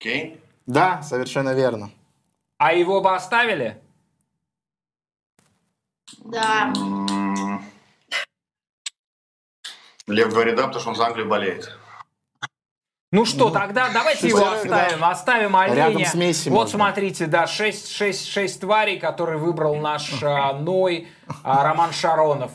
Кейн? 0.00 0.38
Да, 0.66 1.02
совершенно 1.02 1.54
верно. 1.54 1.90
А 2.58 2.72
его 2.72 3.00
бы 3.00 3.14
оставили? 3.14 3.80
Да. 6.24 6.72
Лев 10.06 10.30
говорит 10.30 10.56
да, 10.56 10.62
потому 10.64 10.80
что 10.80 10.90
он 10.90 10.96
за 10.96 11.06
Англию 11.06 11.28
болеет. 11.28 11.76
Ну 13.12 13.24
что, 13.24 13.50
тогда 13.50 13.88
давайте 13.92 14.28
его 14.28 14.40
да. 14.40 14.54
оставим. 14.54 15.04
Оставим 15.04 15.56
оленя. 15.56 15.76
Рядом 15.76 16.04
с 16.04 16.14
Месси 16.14 16.50
вот 16.50 16.64
можно. 16.64 16.78
смотрите, 16.78 17.26
да, 17.26 17.46
6, 17.46 17.90
6, 17.90 18.26
6 18.26 18.60
тварей, 18.60 18.98
которые 18.98 19.38
выбрал 19.38 19.76
наш 19.76 20.22
а, 20.22 20.52
Ной 20.54 21.08
а, 21.42 21.62
Роман 21.62 21.92
Шаронов. 21.92 22.50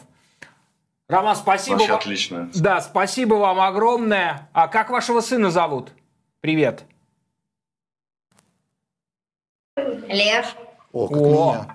Роман, 1.07 1.35
спасибо 1.35 1.75
Вообще 1.75 1.91
вам. 1.91 1.99
отлично. 1.99 2.49
Да, 2.53 2.81
спасибо 2.81 3.35
вам 3.35 3.59
огромное. 3.59 4.49
А 4.53 4.67
как 4.67 4.89
вашего 4.89 5.21
сына 5.21 5.51
зовут? 5.51 5.93
Привет. 6.41 6.83
Лев. 10.11 10.55
О, 10.91 11.07
как 11.07 11.17
О. 11.17 11.67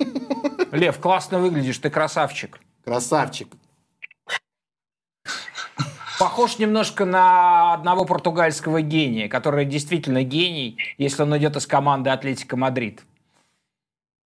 меня. 0.00 0.68
Лев, 0.72 0.98
классно 1.00 1.38
выглядишь, 1.38 1.78
ты 1.78 1.90
красавчик. 1.90 2.60
Красавчик. 2.84 3.48
Похож 6.18 6.58
немножко 6.58 7.04
на 7.04 7.74
одного 7.74 8.06
португальского 8.06 8.80
гения, 8.80 9.28
который 9.28 9.66
действительно 9.66 10.22
гений, 10.22 10.78
если 10.96 11.22
он 11.22 11.36
идет 11.36 11.56
из 11.56 11.66
команды 11.66 12.10
Атлетика 12.10 12.56
Мадрид. 12.56 13.04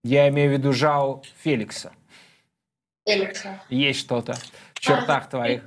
Я 0.05 0.29
имею 0.29 0.51
в 0.51 0.53
виду 0.53 0.73
Жао 0.73 1.23
Феликса. 1.43 1.93
Феликса. 3.07 3.61
Есть 3.69 4.01
что-то 4.01 4.37
чертах 4.81 5.29
твоих. 5.29 5.63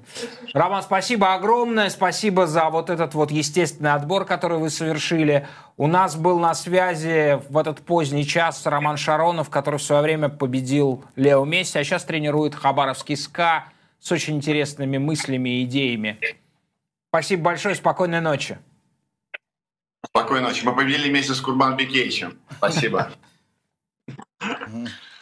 Роман, 0.53 0.84
спасибо 0.84 1.34
огромное. 1.34 1.90
Спасибо 1.90 2.48
за 2.48 2.69
вот 2.69 2.90
этот 2.90 3.14
вот 3.14 3.31
естественный 3.31 3.94
отбор, 3.94 4.26
который 4.26 4.57
вы 4.57 4.69
совершили. 4.69 5.48
У 5.77 5.88
нас 5.88 6.15
был 6.15 6.40
на 6.40 6.53
связи 6.56 7.40
в 7.49 7.57
этот 7.57 7.81
поздний 7.81 8.26
час 8.26 8.65
Роман 8.65 8.98
Шаронов, 8.98 9.49
который 9.49 9.80
в 9.80 9.84
свое 9.84 10.02
время 10.02 10.30
победил 10.30 11.03
Лео 11.15 11.45
Месси, 11.45 11.80
а 11.80 11.84
сейчас 11.84 12.03
тренирует 12.03 12.56
Хабаровский 12.56 13.15
СКА 13.15 13.65
с 13.99 14.11
очень 14.11 14.35
интересными 14.35 14.98
мыслями 14.98 15.61
и 15.61 15.64
идеями. 15.64 16.19
Спасибо 17.10 17.44
большое, 17.44 17.76
спокойной 17.76 18.22
ночи. 18.22 18.57
Спокойной 20.06 20.49
ночи. 20.49 20.65
Мы 20.65 20.76
победили 20.76 21.10
вместе 21.10 21.34
с 21.34 21.41
Курбан 21.41 21.77
Бекеичем. 21.77 22.40
Спасибо. 22.57 23.11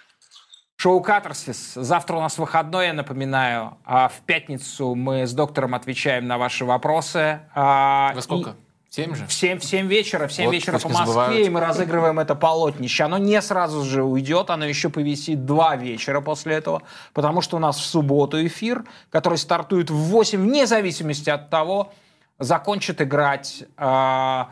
Шоу 0.82 1.00
«Катарсис». 1.00 1.74
Завтра 1.76 2.18
у 2.18 2.22
нас 2.22 2.40
выходной, 2.40 2.88
я 2.88 2.94
напоминаю. 2.94 3.78
А 3.86 4.08
в 4.08 4.22
пятницу 4.22 4.96
мы 4.96 5.28
с 5.28 5.32
доктором 5.32 5.76
отвечаем 5.76 6.26
на 6.26 6.40
ваши 6.40 6.66
вопросы. 6.66 7.42
А, 7.54 8.12
Во 8.16 8.22
сколько? 8.24 8.50
и- 8.50 8.54
Семь 8.90 9.14
же? 9.14 9.28
В 9.28 9.32
7, 9.32 9.60
в 9.60 9.64
7 9.64 9.86
вечера, 9.86 10.28
в 10.28 10.34
7 10.34 10.46
Вот, 10.48 10.54
вечера 10.54 10.80
по 10.80 10.90
Москве, 10.90 11.46
и 11.46 11.50
мы 11.52 11.60
разыгрываем 11.60 12.18
это 12.18 12.34
полотнище. 12.34 13.04
Оно 13.04 13.20
не 13.20 13.40
сразу 13.44 13.84
же 13.84 14.04
уйдет, 14.04 14.50
оно 14.50 14.66
еще 14.66 14.90
повисит 14.90 15.46
два 15.46 15.76
вечера 15.76 16.20
после 16.20 16.56
этого, 16.56 16.82
потому 17.14 17.42
что 17.42 17.58
у 17.58 17.60
нас 17.60 17.78
в 17.78 17.86
субботу 17.86 18.44
эфир, 18.44 18.84
который 19.12 19.38
стартует 19.38 19.92
в 19.92 19.96
8, 19.96 20.42
вне 20.42 20.66
зависимости 20.66 21.30
от 21.30 21.52
того, 21.52 21.94
закончит 22.40 23.04
играть 23.04 23.66
а, 23.78 24.50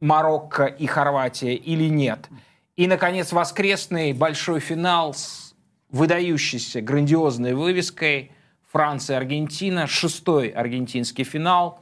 Марокко 0.00 0.66
и 0.66 0.86
Хорватия 0.86 1.56
или 1.56 1.88
нет. 1.88 2.28
И, 2.76 2.86
наконец, 2.86 3.32
воскресный 3.32 4.12
большой 4.12 4.60
финал 4.60 5.14
с 5.14 5.54
выдающейся, 5.90 6.80
грандиозной 6.80 7.54
вывеской 7.54 8.32
Франция-Аргентина, 8.72 9.86
шестой 9.86 10.48
аргентинский 10.48 11.24
финал 11.24 11.80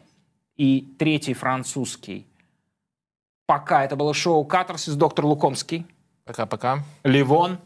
и 0.57 0.93
третий 0.99 1.35
французский. 1.35 2.27
Пока 3.47 3.85
это 3.85 3.95
было 3.97 4.13
шоу 4.15 4.45
«Катарсис», 4.45 4.95
доктор 4.95 5.25
Лукомский, 5.27 5.87
Пока-пока. 6.25 6.85
Ливон, 7.03 7.59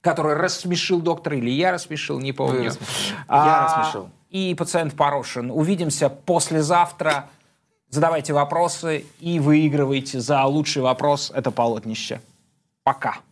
который 0.00 0.34
рассмешил 0.34 1.00
доктора, 1.00 1.36
или 1.36 1.50
я 1.50 1.72
рассмешил, 1.72 2.20
не 2.20 2.32
помню. 2.32 2.66
рассмешили. 2.66 3.16
А, 3.26 3.46
Я 3.46 3.64
рассмешил. 3.64 4.10
И 4.28 4.54
пациент 4.54 4.94
Порошин. 4.94 5.50
Увидимся 5.50 6.08
послезавтра. 6.08 7.28
Задавайте 7.88 8.32
вопросы 8.32 9.06
и 9.18 9.40
выигрывайте 9.40 10.20
за 10.20 10.44
лучший 10.44 10.82
вопрос 10.82 11.32
это 11.34 11.50
полотнище. 11.50 12.20
Пока. 12.84 13.22